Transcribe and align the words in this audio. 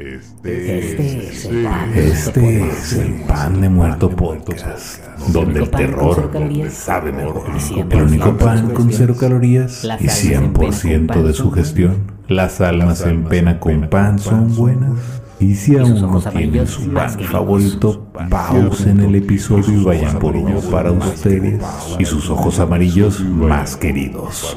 Este, 0.00 0.78
este 0.78 1.09
es 1.50 2.92
el 2.92 3.22
pan 3.26 3.60
de 3.60 3.68
muerto 3.68 4.08
podcast, 4.08 5.04
donde 5.32 5.60
el 5.60 5.70
terror 5.70 6.30
sabe 6.70 7.10
mejor. 7.10 7.44
El 7.90 8.02
único 8.02 8.36
pan 8.36 8.70
con 8.70 8.92
cero 8.92 9.16
calorías 9.18 9.84
y 9.84 10.06
100% 10.06 11.22
de 11.22 11.32
su 11.32 11.50
gestión. 11.50 12.12
Las 12.28 12.60
almas 12.60 13.04
en 13.04 13.24
pena 13.24 13.58
con 13.58 13.88
pan 13.88 14.20
son 14.20 14.54
buenas. 14.54 14.98
Y 15.40 15.56
si 15.56 15.76
aún 15.76 16.00
no 16.00 16.20
tienen 16.20 16.66
su 16.68 16.92
pan 16.92 17.18
favorito, 17.18 18.06
pausen 18.28 19.00
el 19.00 19.16
episodio 19.16 19.80
y 19.80 19.84
vayan 19.84 20.18
por 20.20 20.36
uno 20.36 20.60
para 20.70 20.92
ustedes 20.92 21.60
y 21.98 22.04
sus 22.04 22.30
ojos 22.30 22.60
amarillos 22.60 23.20
más 23.20 23.76
queridos. 23.76 24.56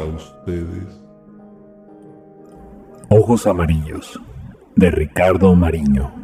Ojos 3.10 3.48
amarillos 3.48 4.20
de 4.76 4.92
Ricardo 4.92 5.56
Mariño. 5.56 6.23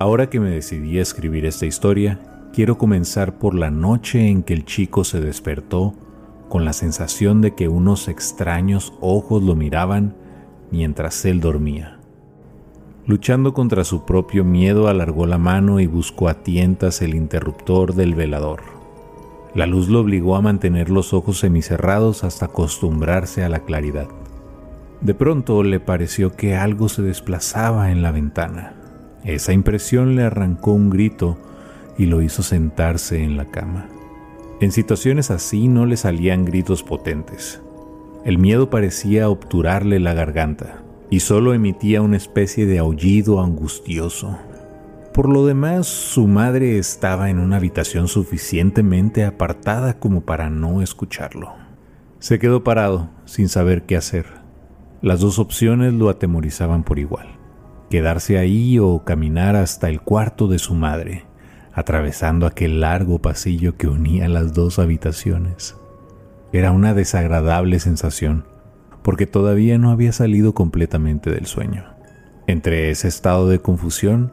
Ahora 0.00 0.30
que 0.30 0.38
me 0.38 0.50
decidí 0.50 0.98
a 0.98 1.02
escribir 1.02 1.44
esta 1.44 1.66
historia, 1.66 2.20
quiero 2.52 2.78
comenzar 2.78 3.38
por 3.38 3.56
la 3.56 3.72
noche 3.72 4.28
en 4.28 4.44
que 4.44 4.54
el 4.54 4.64
chico 4.64 5.02
se 5.02 5.20
despertó 5.20 5.94
con 6.48 6.64
la 6.64 6.72
sensación 6.72 7.40
de 7.40 7.54
que 7.56 7.68
unos 7.68 8.06
extraños 8.06 8.92
ojos 9.00 9.42
lo 9.42 9.56
miraban 9.56 10.14
mientras 10.70 11.24
él 11.24 11.40
dormía. 11.40 11.98
Luchando 13.06 13.54
contra 13.54 13.82
su 13.82 14.04
propio 14.04 14.44
miedo, 14.44 14.86
alargó 14.86 15.26
la 15.26 15.38
mano 15.38 15.80
y 15.80 15.86
buscó 15.86 16.28
a 16.28 16.42
tientas 16.42 17.02
el 17.02 17.14
interruptor 17.14 17.94
del 17.94 18.14
velador. 18.14 18.60
La 19.54 19.66
luz 19.66 19.88
lo 19.88 20.00
obligó 20.00 20.36
a 20.36 20.42
mantener 20.42 20.90
los 20.90 21.12
ojos 21.12 21.38
semicerrados 21.38 22.22
hasta 22.22 22.46
acostumbrarse 22.46 23.42
a 23.42 23.48
la 23.48 23.60
claridad. 23.60 24.08
De 25.00 25.14
pronto 25.14 25.62
le 25.64 25.80
pareció 25.80 26.36
que 26.36 26.54
algo 26.54 26.88
se 26.88 27.02
desplazaba 27.02 27.90
en 27.90 28.02
la 28.02 28.12
ventana. 28.12 28.77
Esa 29.24 29.52
impresión 29.52 30.16
le 30.16 30.22
arrancó 30.22 30.72
un 30.72 30.90
grito 30.90 31.38
y 31.96 32.06
lo 32.06 32.22
hizo 32.22 32.42
sentarse 32.42 33.22
en 33.22 33.36
la 33.36 33.46
cama. 33.46 33.88
En 34.60 34.72
situaciones 34.72 35.30
así 35.30 35.68
no 35.68 35.86
le 35.86 35.96
salían 35.96 36.44
gritos 36.44 36.82
potentes. 36.82 37.60
El 38.24 38.38
miedo 38.38 38.70
parecía 38.70 39.28
obturarle 39.28 40.00
la 40.00 40.14
garganta 40.14 40.82
y 41.10 41.20
solo 41.20 41.54
emitía 41.54 42.02
una 42.02 42.16
especie 42.16 42.66
de 42.66 42.78
aullido 42.78 43.42
angustioso. 43.42 44.38
Por 45.14 45.28
lo 45.28 45.46
demás, 45.46 45.86
su 45.86 46.26
madre 46.26 46.78
estaba 46.78 47.30
en 47.30 47.38
una 47.38 47.56
habitación 47.56 48.08
suficientemente 48.08 49.24
apartada 49.24 49.98
como 49.98 50.20
para 50.20 50.50
no 50.50 50.82
escucharlo. 50.82 51.54
Se 52.18 52.38
quedó 52.38 52.62
parado, 52.64 53.10
sin 53.24 53.48
saber 53.48 53.82
qué 53.82 53.96
hacer. 53.96 54.26
Las 55.02 55.20
dos 55.20 55.38
opciones 55.38 55.94
lo 55.94 56.08
atemorizaban 56.08 56.82
por 56.82 56.98
igual. 56.98 57.37
Quedarse 57.90 58.38
ahí 58.38 58.78
o 58.78 59.04
caminar 59.04 59.56
hasta 59.56 59.88
el 59.88 60.00
cuarto 60.00 60.48
de 60.48 60.58
su 60.58 60.74
madre, 60.74 61.24
atravesando 61.72 62.46
aquel 62.46 62.80
largo 62.80 63.20
pasillo 63.20 63.76
que 63.76 63.88
unía 63.88 64.28
las 64.28 64.52
dos 64.52 64.78
habitaciones. 64.78 65.76
Era 66.52 66.72
una 66.72 66.94
desagradable 66.94 67.78
sensación, 67.78 68.44
porque 69.02 69.26
todavía 69.26 69.78
no 69.78 69.90
había 69.90 70.12
salido 70.12 70.54
completamente 70.54 71.30
del 71.30 71.46
sueño. 71.46 71.84
Entre 72.46 72.90
ese 72.90 73.08
estado 73.08 73.48
de 73.48 73.60
confusión, 73.60 74.32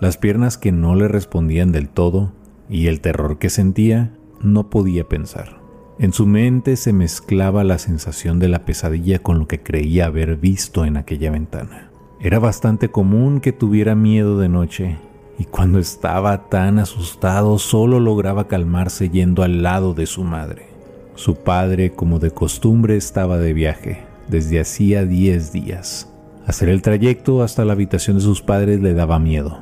las 0.00 0.16
piernas 0.16 0.58
que 0.58 0.72
no 0.72 0.94
le 0.94 1.08
respondían 1.08 1.72
del 1.72 1.88
todo 1.88 2.32
y 2.68 2.86
el 2.88 3.00
terror 3.00 3.38
que 3.38 3.50
sentía, 3.50 4.12
no 4.40 4.70
podía 4.70 5.04
pensar. 5.04 5.60
En 5.98 6.12
su 6.12 6.26
mente 6.26 6.76
se 6.76 6.92
mezclaba 6.92 7.64
la 7.64 7.78
sensación 7.78 8.38
de 8.38 8.48
la 8.48 8.64
pesadilla 8.64 9.18
con 9.18 9.38
lo 9.38 9.48
que 9.48 9.62
creía 9.62 10.06
haber 10.06 10.36
visto 10.36 10.84
en 10.84 10.96
aquella 10.96 11.30
ventana. 11.30 11.85
Era 12.20 12.38
bastante 12.38 12.90
común 12.90 13.40
que 13.40 13.52
tuviera 13.52 13.94
miedo 13.94 14.38
de 14.38 14.48
noche, 14.48 14.96
y 15.38 15.44
cuando 15.44 15.78
estaba 15.78 16.48
tan 16.48 16.78
asustado 16.78 17.58
solo 17.58 18.00
lograba 18.00 18.48
calmarse 18.48 19.10
yendo 19.10 19.42
al 19.42 19.62
lado 19.62 19.92
de 19.92 20.06
su 20.06 20.24
madre. 20.24 20.68
Su 21.14 21.36
padre, 21.36 21.92
como 21.92 22.18
de 22.18 22.30
costumbre, 22.30 22.96
estaba 22.96 23.38
de 23.38 23.52
viaje 23.52 24.06
desde 24.28 24.60
hacía 24.60 25.04
10 25.04 25.52
días. 25.52 26.12
Hacer 26.46 26.68
el 26.68 26.82
trayecto 26.82 27.42
hasta 27.42 27.64
la 27.64 27.72
habitación 27.72 28.16
de 28.16 28.22
sus 28.22 28.42
padres 28.42 28.80
le 28.80 28.94
daba 28.94 29.18
miedo, 29.18 29.58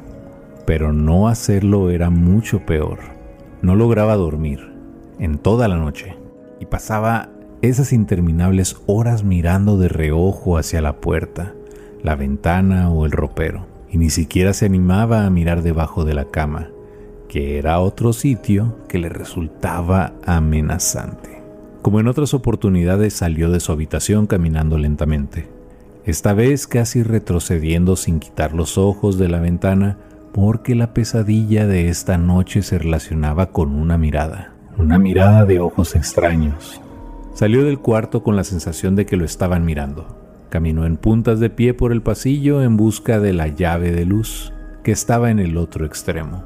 pero 0.67 0.93
no 0.93 1.29
hacerlo 1.29 1.91
era 1.91 2.11
mucho 2.11 2.61
peor. 2.61 2.99
No 3.63 3.75
lograba 3.75 4.17
dormir 4.17 4.61
en 5.19 5.39
toda 5.39 5.69
la 5.69 5.77
noche 5.77 6.17
y 6.61 6.67
pasaba 6.67 7.31
esas 7.63 7.93
interminables 7.93 8.77
horas 8.87 9.25
mirando 9.25 9.79
de 9.79 9.89
reojo 9.89 10.59
hacia 10.59 10.83
la 10.83 10.97
puerta, 11.01 11.55
la 12.05 12.15
ventana 12.15 12.89
o 12.89 13.05
el 13.05 13.11
ropero, 13.11 13.67
y 13.91 13.99
ni 13.99 14.11
siquiera 14.11 14.53
se 14.53 14.67
animaba 14.67 15.27
a 15.27 15.31
mirar 15.31 15.63
debajo 15.63 16.05
de 16.05 16.15
la 16.15 16.27
cama, 16.27 16.69
que 17.27 17.59
era 17.59 17.81
otro 17.81 18.13
sitio 18.13 18.77
que 18.87 19.01
le 19.01 19.09
resultaba 19.09 20.13
amenazante. 20.25 21.43
Como 21.83 21.99
en 21.99 22.07
otras 22.07 22.33
oportunidades 22.33 23.15
salió 23.15 23.51
de 23.51 23.59
su 23.59 23.73
habitación 23.73 24.29
caminando 24.29 24.79
lentamente, 24.79 25.49
esta 26.05 26.33
vez 26.33 26.69
casi 26.69 27.03
retrocediendo 27.03 27.97
sin 27.97 28.21
quitar 28.21 28.55
los 28.55 28.79
ojos 28.79 29.19
de 29.19 29.29
la 29.29 29.41
ventana 29.41 29.99
porque 30.33 30.77
la 30.77 30.95
pesadilla 30.95 31.67
de 31.67 31.89
esta 31.89 32.19
noche 32.19 32.63
se 32.63 32.79
relacionaba 32.79 33.51
con 33.51 33.75
una 33.75 33.99
mirada 33.99 34.55
una 34.79 34.99
mirada 34.99 35.45
de 35.45 35.61
ojos 35.61 35.95
extraños. 35.95 36.81
Salió 37.35 37.65
del 37.65 37.79
cuarto 37.79 38.23
con 38.23 38.37
la 38.37 38.45
sensación 38.45 38.97
de 38.97 39.07
que 39.07 39.17
lo 39.17 39.25
estaban 39.25 39.65
mirando. 39.65 40.24
Caminó 40.55 40.87
en 40.87 40.97
puntas 40.97 41.41
de 41.41 41.51
pie 41.51 41.75
por 41.75 41.91
el 41.91 42.01
pasillo 42.01 42.63
en 42.63 42.77
busca 42.77 43.19
de 43.19 43.33
la 43.33 43.49
llave 43.49 43.91
de 43.91 44.07
luz 44.07 44.53
que 44.85 44.93
estaba 44.93 45.33
en 45.33 45.41
el 45.41 45.57
otro 45.57 45.85
extremo. 45.85 46.45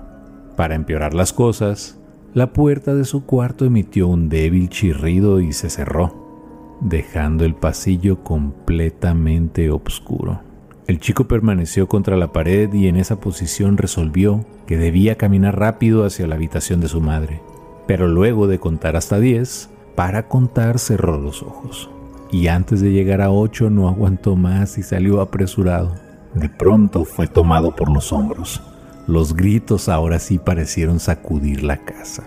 Para 0.56 0.76
empeorar 0.76 1.12
las 1.12 1.34
cosas, 1.34 2.00
la 2.32 2.54
puerta 2.54 2.94
de 2.94 3.04
su 3.04 3.26
cuarto 3.26 3.66
emitió 3.66 4.08
un 4.08 4.30
débil 4.30 4.70
chirrido 4.70 5.42
y 5.42 5.52
se 5.52 5.68
cerró, 5.68 6.78
dejando 6.80 7.44
el 7.44 7.54
pasillo 7.54 8.24
completamente 8.24 9.70
oscuro. 9.70 10.40
El 10.86 11.00
chico 11.00 11.28
permaneció 11.28 11.86
contra 11.86 12.16
la 12.16 12.32
pared 12.32 12.72
y 12.72 12.88
en 12.88 12.96
esa 12.96 13.20
posición 13.20 13.76
resolvió 13.76 14.46
que 14.66 14.78
debía 14.78 15.16
caminar 15.16 15.58
rápido 15.58 16.06
hacia 16.06 16.26
la 16.26 16.36
habitación 16.36 16.80
de 16.80 16.88
su 16.88 17.02
madre 17.02 17.42
pero 17.88 18.06
luego 18.06 18.46
de 18.46 18.60
contar 18.60 18.96
hasta 18.96 19.18
10, 19.18 19.70
para 19.96 20.28
contar 20.28 20.78
cerró 20.78 21.18
los 21.18 21.42
ojos. 21.42 21.90
Y 22.30 22.48
antes 22.48 22.80
de 22.80 22.92
llegar 22.92 23.20
a 23.22 23.30
8 23.30 23.70
no 23.70 23.88
aguantó 23.88 24.36
más 24.36 24.78
y 24.78 24.82
salió 24.82 25.20
apresurado. 25.20 25.94
De 26.34 26.48
pronto 26.48 27.04
fue 27.04 27.26
tomado 27.26 27.74
por 27.74 27.90
los 27.90 28.12
hombros. 28.12 28.62
Los 29.06 29.34
gritos 29.34 29.88
ahora 29.88 30.18
sí 30.18 30.38
parecieron 30.38 31.00
sacudir 31.00 31.64
la 31.64 31.78
casa. 31.78 32.24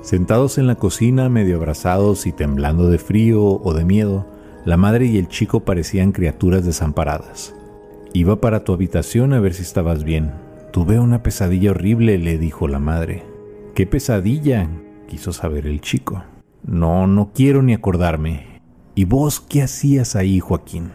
Sentados 0.00 0.58
en 0.58 0.66
la 0.66 0.76
cocina, 0.76 1.28
medio 1.28 1.56
abrazados 1.56 2.26
y 2.26 2.32
temblando 2.32 2.88
de 2.88 2.98
frío 2.98 3.42
o 3.44 3.74
de 3.74 3.84
miedo, 3.84 4.26
la 4.64 4.76
madre 4.76 5.06
y 5.06 5.18
el 5.18 5.28
chico 5.28 5.60
parecían 5.60 6.12
criaturas 6.12 6.64
desamparadas. 6.64 7.54
Iba 8.14 8.40
para 8.40 8.64
tu 8.64 8.72
habitación 8.72 9.32
a 9.32 9.40
ver 9.40 9.54
si 9.54 9.62
estabas 9.62 10.04
bien. 10.04 10.32
Tuve 10.72 10.98
una 10.98 11.22
pesadilla 11.22 11.72
horrible, 11.72 12.18
le 12.18 12.38
dijo 12.38 12.68
la 12.68 12.78
madre. 12.78 13.24
¿Qué 13.74 13.86
pesadilla? 13.86 14.68
quiso 15.08 15.32
saber 15.32 15.66
el 15.66 15.80
chico. 15.80 16.24
No, 16.64 17.06
no 17.06 17.32
quiero 17.34 17.62
ni 17.62 17.74
acordarme. 17.74 18.51
¿Y 18.94 19.04
vos 19.04 19.40
qué 19.40 19.62
hacías 19.62 20.16
ahí, 20.16 20.40
Joaquín? 20.40 20.92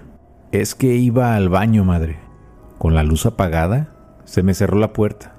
Es 0.51 0.75
que 0.75 0.95
iba 0.95 1.35
al 1.35 1.49
baño, 1.49 1.83
madre. 1.83 2.19
Con 2.77 2.93
la 2.93 3.03
luz 3.03 3.25
apagada, 3.25 3.95
se 4.25 4.43
me 4.43 4.53
cerró 4.53 4.77
la 4.77 4.93
puerta. 4.93 5.35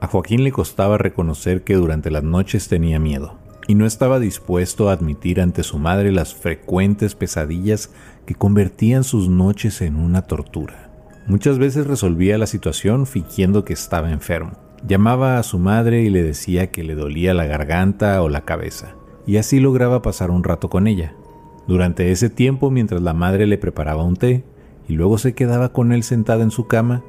A 0.00 0.06
Joaquín 0.06 0.44
le 0.44 0.52
costaba 0.52 0.98
reconocer 0.98 1.64
que 1.64 1.74
durante 1.74 2.10
las 2.10 2.22
noches 2.22 2.68
tenía 2.68 2.98
miedo, 2.98 3.38
y 3.66 3.74
no 3.74 3.86
estaba 3.86 4.20
dispuesto 4.20 4.90
a 4.90 4.92
admitir 4.92 5.40
ante 5.40 5.62
su 5.62 5.78
madre 5.78 6.12
las 6.12 6.34
frecuentes 6.34 7.14
pesadillas 7.14 7.90
que 8.26 8.34
convertían 8.34 9.02
sus 9.04 9.28
noches 9.28 9.80
en 9.80 9.96
una 9.96 10.22
tortura. 10.22 10.90
Muchas 11.26 11.58
veces 11.58 11.86
resolvía 11.86 12.36
la 12.36 12.46
situación 12.46 13.06
fingiendo 13.06 13.64
que 13.64 13.72
estaba 13.72 14.12
enfermo, 14.12 14.58
Llamaba 14.86 15.38
a 15.38 15.42
su 15.42 15.58
madre 15.58 16.02
y 16.02 16.10
le 16.10 16.22
decía 16.22 16.70
que 16.70 16.84
le 16.84 16.94
dolía 16.94 17.32
la 17.32 17.46
garganta 17.46 18.20
o 18.20 18.28
la 18.28 18.42
cabeza, 18.42 18.96
y 19.26 19.38
así 19.38 19.58
lograba 19.58 20.02
pasar 20.02 20.30
un 20.30 20.44
rato 20.44 20.68
con 20.68 20.86
ella. 20.86 21.14
Durante 21.66 22.10
ese 22.10 22.28
tiempo, 22.28 22.70
mientras 22.70 23.02
la 23.02 23.14
madre 23.14 23.46
le 23.46 23.58
preparaba 23.58 24.04
un 24.04 24.16
té 24.16 24.44
y 24.88 24.94
luego 24.94 25.18
se 25.18 25.34
quedaba 25.34 25.72
con 25.72 25.92
él 25.92 26.02
sentada 26.02 26.42
en 26.42 26.50
su 26.50 26.66
cama, 26.66 27.02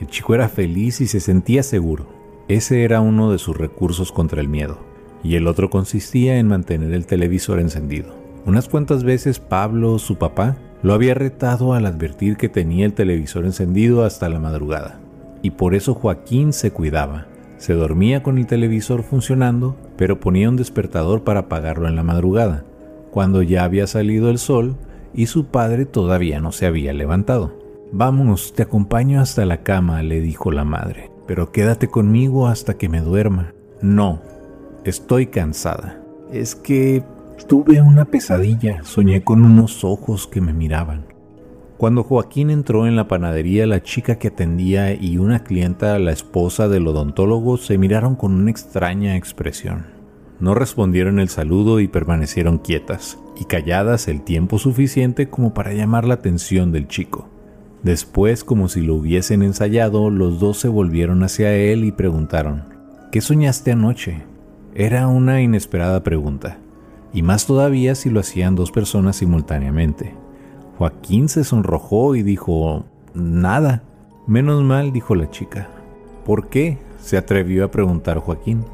el 0.00 0.06
chico 0.06 0.34
era 0.34 0.48
feliz 0.48 1.00
y 1.00 1.06
se 1.06 1.20
sentía 1.20 1.62
seguro. 1.62 2.06
Ese 2.48 2.84
era 2.84 3.00
uno 3.00 3.30
de 3.30 3.38
sus 3.38 3.56
recursos 3.56 4.12
contra 4.12 4.40
el 4.40 4.48
miedo, 4.48 4.78
y 5.22 5.34
el 5.34 5.46
otro 5.46 5.68
consistía 5.68 6.38
en 6.38 6.48
mantener 6.48 6.94
el 6.94 7.04
televisor 7.04 7.60
encendido. 7.60 8.14
Unas 8.46 8.68
cuantas 8.68 9.04
veces 9.04 9.40
Pablo, 9.40 9.98
su 9.98 10.16
papá, 10.16 10.56
Lo 10.80 10.94
había 10.94 11.14
retado 11.14 11.74
al 11.74 11.86
advertir 11.86 12.36
que 12.36 12.48
tenía 12.48 12.86
el 12.86 12.92
televisor 12.92 13.44
encendido 13.44 14.04
hasta 14.04 14.28
la 14.28 14.38
madrugada, 14.38 15.00
y 15.42 15.50
por 15.50 15.74
eso 15.74 15.92
Joaquín 15.92 16.52
se 16.52 16.70
cuidaba. 16.70 17.26
Se 17.56 17.72
dormía 17.72 18.22
con 18.22 18.38
el 18.38 18.46
televisor 18.46 19.02
funcionando, 19.02 19.74
pero 19.96 20.20
ponía 20.20 20.48
un 20.48 20.54
despertador 20.54 21.24
para 21.24 21.40
apagarlo 21.40 21.88
en 21.88 21.96
la 21.96 22.04
madrugada, 22.04 22.64
cuando 23.10 23.42
ya 23.42 23.64
había 23.64 23.86
salido 23.86 24.30
el 24.30 24.38
sol 24.38 24.76
y 25.14 25.26
su 25.26 25.46
padre 25.46 25.86
todavía 25.86 26.40
no 26.40 26.52
se 26.52 26.66
había 26.66 26.92
levantado. 26.92 27.58
Vámonos, 27.92 28.52
te 28.52 28.62
acompaño 28.62 29.20
hasta 29.20 29.46
la 29.46 29.62
cama, 29.62 30.02
le 30.02 30.20
dijo 30.20 30.52
la 30.52 30.64
madre, 30.64 31.10
pero 31.26 31.52
quédate 31.52 31.88
conmigo 31.88 32.46
hasta 32.46 32.74
que 32.74 32.88
me 32.88 33.00
duerma. 33.00 33.54
No, 33.80 34.20
estoy 34.84 35.26
cansada. 35.26 36.02
Es 36.30 36.54
que 36.54 37.02
tuve 37.46 37.80
una 37.80 38.04
pesadilla, 38.04 38.82
soñé 38.84 39.24
con 39.24 39.44
unos 39.44 39.84
ojos 39.84 40.26
que 40.26 40.40
me 40.40 40.52
miraban. 40.52 41.06
Cuando 41.78 42.02
Joaquín 42.02 42.50
entró 42.50 42.88
en 42.88 42.96
la 42.96 43.06
panadería, 43.06 43.66
la 43.66 43.82
chica 43.82 44.16
que 44.16 44.28
atendía 44.28 44.92
y 44.92 45.16
una 45.16 45.44
clienta, 45.44 45.98
la 46.00 46.10
esposa 46.10 46.68
del 46.68 46.88
odontólogo, 46.88 47.56
se 47.56 47.78
miraron 47.78 48.16
con 48.16 48.34
una 48.34 48.50
extraña 48.50 49.16
expresión. 49.16 49.97
No 50.40 50.54
respondieron 50.54 51.18
el 51.18 51.28
saludo 51.28 51.80
y 51.80 51.88
permanecieron 51.88 52.58
quietas 52.58 53.18
y 53.36 53.44
calladas 53.44 54.06
el 54.08 54.22
tiempo 54.22 54.58
suficiente 54.58 55.28
como 55.28 55.52
para 55.52 55.72
llamar 55.72 56.04
la 56.04 56.14
atención 56.14 56.70
del 56.70 56.86
chico. 56.86 57.28
Después, 57.82 58.44
como 58.44 58.68
si 58.68 58.80
lo 58.82 58.94
hubiesen 58.94 59.42
ensayado, 59.42 60.10
los 60.10 60.40
dos 60.40 60.58
se 60.58 60.68
volvieron 60.68 61.22
hacia 61.22 61.54
él 61.54 61.84
y 61.84 61.92
preguntaron, 61.92 62.64
¿Qué 63.10 63.20
soñaste 63.20 63.72
anoche? 63.72 64.22
Era 64.74 65.08
una 65.08 65.40
inesperada 65.40 66.02
pregunta, 66.02 66.58
y 67.12 67.22
más 67.22 67.46
todavía 67.46 67.94
si 67.94 68.10
lo 68.10 68.20
hacían 68.20 68.54
dos 68.54 68.70
personas 68.70 69.16
simultáneamente. 69.16 70.14
Joaquín 70.76 71.28
se 71.28 71.44
sonrojó 71.44 72.14
y 72.14 72.22
dijo, 72.22 72.84
Nada. 73.14 73.82
Menos 74.26 74.62
mal, 74.62 74.92
dijo 74.92 75.14
la 75.14 75.30
chica. 75.30 75.68
¿Por 76.24 76.48
qué? 76.48 76.78
se 77.00 77.16
atrevió 77.16 77.64
a 77.64 77.70
preguntar 77.70 78.18
Joaquín. 78.18 78.64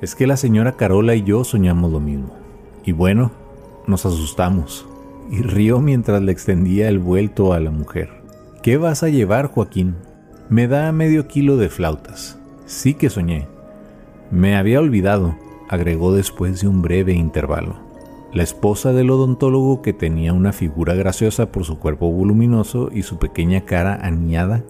Es 0.00 0.14
que 0.14 0.28
la 0.28 0.36
señora 0.36 0.76
Carola 0.76 1.16
y 1.16 1.22
yo 1.24 1.42
soñamos 1.42 1.90
lo 1.90 1.98
mismo. 1.98 2.30
Y 2.84 2.92
bueno, 2.92 3.32
nos 3.88 4.06
asustamos. 4.06 4.86
Y 5.30 5.42
rió 5.42 5.80
mientras 5.80 6.22
le 6.22 6.30
extendía 6.30 6.88
el 6.88 7.00
vuelto 7.00 7.52
a 7.52 7.58
la 7.58 7.70
mujer. 7.70 8.10
¿Qué 8.62 8.76
vas 8.76 9.02
a 9.02 9.08
llevar, 9.08 9.46
Joaquín? 9.46 9.96
Me 10.48 10.68
da 10.68 10.92
medio 10.92 11.26
kilo 11.26 11.56
de 11.56 11.68
flautas. 11.68 12.38
Sí 12.66 12.94
que 12.94 13.10
soñé. 13.10 13.48
Me 14.30 14.56
había 14.56 14.78
olvidado, 14.78 15.36
agregó 15.68 16.14
después 16.14 16.60
de 16.60 16.68
un 16.68 16.80
breve 16.80 17.12
intervalo. 17.12 17.76
La 18.32 18.42
esposa 18.42 18.92
del 18.92 19.10
odontólogo, 19.10 19.82
que 19.82 19.92
tenía 19.92 20.32
una 20.32 20.52
figura 20.52 20.94
graciosa 20.94 21.50
por 21.50 21.64
su 21.64 21.78
cuerpo 21.78 22.10
voluminoso 22.10 22.90
y 22.92 23.02
su 23.02 23.18
pequeña 23.18 23.62
cara 23.62 23.98
aniada, 24.00 24.62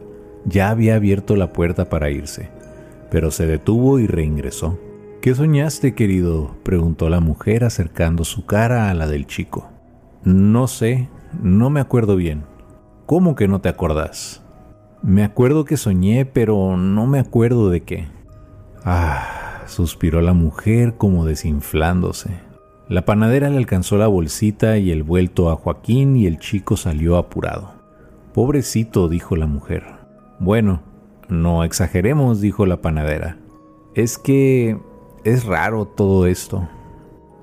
ya 0.44 0.70
había 0.70 0.94
abierto 0.94 1.36
la 1.36 1.52
puerta 1.52 1.88
para 1.88 2.10
irse, 2.10 2.48
pero 3.10 3.30
se 3.30 3.46
detuvo 3.46 3.98
y 3.98 4.06
reingresó. 4.06 4.78
¿Qué 5.28 5.34
soñaste, 5.34 5.94
querido? 5.94 6.56
preguntó 6.62 7.10
la 7.10 7.20
mujer 7.20 7.62
acercando 7.62 8.24
su 8.24 8.46
cara 8.46 8.88
a 8.88 8.94
la 8.94 9.06
del 9.06 9.26
chico. 9.26 9.68
No 10.24 10.68
sé, 10.68 11.10
no 11.42 11.68
me 11.68 11.80
acuerdo 11.80 12.16
bien. 12.16 12.44
¿Cómo 13.04 13.34
que 13.34 13.46
no 13.46 13.60
te 13.60 13.68
acordás? 13.68 14.42
Me 15.02 15.22
acuerdo 15.22 15.66
que 15.66 15.76
soñé, 15.76 16.24
pero 16.24 16.78
no 16.78 17.06
me 17.06 17.18
acuerdo 17.18 17.68
de 17.68 17.82
qué. 17.82 18.06
Ah, 18.86 19.64
suspiró 19.66 20.22
la 20.22 20.32
mujer 20.32 20.94
como 20.96 21.26
desinflándose. 21.26 22.30
La 22.88 23.04
panadera 23.04 23.50
le 23.50 23.58
alcanzó 23.58 23.98
la 23.98 24.06
bolsita 24.06 24.78
y 24.78 24.90
el 24.90 25.02
vuelto 25.02 25.50
a 25.50 25.56
Joaquín 25.56 26.16
y 26.16 26.26
el 26.26 26.38
chico 26.38 26.78
salió 26.78 27.18
apurado. 27.18 27.74
Pobrecito, 28.32 29.10
dijo 29.10 29.36
la 29.36 29.46
mujer. 29.46 29.84
Bueno, 30.38 30.80
no 31.28 31.64
exageremos, 31.64 32.40
dijo 32.40 32.64
la 32.64 32.80
panadera. 32.80 33.36
Es 33.94 34.16
que 34.16 34.78
es 35.24 35.44
raro 35.44 35.86
todo 35.86 36.26
esto. 36.26 36.68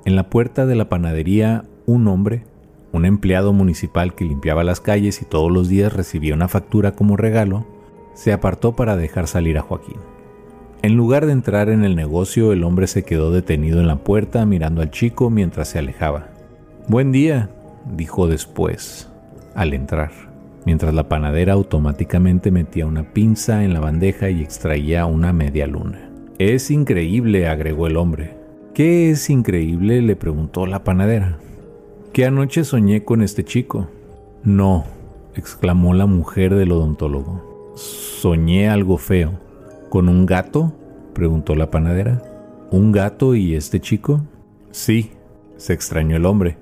En 0.06 0.16
la 0.16 0.30
puerta 0.30 0.66
de 0.66 0.76
la 0.76 0.90
panadería, 0.90 1.64
un 1.86 2.08
hombre, 2.08 2.44
un 2.92 3.06
empleado 3.06 3.54
municipal 3.54 4.16
que 4.16 4.26
limpiaba 4.26 4.64
las 4.64 4.80
calles 4.80 5.22
y 5.22 5.26
todos 5.26 5.52
los 5.52 5.68
días 5.68 5.94
recibía 5.94 6.34
una 6.34 6.48
factura 6.48 6.94
como 6.94 7.18
regalo, 7.18 7.66
se 8.14 8.32
apartó 8.32 8.76
para 8.76 8.96
dejar 8.96 9.28
salir 9.28 9.58
a 9.58 9.62
Joaquín. 9.62 9.98
En 10.82 10.96
lugar 10.96 11.26
de 11.26 11.32
entrar 11.32 11.70
en 11.70 11.84
el 11.84 11.96
negocio, 11.96 12.54
el 12.54 12.64
hombre 12.64 12.88
se 12.88 13.04
quedó 13.04 13.32
detenido 13.32 13.80
en 13.80 13.88
la 13.88 13.98
puerta 13.98 14.46
mirando 14.46 14.82
al 14.82 14.92
chico 14.92 15.30
mientras 15.30 15.70
se 15.70 15.80
alejaba. 15.80 16.30
Buen 16.88 17.12
día, 17.12 17.50
dijo 17.98 18.28
después, 18.28 19.10
al 19.56 19.74
entrar, 19.74 20.12
mientras 20.66 20.94
la 20.94 21.10
panadera 21.10 21.54
automáticamente 21.54 22.52
metía 22.52 22.86
una 22.86 23.12
pinza 23.14 23.64
en 23.64 23.74
la 23.74 23.80
bandeja 23.80 24.30
y 24.30 24.42
extraía 24.42 25.06
una 25.06 25.34
media 25.34 25.66
luna. 25.66 26.15
Es 26.40 26.72
increíble, 26.72 27.48
agregó 27.48 27.88
el 27.88 27.98
hombre. 27.98 28.36
¿Qué 28.74 29.12
es 29.12 29.30
increíble? 29.30 30.02
le 30.02 30.16
preguntó 30.16 30.66
la 30.66 30.84
panadera 30.84 31.40
que 32.16 32.24
anoche 32.26 32.64
soñé 32.64 33.04
con 33.04 33.22
este 33.22 33.44
chico. 33.44 33.90
No, 34.42 34.86
exclamó 35.36 35.94
la 35.94 36.06
mujer 36.06 36.56
del 36.56 36.72
odontólogo. 36.72 37.74
Soñé 37.76 38.70
algo 38.70 38.98
feo. 38.98 39.34
¿Con 39.90 40.08
un 40.08 40.26
gato? 40.26 40.72
preguntó 41.14 41.56
la 41.56 41.70
panadera. 41.70 42.24
¿Un 42.72 42.94
gato 42.94 43.36
y 43.36 43.54
este 43.54 43.82
chico? 43.82 44.22
Sí, 44.72 45.12
se 45.58 45.74
extrañó 45.74 46.16
el 46.16 46.26
hombre. 46.26 46.56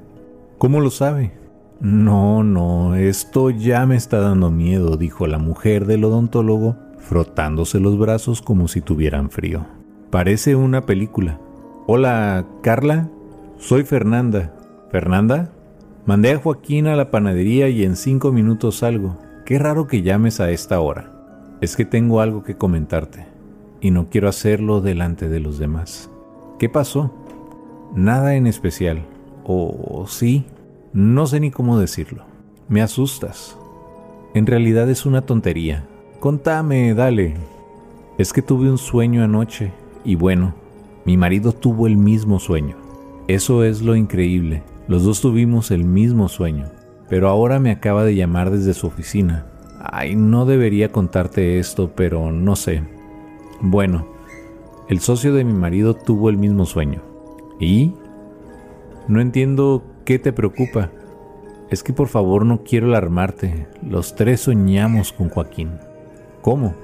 ¿Cómo 0.57 0.79
lo 0.79 0.89
sabe? 0.89 1.33
No, 1.79 2.43
no, 2.43 2.95
esto 2.95 3.51
ya 3.51 3.85
me 3.85 3.95
está 3.95 4.21
dando 4.21 4.49
miedo, 4.49 4.97
dijo 4.97 5.27
la 5.27 5.37
mujer 5.37 5.85
del 5.85 6.03
odontólogo, 6.03 6.77
frotándose 7.03 7.79
los 7.79 7.97
brazos 7.97 8.41
como 8.41 8.67
si 8.67 8.81
tuvieran 8.81 9.29
frío. 9.29 9.65
Parece 10.09 10.55
una 10.55 10.85
película. 10.85 11.39
Hola, 11.85 12.45
Carla. 12.61 13.09
Soy 13.57 13.83
Fernanda. 13.83 14.53
Fernanda, 14.91 15.51
mandé 16.05 16.31
a 16.31 16.37
Joaquín 16.37 16.87
a 16.87 16.95
la 16.95 17.11
panadería 17.11 17.69
y 17.69 17.83
en 17.83 17.95
cinco 17.95 18.31
minutos 18.31 18.77
salgo. 18.77 19.17
Qué 19.45 19.59
raro 19.59 19.87
que 19.87 20.01
llames 20.01 20.39
a 20.39 20.51
esta 20.51 20.79
hora. 20.79 21.11
Es 21.61 21.75
que 21.75 21.85
tengo 21.85 22.21
algo 22.21 22.43
que 22.43 22.55
comentarte 22.57 23.25
y 23.81 23.91
no 23.91 24.09
quiero 24.09 24.29
hacerlo 24.29 24.81
delante 24.81 25.29
de 25.29 25.39
los 25.39 25.59
demás. 25.59 26.09
¿Qué 26.59 26.69
pasó? 26.69 27.13
Nada 27.95 28.35
en 28.35 28.47
especial. 28.47 29.05
O 29.43 30.05
sí, 30.07 30.45
no 30.93 31.25
sé 31.25 31.39
ni 31.39 31.51
cómo 31.51 31.79
decirlo. 31.79 32.25
Me 32.69 32.81
asustas. 32.81 33.57
En 34.33 34.45
realidad 34.45 34.89
es 34.89 35.05
una 35.05 35.21
tontería. 35.21 35.85
Contame, 36.23 36.93
dale. 36.93 37.33
Es 38.17 38.31
que 38.31 38.41
tuve 38.41 38.71
un 38.71 38.77
sueño 38.77 39.25
anoche 39.25 39.73
y 40.05 40.15
bueno, 40.15 40.55
mi 41.03 41.17
marido 41.17 41.51
tuvo 41.51 41.85
el 41.85 41.97
mismo 41.97 42.39
sueño. 42.39 42.77
Eso 43.27 43.65
es 43.65 43.81
lo 43.81 43.93
increíble. 43.97 44.63
Los 44.87 45.03
dos 45.03 45.19
tuvimos 45.19 45.69
el 45.69 45.83
mismo 45.83 46.29
sueño, 46.29 46.67
pero 47.09 47.27
ahora 47.27 47.59
me 47.59 47.71
acaba 47.71 48.05
de 48.05 48.15
llamar 48.15 48.51
desde 48.51 48.73
su 48.73 48.87
oficina. 48.87 49.47
Ay, 49.81 50.15
no 50.15 50.45
debería 50.45 50.93
contarte 50.93 51.59
esto, 51.59 51.91
pero 51.93 52.31
no 52.31 52.55
sé. 52.55 52.83
Bueno, 53.59 54.07
el 54.87 55.01
socio 55.01 55.33
de 55.33 55.43
mi 55.43 55.51
marido 55.51 55.93
tuvo 55.93 56.29
el 56.29 56.37
mismo 56.37 56.65
sueño. 56.65 57.01
¿Y? 57.59 57.95
No 59.09 59.19
entiendo 59.19 59.83
qué 60.05 60.19
te 60.19 60.31
preocupa. 60.31 60.89
Es 61.69 61.83
que 61.83 61.91
por 61.91 62.07
favor 62.07 62.45
no 62.45 62.63
quiero 62.63 62.87
alarmarte. 62.87 63.67
Los 63.85 64.15
tres 64.15 64.39
soñamos 64.39 65.11
con 65.11 65.27
Joaquín. 65.27 65.71
¿Cómo? 66.43 66.75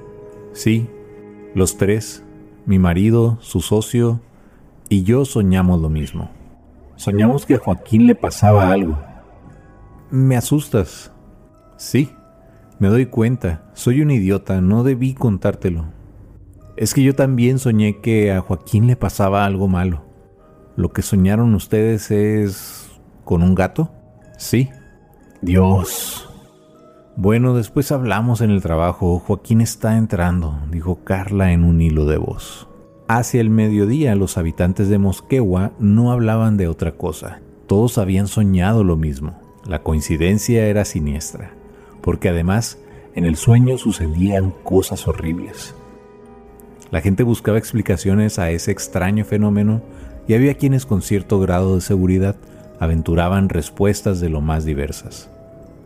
Sí, 0.54 0.88
los 1.54 1.76
tres, 1.76 2.24
mi 2.64 2.78
marido, 2.78 3.36
su 3.42 3.60
socio 3.60 4.20
y 4.88 5.02
yo 5.02 5.26
soñamos 5.26 5.82
lo 5.82 5.90
mismo. 5.90 6.30
Soñamos 6.96 7.44
que 7.44 7.56
a 7.56 7.58
Joaquín 7.58 8.06
le 8.06 8.14
pasaba 8.14 8.70
algo. 8.70 8.98
Me 10.10 10.38
asustas. 10.38 11.12
Sí, 11.76 12.10
me 12.78 12.88
doy 12.88 13.04
cuenta. 13.04 13.70
Soy 13.74 14.00
un 14.00 14.10
idiota, 14.10 14.62
no 14.62 14.82
debí 14.82 15.12
contártelo. 15.12 15.84
Es 16.78 16.94
que 16.94 17.02
yo 17.02 17.14
también 17.14 17.58
soñé 17.58 18.00
que 18.00 18.32
a 18.32 18.40
Joaquín 18.40 18.86
le 18.86 18.96
pasaba 18.96 19.44
algo 19.44 19.68
malo. 19.68 20.06
¿Lo 20.74 20.88
que 20.88 21.02
soñaron 21.02 21.54
ustedes 21.54 22.10
es... 22.10 22.88
con 23.24 23.42
un 23.42 23.54
gato? 23.54 23.92
Sí. 24.38 24.70
Dios. 25.42 26.29
Bueno, 27.22 27.54
después 27.54 27.92
hablamos 27.92 28.40
en 28.40 28.50
el 28.50 28.62
trabajo. 28.62 29.18
Joaquín 29.18 29.60
está 29.60 29.98
entrando, 29.98 30.58
dijo 30.70 31.04
Carla 31.04 31.52
en 31.52 31.64
un 31.64 31.82
hilo 31.82 32.06
de 32.06 32.16
voz. 32.16 32.66
Hacia 33.08 33.42
el 33.42 33.50
mediodía 33.50 34.14
los 34.14 34.38
habitantes 34.38 34.88
de 34.88 34.96
Mosquewa 34.96 35.72
no 35.78 36.12
hablaban 36.12 36.56
de 36.56 36.66
otra 36.66 36.92
cosa. 36.92 37.42
Todos 37.66 37.98
habían 37.98 38.26
soñado 38.26 38.84
lo 38.84 38.96
mismo. 38.96 39.38
La 39.66 39.82
coincidencia 39.82 40.64
era 40.66 40.86
siniestra, 40.86 41.50
porque 42.00 42.30
además 42.30 42.78
en 43.14 43.26
el 43.26 43.36
sueño 43.36 43.76
sucedían 43.76 44.54
cosas 44.64 45.06
horribles. 45.06 45.74
La 46.90 47.02
gente 47.02 47.22
buscaba 47.22 47.58
explicaciones 47.58 48.38
a 48.38 48.50
ese 48.50 48.70
extraño 48.70 49.26
fenómeno 49.26 49.82
y 50.26 50.32
había 50.32 50.54
quienes 50.54 50.86
con 50.86 51.02
cierto 51.02 51.38
grado 51.38 51.74
de 51.74 51.82
seguridad 51.82 52.36
aventuraban 52.78 53.50
respuestas 53.50 54.20
de 54.20 54.30
lo 54.30 54.40
más 54.40 54.64
diversas. 54.64 55.28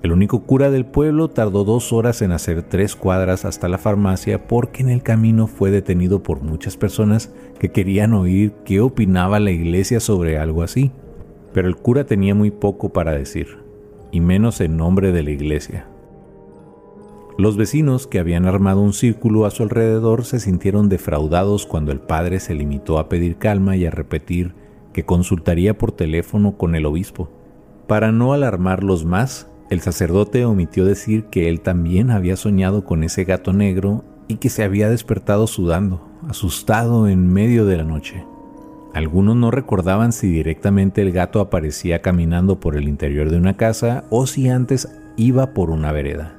El 0.04 0.12
único 0.12 0.40
cura 0.40 0.70
del 0.70 0.84
pueblo 0.84 1.30
tardó 1.30 1.64
dos 1.64 1.90
horas 1.90 2.20
en 2.20 2.32
hacer 2.32 2.62
tres 2.62 2.94
cuadras 2.94 3.46
hasta 3.46 3.70
la 3.70 3.78
farmacia 3.78 4.46
porque 4.46 4.82
en 4.82 4.90
el 4.90 5.02
camino 5.02 5.46
fue 5.46 5.70
detenido 5.70 6.23
por 6.23 6.42
muchas 6.42 6.76
personas 6.76 7.32
que 7.58 7.73
querían 7.73 8.12
oír 8.12 8.52
qué 8.66 8.82
opinaba 8.82 9.40
la 9.40 9.50
iglesia 9.50 10.00
sobre 10.00 10.37
algo 10.37 10.62
así. 10.62 10.92
Pero 11.54 11.68
el 11.68 11.76
cura 11.76 12.04
tenía 12.04 12.34
muy 12.34 12.50
poco 12.50 12.92
para 12.92 13.12
decir, 13.12 13.61
y 14.12 14.20
menos 14.20 14.61
en 14.61 14.76
nombre 14.76 15.11
de 15.11 15.23
la 15.23 15.30
iglesia. 15.30 15.88
Los 17.38 17.56
vecinos 17.56 18.06
que 18.06 18.18
habían 18.18 18.44
armado 18.44 18.82
un 18.82 18.92
círculo 18.92 19.46
a 19.46 19.50
su 19.50 19.62
alrededor 19.62 20.26
se 20.26 20.38
sintieron 20.38 20.90
defraudados 20.90 21.64
cuando 21.64 21.92
el 21.92 22.00
padre 22.00 22.40
se 22.40 22.54
limitó 22.54 22.99
a 22.99 23.08
pedir 23.08 23.38
calma 23.38 23.75
y 23.75 23.87
a 23.87 23.90
repetir 23.90 24.52
que 24.92 25.06
consultaría 25.06 25.78
por 25.78 25.92
teléfono 25.92 26.58
con 26.58 26.75
el 26.75 26.84
obispo. 26.84 27.30
Para 27.87 28.12
no 28.12 28.34
alarmarlos 28.34 29.06
más, 29.06 29.49
el 29.75 29.81
sacerdote 29.81 30.45
omitió 30.45 30.85
decir 30.85 31.25
que 31.26 31.49
él 31.49 31.61
también 31.61 32.11
había 32.11 32.37
soñado 32.37 32.85
con 32.85 33.04
ese 33.04 33.25
gato 33.25 33.52
negro 33.52 34.04
y 34.28 34.37
que 34.37 34.49
se 34.49 34.62
había 34.62 34.88
despertado 34.88 35.47
sudando, 35.47 36.09
asustado 36.28 37.09
en 37.09 37.31
medio 37.31 37.66
de 37.66 37.76
la 37.76 37.85
noche. 37.85 38.25
Algunos 38.95 39.37
no 39.37 39.50
recordaban 39.50 40.12
si 40.12 40.28
directamente 40.28 41.02
el 41.02 41.11
gato 41.11 41.40
aparecía 41.40 42.00
caminando 42.00 42.61
por 42.61 42.76
el 42.76 42.88
interior 42.88 43.31
de 43.31 43.37
una 43.37 43.57
casa 43.57 44.04
o 44.09 44.26
si 44.26 44.49
antes 44.49 44.88
iba 45.16 45.52
por 45.52 45.71
una 45.71 45.93
vereda. 45.93 46.37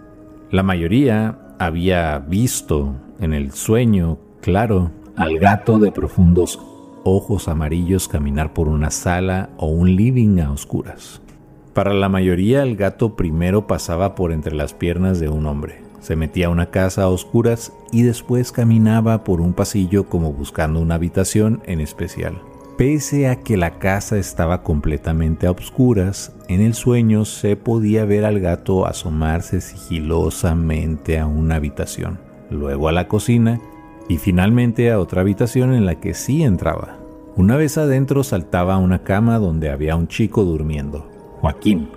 La 0.50 0.64
mayoría 0.64 1.38
había 1.60 2.18
visto 2.20 2.96
en 3.20 3.34
el 3.34 3.52
sueño, 3.52 4.18
claro, 4.42 4.92
al 5.18 5.38
gato 5.38 5.80
de 5.80 5.92
profundos 5.92 6.60
ojos 7.04 7.48
amarillos 7.48 8.08
caminar 8.08 8.54
por 8.54 8.68
una 8.68 8.90
sala 8.90 9.50
o 9.58 9.68
un 9.68 9.96
living 9.96 10.40
a 10.40 10.52
oscuras. 10.52 11.22
Para 11.76 11.94
la 11.94 12.08
mayoría 12.08 12.64
el 12.64 12.78
gato 12.78 13.18
primero 13.18 13.68
pasaba 13.68 14.16
por 14.16 14.32
entre 14.32 14.56
las 14.56 14.74
piernas 14.74 15.20
de 15.20 15.28
un 15.28 15.46
hombre, 15.46 15.82
se 16.00 16.16
metía 16.16 16.48
a 16.48 16.50
una 16.50 16.72
casa 16.72 17.04
a 17.04 17.10
oscuras 17.10 17.74
y 17.92 18.04
después 18.04 18.54
caminaba 18.54 19.26
por 19.26 19.42
un 19.42 19.54
pasillo 19.54 20.06
como 20.06 20.32
buscando 20.32 20.80
una 20.80 20.96
habitación 20.96 21.62
en 21.66 21.82
especial. 21.82 22.42
Pese 22.78 23.28
a 23.28 23.42
que 23.42 23.58
la 23.58 23.78
casa 23.78 24.18
estaba 24.18 24.64
completamente 24.64 25.48
a 25.48 25.52
oscuras, 25.52 26.34
en 26.48 26.62
el 26.62 26.76
sueño 26.76 27.26
se 27.26 27.58
podía 27.58 28.06
ver 28.06 28.24
al 28.24 28.40
gato 28.40 28.86
asomarse 28.86 29.60
sigilosamente 29.60 31.20
a 31.20 31.28
una 31.28 31.56
habitación, 31.56 32.20
luego 32.50 32.88
a 32.88 32.94
la 32.94 33.10
cocina 33.10 33.60
y 34.08 34.16
finalmente 34.16 34.92
a 34.92 35.00
otra 35.02 35.20
habitación 35.20 35.74
en 35.74 35.86
la 35.86 35.96
que 35.96 36.14
sí 36.14 36.42
entraba. 36.42 37.00
Una 37.36 37.58
vez 37.58 37.78
adentro 37.78 38.24
saltaba 38.24 38.76
a 38.76 38.78
una 38.78 39.04
cama 39.04 39.40
donde 39.40 39.70
había 39.70 39.98
un 39.98 40.08
chico 40.08 40.46
durmiendo. 40.46 41.14
Joaquín. 41.46 41.90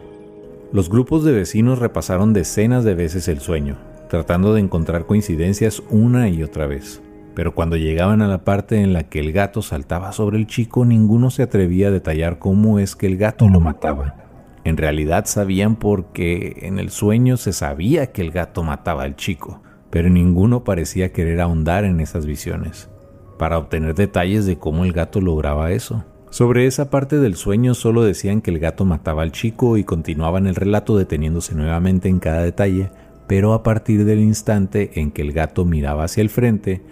Los 0.74 0.90
grupos 0.90 1.24
de 1.24 1.32
vecinos 1.32 1.78
repasaron 1.78 2.34
decenas 2.34 2.84
de 2.84 2.94
veces 2.94 3.28
el 3.28 3.40
sueño, 3.40 3.78
tratando 4.10 4.52
de 4.52 4.60
encontrar 4.60 5.06
coincidencias 5.06 5.82
una 5.88 6.28
y 6.28 6.42
otra 6.42 6.66
vez. 6.66 7.00
Pero 7.34 7.54
cuando 7.54 7.78
llegaban 7.78 8.20
a 8.20 8.28
la 8.28 8.44
parte 8.44 8.82
en 8.82 8.92
la 8.92 9.04
que 9.04 9.20
el 9.20 9.32
gato 9.32 9.62
saltaba 9.62 10.12
sobre 10.12 10.36
el 10.36 10.46
chico, 10.46 10.84
ninguno 10.84 11.30
se 11.30 11.44
atrevía 11.44 11.88
a 11.88 11.90
detallar 11.90 12.38
cómo 12.38 12.78
es 12.78 12.94
que 12.94 13.06
el 13.06 13.16
gato 13.16 13.48
lo 13.48 13.58
mataba. 13.58 14.16
En 14.64 14.76
realidad 14.76 15.24
sabían 15.24 15.76
porque 15.76 16.58
en 16.64 16.78
el 16.78 16.90
sueño 16.90 17.38
se 17.38 17.54
sabía 17.54 18.12
que 18.12 18.20
el 18.20 18.32
gato 18.32 18.62
mataba 18.62 19.04
al 19.04 19.16
chico, 19.16 19.62
pero 19.88 20.10
ninguno 20.10 20.62
parecía 20.62 21.14
querer 21.14 21.40
ahondar 21.40 21.84
en 21.84 22.00
esas 22.00 22.26
visiones, 22.26 22.90
para 23.38 23.56
obtener 23.56 23.94
detalles 23.94 24.44
de 24.44 24.58
cómo 24.58 24.84
el 24.84 24.92
gato 24.92 25.22
lograba 25.22 25.72
eso. 25.72 26.04
Sobre 26.30 26.66
esa 26.66 26.90
parte 26.90 27.18
del 27.18 27.36
sueño 27.36 27.74
solo 27.74 28.02
decían 28.02 28.42
que 28.42 28.50
el 28.50 28.58
gato 28.58 28.84
mataba 28.84 29.22
al 29.22 29.32
chico 29.32 29.76
y 29.78 29.84
continuaban 29.84 30.46
el 30.46 30.54
relato 30.54 30.96
deteniéndose 30.96 31.54
nuevamente 31.54 32.08
en 32.08 32.18
cada 32.18 32.42
detalle, 32.42 32.90
pero 33.26 33.54
a 33.54 33.62
partir 33.62 34.04
del 34.04 34.20
instante 34.20 35.00
en 35.00 35.10
que 35.10 35.22
el 35.22 35.32
gato 35.32 35.64
miraba 35.64 36.04
hacia 36.04 36.20
el 36.20 36.28
frente, 36.28 36.82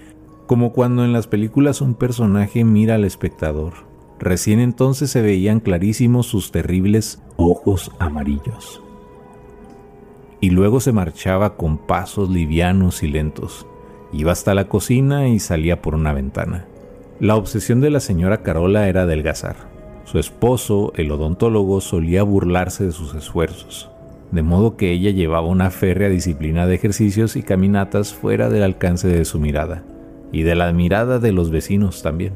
como 0.47 0.73
cuando 0.73 1.05
en 1.05 1.12
las 1.12 1.26
películas 1.26 1.81
un 1.81 1.95
personaje 1.95 2.64
mira 2.64 2.95
al 2.95 3.05
espectador. 3.05 3.75
Recién 4.19 4.61
entonces 4.61 5.11
se 5.11 5.21
veían 5.21 5.61
clarísimos 5.61 6.26
sus 6.26 6.50
terribles 6.50 7.23
ojos 7.37 7.93
amarillos. 7.99 8.81
Y 10.40 10.50
luego 10.50 10.81
se 10.81 10.93
marchaba 10.93 11.57
con 11.57 11.76
pasos 11.78 12.31
livianos 12.31 13.02
y 13.02 13.09
lentos. 13.09 13.66
Iba 14.12 14.33
hasta 14.33 14.55
la 14.55 14.69
cocina 14.69 15.28
y 15.28 15.40
salía 15.40 15.83
por 15.83 15.95
una 15.95 16.12
ventana. 16.12 16.66
La 17.18 17.35
obsesión 17.37 17.80
de 17.80 17.88
la 17.88 18.00
señora 18.00 18.42
Carola 18.42 18.90
era 18.90 19.02
adelgazar. 19.02 19.56
Su 20.04 20.18
esposo, 20.18 20.92
el 20.96 21.11
odontólogo, 21.11 21.80
solía 21.80 22.23
burlarse 22.23 22.85
de 22.85 22.92
sus 22.92 23.14
esfuerzos, 23.14 23.90
de 24.32 24.42
modo 24.42 24.76
que 24.76 24.92
ella 24.92 25.11
llevaba 25.12 25.46
una 25.46 25.70
férrea 25.70 26.11
disciplina 26.11 26.66
de 26.66 26.75
ejercicios 26.75 27.35
y 27.37 27.42
caminatas 27.42 28.12
fuera 28.12 28.50
del 28.50 28.62
alcance 28.62 29.08
de 29.08 29.25
su 29.25 29.40
mirada, 29.40 29.82
y 30.30 30.42
de 30.42 30.56
la 30.56 30.70
mirada 30.75 31.18
de 31.18 31.32
los 31.32 31.50
vecinos 31.50 32.02
también. 32.02 32.35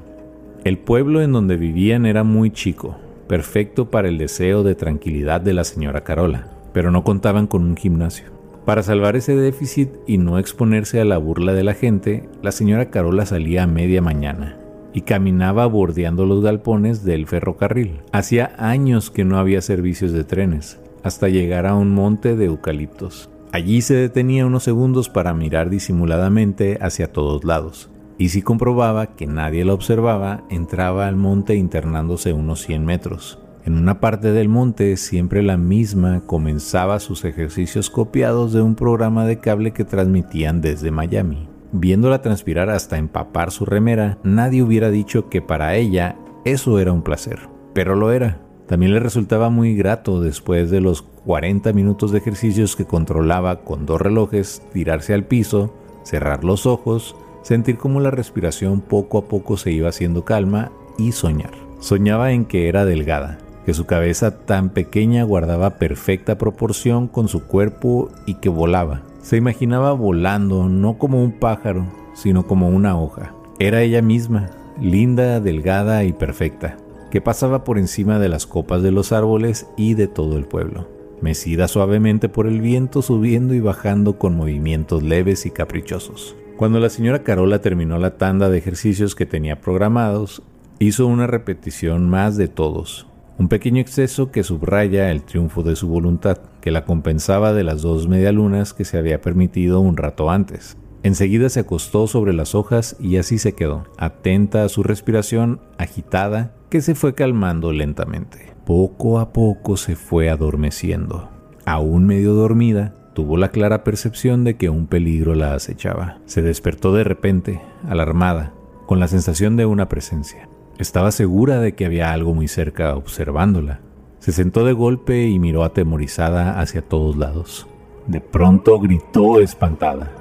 El 0.64 0.78
pueblo 0.78 1.20
en 1.20 1.32
donde 1.32 1.58
vivían 1.58 2.06
era 2.06 2.24
muy 2.24 2.50
chico, 2.50 2.96
perfecto 3.28 3.90
para 3.90 4.08
el 4.08 4.16
deseo 4.16 4.62
de 4.62 4.76
tranquilidad 4.76 5.42
de 5.42 5.52
la 5.52 5.64
señora 5.64 6.04
Carola, 6.04 6.46
pero 6.72 6.90
no 6.90 7.04
contaban 7.04 7.46
con 7.46 7.64
un 7.64 7.76
gimnasio. 7.76 8.28
Para 8.64 8.82
salvar 8.82 9.14
ese 9.14 9.36
déficit 9.36 9.90
y 10.06 10.16
no 10.16 10.38
exponerse 10.38 11.02
a 11.02 11.04
la 11.04 11.18
burla 11.18 11.52
de 11.52 11.64
la 11.64 11.74
gente, 11.74 12.30
la 12.42 12.50
señora 12.50 12.88
Carola 12.88 13.26
salía 13.26 13.64
a 13.64 13.66
media 13.66 14.00
mañana, 14.00 14.56
y 14.92 15.02
caminaba 15.02 15.66
bordeando 15.66 16.26
los 16.26 16.42
galpones 16.42 17.04
del 17.04 17.26
ferrocarril. 17.26 18.00
Hacía 18.12 18.52
años 18.58 19.10
que 19.10 19.24
no 19.24 19.38
había 19.38 19.62
servicios 19.62 20.12
de 20.12 20.24
trenes, 20.24 20.80
hasta 21.02 21.28
llegar 21.28 21.66
a 21.66 21.74
un 21.74 21.94
monte 21.94 22.36
de 22.36 22.46
eucaliptos. 22.46 23.30
Allí 23.52 23.82
se 23.82 23.94
detenía 23.94 24.46
unos 24.46 24.62
segundos 24.62 25.08
para 25.08 25.34
mirar 25.34 25.70
disimuladamente 25.70 26.78
hacia 26.80 27.12
todos 27.12 27.44
lados, 27.44 27.90
y 28.18 28.28
si 28.28 28.42
comprobaba 28.42 29.16
que 29.16 29.26
nadie 29.26 29.64
la 29.64 29.74
observaba, 29.74 30.44
entraba 30.50 31.08
al 31.08 31.16
monte 31.16 31.54
internándose 31.54 32.32
unos 32.32 32.60
100 32.60 32.84
metros. 32.84 33.38
En 33.64 33.76
una 33.76 34.00
parte 34.00 34.32
del 34.32 34.48
monte, 34.48 34.96
siempre 34.96 35.42
la 35.42 35.56
misma, 35.56 36.22
comenzaba 36.26 36.98
sus 37.00 37.24
ejercicios 37.24 37.90
copiados 37.90 38.52
de 38.52 38.62
un 38.62 38.74
programa 38.74 39.26
de 39.26 39.38
cable 39.38 39.72
que 39.72 39.84
transmitían 39.84 40.60
desde 40.60 40.90
Miami. 40.90 41.48
Viéndola 41.72 42.20
transpirar 42.20 42.68
hasta 42.68 42.98
empapar 42.98 43.52
su 43.52 43.64
remera, 43.64 44.18
nadie 44.24 44.62
hubiera 44.62 44.90
dicho 44.90 45.28
que 45.28 45.40
para 45.40 45.76
ella 45.76 46.16
eso 46.44 46.78
era 46.78 46.92
un 46.92 47.02
placer, 47.02 47.38
pero 47.74 47.94
lo 47.94 48.12
era. 48.12 48.40
También 48.66 48.92
le 48.92 49.00
resultaba 49.00 49.50
muy 49.50 49.74
grato 49.76 50.20
después 50.20 50.70
de 50.70 50.80
los 50.80 51.02
40 51.02 51.72
minutos 51.72 52.12
de 52.12 52.18
ejercicios 52.18 52.76
que 52.76 52.86
controlaba 52.86 53.60
con 53.60 53.86
dos 53.86 54.00
relojes, 54.00 54.62
tirarse 54.72 55.14
al 55.14 55.24
piso, 55.24 55.74
cerrar 56.02 56.44
los 56.44 56.66
ojos, 56.66 57.14
sentir 57.42 57.78
cómo 57.78 58.00
la 58.00 58.10
respiración 58.10 58.80
poco 58.80 59.18
a 59.18 59.24
poco 59.26 59.56
se 59.56 59.70
iba 59.70 59.88
haciendo 59.88 60.24
calma 60.24 60.72
y 60.98 61.12
soñar. 61.12 61.52
Soñaba 61.80 62.32
en 62.32 62.44
que 62.44 62.68
era 62.68 62.84
delgada, 62.84 63.38
que 63.64 63.74
su 63.74 63.86
cabeza 63.86 64.44
tan 64.44 64.70
pequeña 64.70 65.24
guardaba 65.24 65.78
perfecta 65.78 66.36
proporción 66.36 67.08
con 67.08 67.28
su 67.28 67.44
cuerpo 67.44 68.10
y 68.26 68.34
que 68.34 68.48
volaba, 68.48 69.02
se 69.22 69.36
imaginaba 69.36 69.92
volando 69.92 70.68
no 70.68 70.98
como 70.98 71.22
un 71.22 71.32
pájaro, 71.32 71.86
sino 72.14 72.46
como 72.46 72.68
una 72.68 72.98
hoja. 72.98 73.34
Era 73.58 73.82
ella 73.82 74.02
misma, 74.02 74.50
linda, 74.80 75.40
delgada 75.40 76.04
y 76.04 76.12
perfecta, 76.12 76.76
que 77.10 77.20
pasaba 77.20 77.64
por 77.64 77.78
encima 77.78 78.18
de 78.18 78.28
las 78.28 78.46
copas 78.46 78.82
de 78.82 78.92
los 78.92 79.12
árboles 79.12 79.66
y 79.76 79.94
de 79.94 80.08
todo 80.08 80.38
el 80.38 80.46
pueblo, 80.46 80.88
mecida 81.20 81.68
suavemente 81.68 82.28
por 82.28 82.46
el 82.46 82.60
viento 82.60 83.02
subiendo 83.02 83.54
y 83.54 83.60
bajando 83.60 84.18
con 84.18 84.36
movimientos 84.36 85.02
leves 85.02 85.44
y 85.44 85.50
caprichosos. 85.50 86.36
Cuando 86.56 86.78
la 86.78 86.90
señora 86.90 87.22
Carola 87.22 87.60
terminó 87.60 87.98
la 87.98 88.16
tanda 88.16 88.48
de 88.48 88.58
ejercicios 88.58 89.14
que 89.14 89.26
tenía 89.26 89.60
programados, 89.60 90.42
hizo 90.78 91.06
una 91.06 91.26
repetición 91.26 92.08
más 92.08 92.36
de 92.36 92.48
todos, 92.48 93.06
un 93.38 93.48
pequeño 93.48 93.80
exceso 93.80 94.30
que 94.30 94.42
subraya 94.42 95.10
el 95.10 95.22
triunfo 95.22 95.62
de 95.62 95.76
su 95.76 95.88
voluntad, 95.88 96.38
que 96.60 96.70
la 96.70 96.84
compensaba 96.84 97.52
de 97.52 97.64
las 97.64 97.82
dos 97.82 98.08
medialunas 98.08 98.74
que 98.74 98.84
se 98.84 98.98
había 98.98 99.20
permitido 99.20 99.80
un 99.80 99.96
rato 99.96 100.30
antes. 100.30 100.76
Enseguida 101.02 101.48
se 101.48 101.60
acostó 101.60 102.06
sobre 102.06 102.34
las 102.34 102.54
hojas 102.54 102.96
y 103.00 103.16
así 103.16 103.38
se 103.38 103.54
quedó, 103.54 103.84
atenta 103.96 104.64
a 104.64 104.68
su 104.68 104.82
respiración 104.82 105.60
agitada 105.78 106.52
que 106.68 106.82
se 106.82 106.94
fue 106.94 107.14
calmando 107.14 107.72
lentamente. 107.72 108.52
Poco 108.66 109.18
a 109.18 109.32
poco 109.32 109.76
se 109.76 109.96
fue 109.96 110.28
adormeciendo. 110.28 111.30
Aún 111.64 112.06
medio 112.06 112.34
dormida, 112.34 112.94
tuvo 113.14 113.36
la 113.36 113.50
clara 113.50 113.82
percepción 113.82 114.44
de 114.44 114.56
que 114.56 114.68
un 114.68 114.86
peligro 114.86 115.34
la 115.34 115.54
acechaba. 115.54 116.18
Se 116.26 116.42
despertó 116.42 116.94
de 116.94 117.04
repente, 117.04 117.60
alarmada, 117.88 118.52
con 118.86 119.00
la 119.00 119.08
sensación 119.08 119.56
de 119.56 119.66
una 119.66 119.88
presencia. 119.88 120.48
Estaba 120.78 121.10
segura 121.10 121.60
de 121.60 121.74
que 121.74 121.86
había 121.86 122.12
algo 122.12 122.34
muy 122.34 122.48
cerca 122.48 122.94
observándola. 122.94 123.80
Se 124.20 124.32
sentó 124.32 124.66
de 124.66 124.74
golpe 124.74 125.28
y 125.28 125.38
miró 125.38 125.64
atemorizada 125.64 126.60
hacia 126.60 126.82
todos 126.82 127.16
lados. 127.16 127.66
De 128.06 128.20
pronto 128.20 128.78
gritó 128.78 129.40
espantada. 129.40 130.12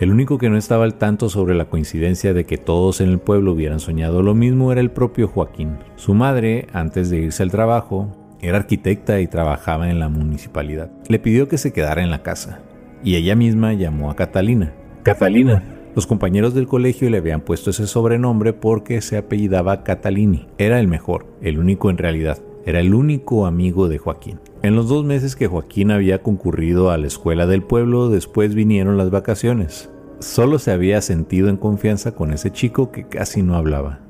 El 0.00 0.10
único 0.10 0.36
que 0.36 0.50
no 0.50 0.56
estaba 0.56 0.82
al 0.82 0.94
tanto 0.94 1.28
sobre 1.28 1.54
la 1.54 1.66
coincidencia 1.66 2.34
de 2.34 2.44
que 2.44 2.58
todos 2.58 3.00
en 3.00 3.08
el 3.08 3.20
pueblo 3.20 3.52
hubieran 3.52 3.78
soñado 3.78 4.22
lo 4.22 4.34
mismo 4.34 4.72
era 4.72 4.80
el 4.80 4.90
propio 4.90 5.28
Joaquín. 5.28 5.78
Su 5.94 6.14
madre, 6.14 6.66
antes 6.72 7.08
de 7.08 7.18
irse 7.18 7.42
al 7.42 7.50
trabajo, 7.50 8.08
Era 8.42 8.56
arquitecta 8.56 9.20
y 9.20 9.26
trabajaba 9.26 9.90
en 9.90 9.98
la 9.98 10.08
municipalidad. 10.08 10.90
Le 11.08 11.18
pidió 11.18 11.46
que 11.46 11.58
se 11.58 11.74
quedara 11.74 12.02
en 12.02 12.10
la 12.10 12.22
casa 12.22 12.62
y 13.04 13.16
ella 13.16 13.36
misma 13.36 13.74
llamó 13.74 14.10
a 14.10 14.16
Catalina. 14.16 14.72
Catalina. 15.02 15.62
Los 15.94 16.06
compañeros 16.06 16.54
del 16.54 16.66
colegio 16.66 17.10
le 17.10 17.18
habían 17.18 17.42
puesto 17.42 17.68
ese 17.68 17.86
sobrenombre 17.86 18.54
porque 18.54 19.02
se 19.02 19.18
apellidaba 19.18 19.84
Catalini. 19.84 20.46
Era 20.56 20.80
el 20.80 20.88
mejor, 20.88 21.26
el 21.42 21.58
único 21.58 21.90
en 21.90 21.98
realidad. 21.98 22.38
Era 22.66 22.80
el 22.80 22.94
único 22.94 23.46
amigo 23.46 23.88
de 23.88 23.98
Joaquín. 23.98 24.38
En 24.62 24.76
los 24.76 24.88
dos 24.88 25.04
meses 25.04 25.34
que 25.34 25.46
Joaquín 25.46 25.90
había 25.90 26.22
concurrido 26.22 26.90
a 26.90 26.98
la 26.98 27.06
escuela 27.06 27.46
del 27.46 27.62
pueblo, 27.62 28.10
después 28.10 28.54
vinieron 28.54 28.98
las 28.98 29.10
vacaciones. 29.10 29.90
Solo 30.18 30.58
se 30.58 30.70
había 30.70 31.00
sentido 31.00 31.48
en 31.48 31.56
confianza 31.56 32.14
con 32.14 32.32
ese 32.32 32.50
chico 32.50 32.92
que 32.92 33.08
casi 33.08 33.42
no 33.42 33.56
hablaba. 33.56 34.00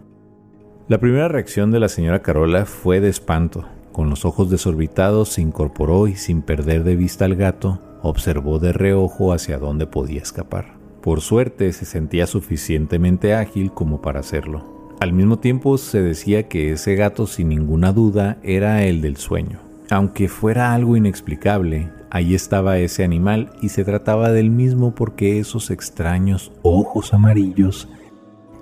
La 0.88 0.98
primera 0.98 1.28
reacción 1.28 1.70
de 1.70 1.78
la 1.78 1.88
señora 1.88 2.22
Carola 2.22 2.66
fue 2.66 3.00
de 3.00 3.08
espanto. 3.08 3.66
Con 3.92 4.10
los 4.10 4.24
ojos 4.24 4.50
desorbitados 4.50 5.28
se 5.28 5.42
incorporó 5.42 6.08
y 6.08 6.16
sin 6.16 6.42
perder 6.42 6.82
de 6.82 6.96
vista 6.96 7.26
al 7.26 7.36
gato, 7.36 7.78
observó 8.02 8.58
de 8.58 8.72
reojo 8.72 9.32
hacia 9.32 9.58
dónde 9.58 9.86
podía 9.86 10.22
escapar. 10.22 10.80
Por 11.00 11.20
suerte 11.20 11.72
se 11.72 11.84
sentía 11.84 12.26
suficientemente 12.26 13.34
ágil 13.34 13.70
como 13.70 14.02
para 14.02 14.18
hacerlo. 14.18 14.79
Al 15.00 15.14
mismo 15.14 15.38
tiempo 15.38 15.78
se 15.78 16.02
decía 16.02 16.46
que 16.46 16.72
ese 16.72 16.94
gato 16.94 17.26
sin 17.26 17.48
ninguna 17.48 17.90
duda 17.90 18.36
era 18.42 18.84
el 18.84 19.00
del 19.00 19.16
sueño. 19.16 19.58
Aunque 19.88 20.28
fuera 20.28 20.74
algo 20.74 20.94
inexplicable, 20.94 21.88
ahí 22.10 22.34
estaba 22.34 22.76
ese 22.76 23.02
animal 23.02 23.50
y 23.62 23.70
se 23.70 23.82
trataba 23.82 24.30
del 24.30 24.50
mismo 24.50 24.94
porque 24.94 25.38
esos 25.38 25.70
extraños 25.70 26.52
ojos 26.60 27.14
amarillos 27.14 27.88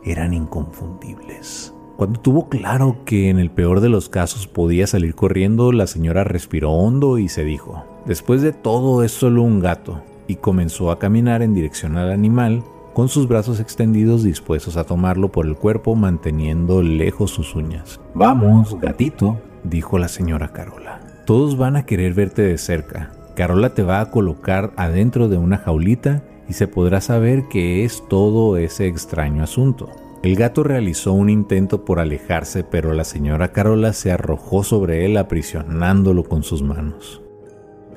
eran 0.05 0.33
inconfundibles. 0.33 1.75
Cuando 1.97 2.21
tuvo 2.21 2.49
claro 2.49 2.99
que 3.05 3.31
en 3.31 3.41
el 3.41 3.51
peor 3.51 3.81
de 3.81 3.89
los 3.89 4.09
casos 4.09 4.47
podía 4.47 4.87
salir 4.87 5.17
corriendo, 5.17 5.73
la 5.73 5.89
señora 5.89 6.23
respiró 6.23 6.71
hondo 6.71 7.19
y 7.19 7.29
se 7.29 7.43
dijo, 7.43 7.85
después 8.07 8.43
de 8.43 8.53
todo 8.53 9.03
es 9.03 9.11
solo 9.11 9.43
un 9.43 9.59
gato, 9.59 10.03
y 10.29 10.37
comenzó 10.37 10.93
a 10.93 11.01
caminar 11.01 11.43
en 11.43 11.53
dirección 11.53 11.97
al 11.97 12.13
animal, 12.13 12.63
con 12.95 13.09
sus 13.09 13.29
brazos 13.29 13.61
extendidos 13.61 14.23
dispuestos 14.23 14.77
a 14.77 14.85
tomarlo 14.85 15.31
por 15.31 15.47
el 15.47 15.57
cuerpo 15.57 15.95
manteniendo 15.95 16.83
lejos 16.83 17.31
sus 17.31 17.55
uñas. 17.55 18.01
Vamos, 18.15 18.79
gatito, 18.81 19.41
dijo 19.65 19.99
la 19.99 20.09
señora 20.09 20.49
Carola. 20.49 21.01
Todos 21.27 21.57
van 21.57 21.77
a 21.77 21.87
querer 21.87 22.15
verte 22.15 22.43
de 22.43 22.59
cerca. 22.59 23.13
Carola 23.35 23.75
te 23.75 23.83
va 23.83 24.01
a 24.01 24.11
colocar 24.11 24.73
adentro 24.77 25.29
de 25.29 25.37
una 25.37 25.59
jaulita 25.59 26.25
y 26.49 26.55
se 26.55 26.67
podrá 26.67 27.01
saber 27.01 27.45
qué 27.49 27.85
es 27.85 28.03
todo 28.09 28.57
ese 28.57 28.87
extraño 28.87 29.43
asunto. 29.43 29.91
El 30.23 30.35
gato 30.35 30.65
realizó 30.65 31.13
un 31.13 31.31
intento 31.31 31.85
por 31.85 32.01
alejarse, 32.01 32.65
pero 32.65 32.93
la 32.93 33.05
señora 33.05 33.53
Carola 33.53 33.93
se 33.93 34.11
arrojó 34.11 34.65
sobre 34.65 35.05
él 35.05 35.17
aprisionándolo 35.17 36.25
con 36.25 36.43
sus 36.43 36.63
manos. 36.63 37.23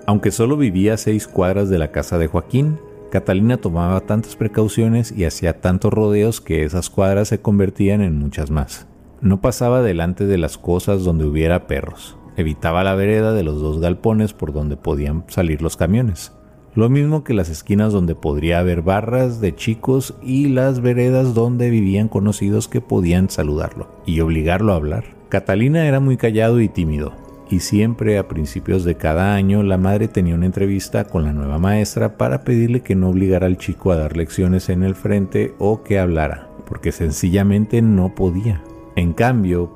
Aunque 0.06 0.30
solo 0.30 0.58
vivía 0.58 0.94
a 0.94 0.98
seis 0.98 1.28
cuadras 1.28 1.70
de 1.70 1.80
la 1.80 1.92
casa 1.92 2.20
de 2.20 2.28
Joaquín, 2.28 2.78
Catalina 3.12 3.58
tomaba 3.58 4.00
tantas 4.00 4.38
precauciones 4.38 5.12
y 5.12 5.26
hacía 5.26 5.60
tantos 5.60 5.92
rodeos 5.92 6.40
que 6.40 6.64
esas 6.64 6.90
cuadras 6.90 7.28
se 7.28 7.42
convertían 7.42 8.02
en 8.02 8.18
muchas 8.18 8.52
más. 8.52 8.88
No 9.20 9.42
pasaba 9.42 9.82
delante 9.82 10.26
de 10.26 10.38
las 10.38 10.58
cosas 10.58 11.04
donde 11.04 11.26
hubiera 11.26 11.68
perros. 11.68 12.16
Evitaba 12.38 12.86
la 12.86 12.96
vereda 12.96 13.34
de 13.34 13.44
los 13.44 13.60
dos 13.60 13.82
galpones 13.82 14.32
por 14.32 14.54
donde 14.54 14.78
podían 14.78 15.26
salir 15.28 15.62
los 15.62 15.76
camiones. 15.76 16.32
Lo 16.74 16.88
mismo 16.88 17.26
que 17.26 17.34
las 17.34 17.50
esquinas 17.50 17.92
donde 17.92 18.16
podría 18.16 18.60
haber 18.60 18.82
barras 18.82 19.42
de 19.42 19.54
chicos 19.54 20.14
y 20.24 20.48
las 20.48 20.80
veredas 20.80 21.34
donde 21.34 21.70
vivían 21.70 22.08
conocidos 22.08 22.70
que 22.70 22.80
podían 22.80 23.30
saludarlo 23.30 23.90
y 24.06 24.22
obligarlo 24.22 24.72
a 24.72 24.78
hablar. 24.78 25.04
Catalina 25.28 25.86
era 25.86 26.00
muy 26.00 26.16
callado 26.16 26.62
y 26.62 26.70
tímido, 26.70 27.12
y 27.52 27.60
siempre 27.60 28.18
a 28.18 28.30
principios 28.30 28.86
de 28.86 28.96
cada 28.96 29.36
año 29.36 29.62
la 29.62 29.78
madre 29.78 30.08
tenía 30.08 30.36
una 30.36 30.46
entrevista 30.46 31.04
con 31.04 31.26
la 31.26 31.34
nueva 31.34 31.60
maestra 31.60 32.18
para 32.18 32.44
pedirle 32.44 32.82
que 32.82 32.96
no 32.96 33.10
obligara 33.10 33.46
al 33.46 33.58
chico 33.58 33.92
a 33.92 33.98
dar 33.98 34.16
lecciones 34.16 34.70
en 34.70 34.84
el 34.84 34.96
frente 34.96 35.54
o 35.60 35.84
que 35.84 36.00
hablara, 36.00 36.48
porque 36.66 36.94
sencillamente 36.94 37.82
no 37.82 38.16
podía. 38.16 38.64
En 38.96 39.12
cambio, 39.12 39.70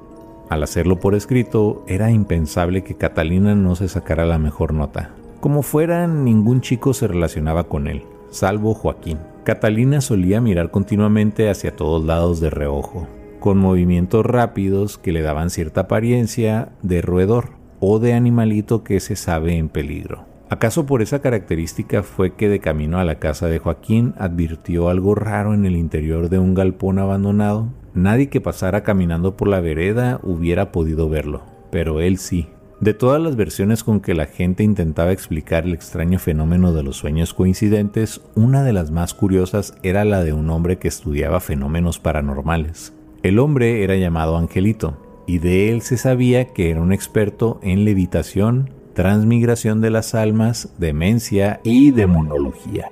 al 0.49 0.63
hacerlo 0.63 1.01
por 1.01 1.15
escrito, 1.15 1.83
era 1.85 2.11
impensable 2.11 2.83
que 2.83 2.95
Catalina 2.95 3.55
no 3.55 3.75
se 3.75 3.89
sacara 3.89 4.25
la 4.25 4.39
mejor 4.39 4.73
nota. 4.73 5.11
Como 5.41 5.61
fuera, 5.61 6.07
ningún 6.07 6.61
chico 6.61 6.93
se 6.93 7.07
relacionaba 7.07 7.65
con 7.65 7.87
él, 7.87 8.03
salvo 8.31 8.73
Joaquín. 8.73 9.19
Catalina 9.43 9.99
solía 9.99 10.39
mirar 10.39 10.71
continuamente 10.71 11.49
hacia 11.49 11.75
todos 11.75 12.05
lados 12.05 12.39
de 12.39 12.49
reojo, 12.49 13.07
con 13.41 13.57
movimientos 13.57 14.25
rápidos 14.25 14.97
que 14.97 15.11
le 15.11 15.21
daban 15.21 15.49
cierta 15.49 15.81
apariencia 15.81 16.69
de 16.81 17.01
roedor 17.01 17.54
o 17.79 17.99
de 17.99 18.13
animalito 18.13 18.83
que 18.83 18.99
se 18.99 19.15
sabe 19.15 19.57
en 19.57 19.69
peligro. 19.69 20.25
¿Acaso 20.49 20.85
por 20.85 21.01
esa 21.01 21.19
característica 21.19 22.03
fue 22.03 22.35
que 22.35 22.49
de 22.49 22.59
camino 22.59 22.99
a 22.99 23.03
la 23.03 23.15
casa 23.15 23.47
de 23.47 23.57
Joaquín 23.57 24.13
advirtió 24.17 24.89
algo 24.89 25.15
raro 25.15 25.55
en 25.55 25.65
el 25.65 25.75
interior 25.75 26.29
de 26.29 26.37
un 26.37 26.53
galpón 26.53 26.99
abandonado? 26.99 27.69
Nadie 27.95 28.29
que 28.29 28.41
pasara 28.41 28.83
caminando 28.83 29.37
por 29.37 29.47
la 29.47 29.59
vereda 29.59 30.19
hubiera 30.21 30.71
podido 30.71 31.09
verlo, 31.09 31.41
pero 31.71 31.99
él 31.99 32.19
sí. 32.19 32.47
De 32.79 32.93
todas 32.93 33.21
las 33.21 33.37
versiones 33.37 33.83
con 33.83 34.01
que 34.01 34.13
la 34.13 34.25
gente 34.25 34.63
intentaba 34.63 35.13
explicar 35.13 35.63
el 35.63 35.73
extraño 35.73 36.19
fenómeno 36.19 36.73
de 36.73 36.83
los 36.83 36.97
sueños 36.97 37.33
coincidentes, 37.33 38.21
una 38.35 38.63
de 38.63 38.73
las 38.73 38.91
más 38.91 39.13
curiosas 39.13 39.75
era 39.81 40.05
la 40.05 40.23
de 40.23 40.33
un 40.33 40.49
hombre 40.49 40.77
que 40.77 40.89
estudiaba 40.89 41.39
fenómenos 41.39 41.99
paranormales. 41.99 42.93
El 43.23 43.39
hombre 43.39 43.83
era 43.83 43.95
llamado 43.95 44.37
Angelito, 44.37 44.97
y 45.27 45.39
de 45.39 45.71
él 45.71 45.81
se 45.81 45.97
sabía 45.97 46.45
que 46.45 46.69
era 46.69 46.81
un 46.81 46.93
experto 46.93 47.59
en 47.61 47.85
levitación, 47.85 48.69
transmigración 48.93 49.81
de 49.81 49.91
las 49.91 50.15
almas, 50.15 50.69
demencia 50.77 51.59
y 51.63 51.91
demonología. 51.91 52.89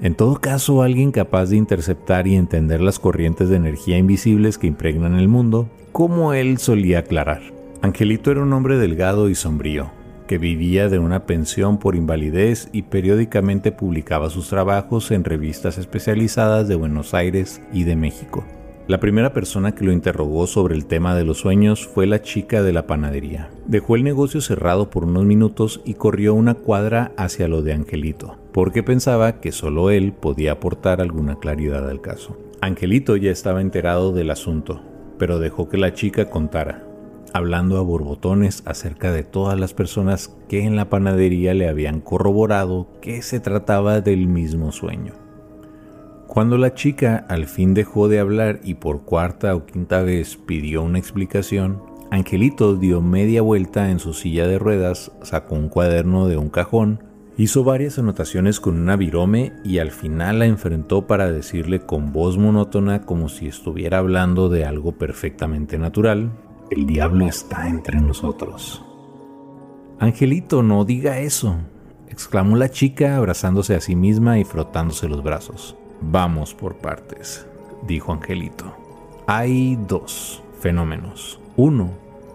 En 0.00 0.14
todo 0.14 0.40
caso, 0.40 0.82
alguien 0.82 1.12
capaz 1.12 1.46
de 1.46 1.56
interceptar 1.56 2.26
y 2.26 2.34
entender 2.34 2.80
las 2.80 2.98
corrientes 2.98 3.48
de 3.48 3.56
energía 3.56 3.98
invisibles 3.98 4.56
que 4.56 4.66
impregnan 4.66 5.18
el 5.18 5.28
mundo, 5.28 5.68
como 5.92 6.32
él 6.32 6.58
solía 6.58 7.00
aclarar. 7.00 7.42
Angelito 7.82 8.30
era 8.30 8.42
un 8.42 8.52
hombre 8.52 8.78
delgado 8.78 9.28
y 9.28 9.34
sombrío, 9.34 9.90
que 10.26 10.38
vivía 10.38 10.88
de 10.88 10.98
una 10.98 11.26
pensión 11.26 11.78
por 11.78 11.96
invalidez 11.96 12.68
y 12.72 12.82
periódicamente 12.82 13.72
publicaba 13.72 14.30
sus 14.30 14.48
trabajos 14.48 15.10
en 15.10 15.24
revistas 15.24 15.76
especializadas 15.76 16.68
de 16.68 16.76
Buenos 16.76 17.14
Aires 17.14 17.60
y 17.72 17.84
de 17.84 17.96
México. 17.96 18.44
La 18.90 18.98
primera 18.98 19.32
persona 19.32 19.72
que 19.72 19.84
lo 19.84 19.92
interrogó 19.92 20.48
sobre 20.48 20.74
el 20.74 20.86
tema 20.86 21.14
de 21.14 21.22
los 21.22 21.38
sueños 21.38 21.86
fue 21.86 22.08
la 22.08 22.22
chica 22.22 22.60
de 22.64 22.72
la 22.72 22.88
panadería. 22.88 23.48
Dejó 23.66 23.94
el 23.94 24.02
negocio 24.02 24.40
cerrado 24.40 24.90
por 24.90 25.04
unos 25.04 25.24
minutos 25.24 25.80
y 25.84 25.94
corrió 25.94 26.34
una 26.34 26.54
cuadra 26.54 27.12
hacia 27.16 27.46
lo 27.46 27.62
de 27.62 27.72
Angelito, 27.72 28.36
porque 28.50 28.82
pensaba 28.82 29.38
que 29.40 29.52
solo 29.52 29.90
él 29.90 30.12
podía 30.12 30.50
aportar 30.50 31.00
alguna 31.00 31.38
claridad 31.38 31.88
al 31.88 32.00
caso. 32.00 32.36
Angelito 32.60 33.14
ya 33.14 33.30
estaba 33.30 33.60
enterado 33.60 34.10
del 34.10 34.28
asunto, 34.28 34.82
pero 35.20 35.38
dejó 35.38 35.68
que 35.68 35.78
la 35.78 35.94
chica 35.94 36.28
contara 36.28 36.84
hablando 37.32 37.78
a 37.78 37.82
borbotones 37.82 38.64
acerca 38.66 39.12
de 39.12 39.22
todas 39.22 39.56
las 39.56 39.72
personas 39.72 40.36
que 40.48 40.64
en 40.64 40.74
la 40.74 40.90
panadería 40.90 41.54
le 41.54 41.68
habían 41.68 42.00
corroborado 42.00 42.88
que 43.00 43.22
se 43.22 43.38
trataba 43.38 44.00
del 44.00 44.26
mismo 44.26 44.72
sueño. 44.72 45.29
Cuando 46.30 46.58
la 46.58 46.74
chica 46.74 47.26
al 47.28 47.46
fin 47.46 47.74
dejó 47.74 48.06
de 48.06 48.20
hablar 48.20 48.60
y 48.62 48.74
por 48.74 49.02
cuarta 49.02 49.56
o 49.56 49.66
quinta 49.66 50.00
vez 50.02 50.36
pidió 50.36 50.84
una 50.84 51.00
explicación, 51.00 51.82
Angelito 52.12 52.76
dio 52.76 53.00
media 53.00 53.42
vuelta 53.42 53.90
en 53.90 53.98
su 53.98 54.14
silla 54.14 54.46
de 54.46 54.56
ruedas, 54.56 55.10
sacó 55.22 55.56
un 55.56 55.68
cuaderno 55.68 56.28
de 56.28 56.36
un 56.36 56.48
cajón, 56.48 57.02
hizo 57.36 57.64
varias 57.64 57.98
anotaciones 57.98 58.60
con 58.60 58.78
una 58.78 58.94
virome 58.94 59.54
y 59.64 59.78
al 59.78 59.90
final 59.90 60.38
la 60.38 60.46
enfrentó 60.46 61.08
para 61.08 61.32
decirle 61.32 61.80
con 61.80 62.12
voz 62.12 62.38
monótona 62.38 63.02
como 63.02 63.28
si 63.28 63.48
estuviera 63.48 63.98
hablando 63.98 64.48
de 64.48 64.64
algo 64.64 64.92
perfectamente 64.92 65.78
natural, 65.78 66.30
el 66.70 66.86
diablo 66.86 67.26
está 67.26 67.66
entre 67.66 68.00
nosotros. 68.00 68.84
Angelito, 69.98 70.62
no 70.62 70.84
diga 70.84 71.18
eso, 71.18 71.56
exclamó 72.06 72.54
la 72.54 72.68
chica 72.68 73.16
abrazándose 73.16 73.74
a 73.74 73.80
sí 73.80 73.96
misma 73.96 74.38
y 74.38 74.44
frotándose 74.44 75.08
los 75.08 75.24
brazos. 75.24 75.76
Vamos 76.00 76.54
por 76.54 76.76
partes, 76.76 77.46
dijo 77.86 78.12
Angelito. 78.12 78.74
Hay 79.26 79.76
dos 79.86 80.42
fenómenos. 80.60 81.40
Uno, 81.56 81.90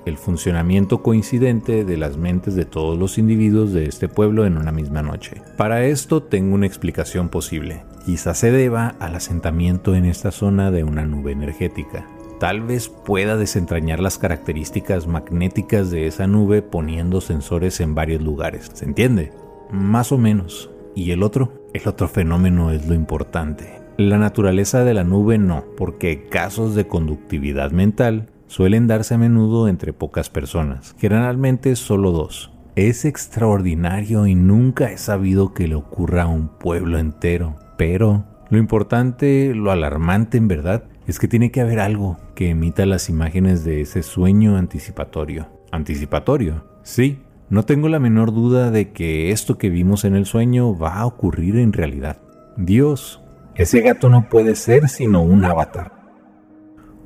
el 0.05 0.17
funcionamiento 0.17 1.01
coincidente 1.01 1.83
de 1.83 1.97
las 1.97 2.17
mentes 2.17 2.55
de 2.55 2.65
todos 2.65 2.97
los 2.97 3.17
individuos 3.17 3.73
de 3.73 3.85
este 3.85 4.07
pueblo 4.07 4.45
en 4.45 4.57
una 4.57 4.71
misma 4.71 5.01
noche. 5.01 5.41
Para 5.57 5.85
esto 5.85 6.21
tengo 6.21 6.55
una 6.55 6.67
explicación 6.67 7.29
posible. 7.29 7.83
Quizás 8.05 8.37
se 8.37 8.51
deba 8.51 8.95
al 8.99 9.15
asentamiento 9.15 9.95
en 9.95 10.05
esta 10.05 10.31
zona 10.31 10.69
de 10.71 10.83
una 10.83 11.05
nube 11.05 11.31
energética 11.31 12.05
tal 12.39 12.61
vez 12.61 12.89
pueda 12.89 13.37
desentrañar 13.37 13.99
las 13.99 14.17
características 14.17 15.07
magnéticas 15.07 15.89
de 15.89 16.07
esa 16.07 16.27
nube 16.27 16.61
poniendo 16.61 17.21
sensores 17.21 17.79
en 17.79 17.95
varios 17.95 18.21
lugares. 18.21 18.69
¿Se 18.73 18.85
entiende? 18.85 19.31
Más 19.71 20.11
o 20.11 20.17
menos. 20.17 20.69
¿Y 20.95 21.11
el 21.11 21.23
otro? 21.23 21.65
El 21.73 21.87
otro 21.87 22.07
fenómeno 22.07 22.71
es 22.71 22.87
lo 22.87 22.95
importante. 22.95 23.81
La 23.97 24.17
naturaleza 24.17 24.83
de 24.83 24.93
la 24.93 25.03
nube 25.03 25.37
no, 25.37 25.65
porque 25.75 26.27
casos 26.29 26.73
de 26.73 26.87
conductividad 26.87 27.71
mental 27.71 28.29
suelen 28.47 28.87
darse 28.87 29.15
a 29.15 29.17
menudo 29.17 29.67
entre 29.67 29.93
pocas 29.93 30.29
personas, 30.29 30.95
generalmente 30.97 31.75
solo 31.75 32.11
dos. 32.11 32.51
Es 32.75 33.05
extraordinario 33.05 34.25
y 34.25 34.35
nunca 34.35 34.91
he 34.91 34.97
sabido 34.97 35.53
que 35.53 35.67
le 35.67 35.75
ocurra 35.75 36.23
a 36.23 36.27
un 36.27 36.47
pueblo 36.47 36.97
entero, 36.97 37.55
pero 37.77 38.25
lo 38.49 38.57
importante, 38.57 39.53
lo 39.55 39.71
alarmante 39.71 40.37
en 40.37 40.47
verdad, 40.47 40.83
es 41.07 41.19
que 41.19 41.27
tiene 41.27 41.51
que 41.51 41.61
haber 41.61 41.79
algo 41.79 42.17
que 42.35 42.49
emita 42.49 42.85
las 42.85 43.09
imágenes 43.09 43.63
de 43.63 43.81
ese 43.81 44.03
sueño 44.03 44.57
anticipatorio. 44.57 45.47
¿Anticipatorio? 45.71 46.63
Sí, 46.83 47.19
no 47.49 47.63
tengo 47.63 47.89
la 47.89 47.99
menor 47.99 48.33
duda 48.33 48.71
de 48.71 48.91
que 48.91 49.31
esto 49.31 49.57
que 49.57 49.69
vimos 49.69 50.03
en 50.03 50.15
el 50.15 50.25
sueño 50.25 50.77
va 50.77 50.95
a 50.95 51.05
ocurrir 51.05 51.57
en 51.57 51.73
realidad. 51.73 52.17
Dios, 52.57 53.21
ese 53.55 53.81
gato 53.81 54.09
no 54.09 54.29
puede 54.29 54.55
ser 54.55 54.89
sino 54.89 55.21
un 55.21 55.45
avatar. 55.45 55.93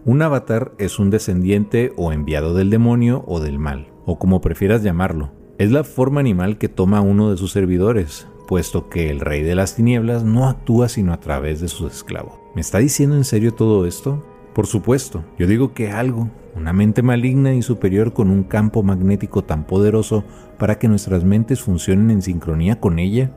Un 0.05 0.21
avatar 0.21 0.71
es 0.77 0.97
un 0.97 1.09
descendiente 1.09 1.91
o 1.97 2.13
enviado 2.13 2.53
del 2.55 2.69
demonio 2.69 3.23
o 3.27 3.41
del 3.41 3.59
mal, 3.59 3.87
o 4.05 4.17
como 4.17 4.39
prefieras 4.39 4.81
llamarlo. 4.81 5.31
Es 5.57 5.71
la 5.71 5.83
forma 5.83 6.21
animal 6.21 6.57
que 6.57 6.69
toma 6.69 7.01
uno 7.01 7.29
de 7.29 7.37
sus 7.37 7.51
servidores, 7.51 8.27
puesto 8.47 8.89
que 8.89 9.09
el 9.09 9.19
rey 9.19 9.43
de 9.43 9.55
las 9.55 9.75
tinieblas 9.75 10.23
no 10.23 10.47
actúa 10.47 10.87
sino 10.87 11.11
a 11.11 11.19
través 11.19 11.59
de 11.59 11.67
sus 11.67 11.93
esclavos. 11.93 12.39
¿Me 12.55 12.61
está 12.61 12.77
diciendo 12.77 13.17
en 13.17 13.25
serio 13.25 13.53
todo 13.53 13.85
esto? 13.85 14.25
Por 14.53 14.67
supuesto, 14.67 15.25
yo 15.37 15.47
digo 15.47 15.73
que 15.73 15.91
algo, 15.91 16.29
una 16.59 16.73
mente 16.73 17.01
maligna 17.01 17.53
y 17.53 17.61
superior 17.61 18.13
con 18.13 18.29
un 18.29 18.43
campo 18.43 18.83
magnético 18.83 19.43
tan 19.43 19.63
poderoso 19.63 20.25
para 20.57 20.77
que 20.77 20.89
nuestras 20.89 21.23
mentes 21.23 21.61
funcionen 21.61 22.11
en 22.11 22.21
sincronía 22.21 22.79
con 22.79 22.99
ella, 22.99 23.31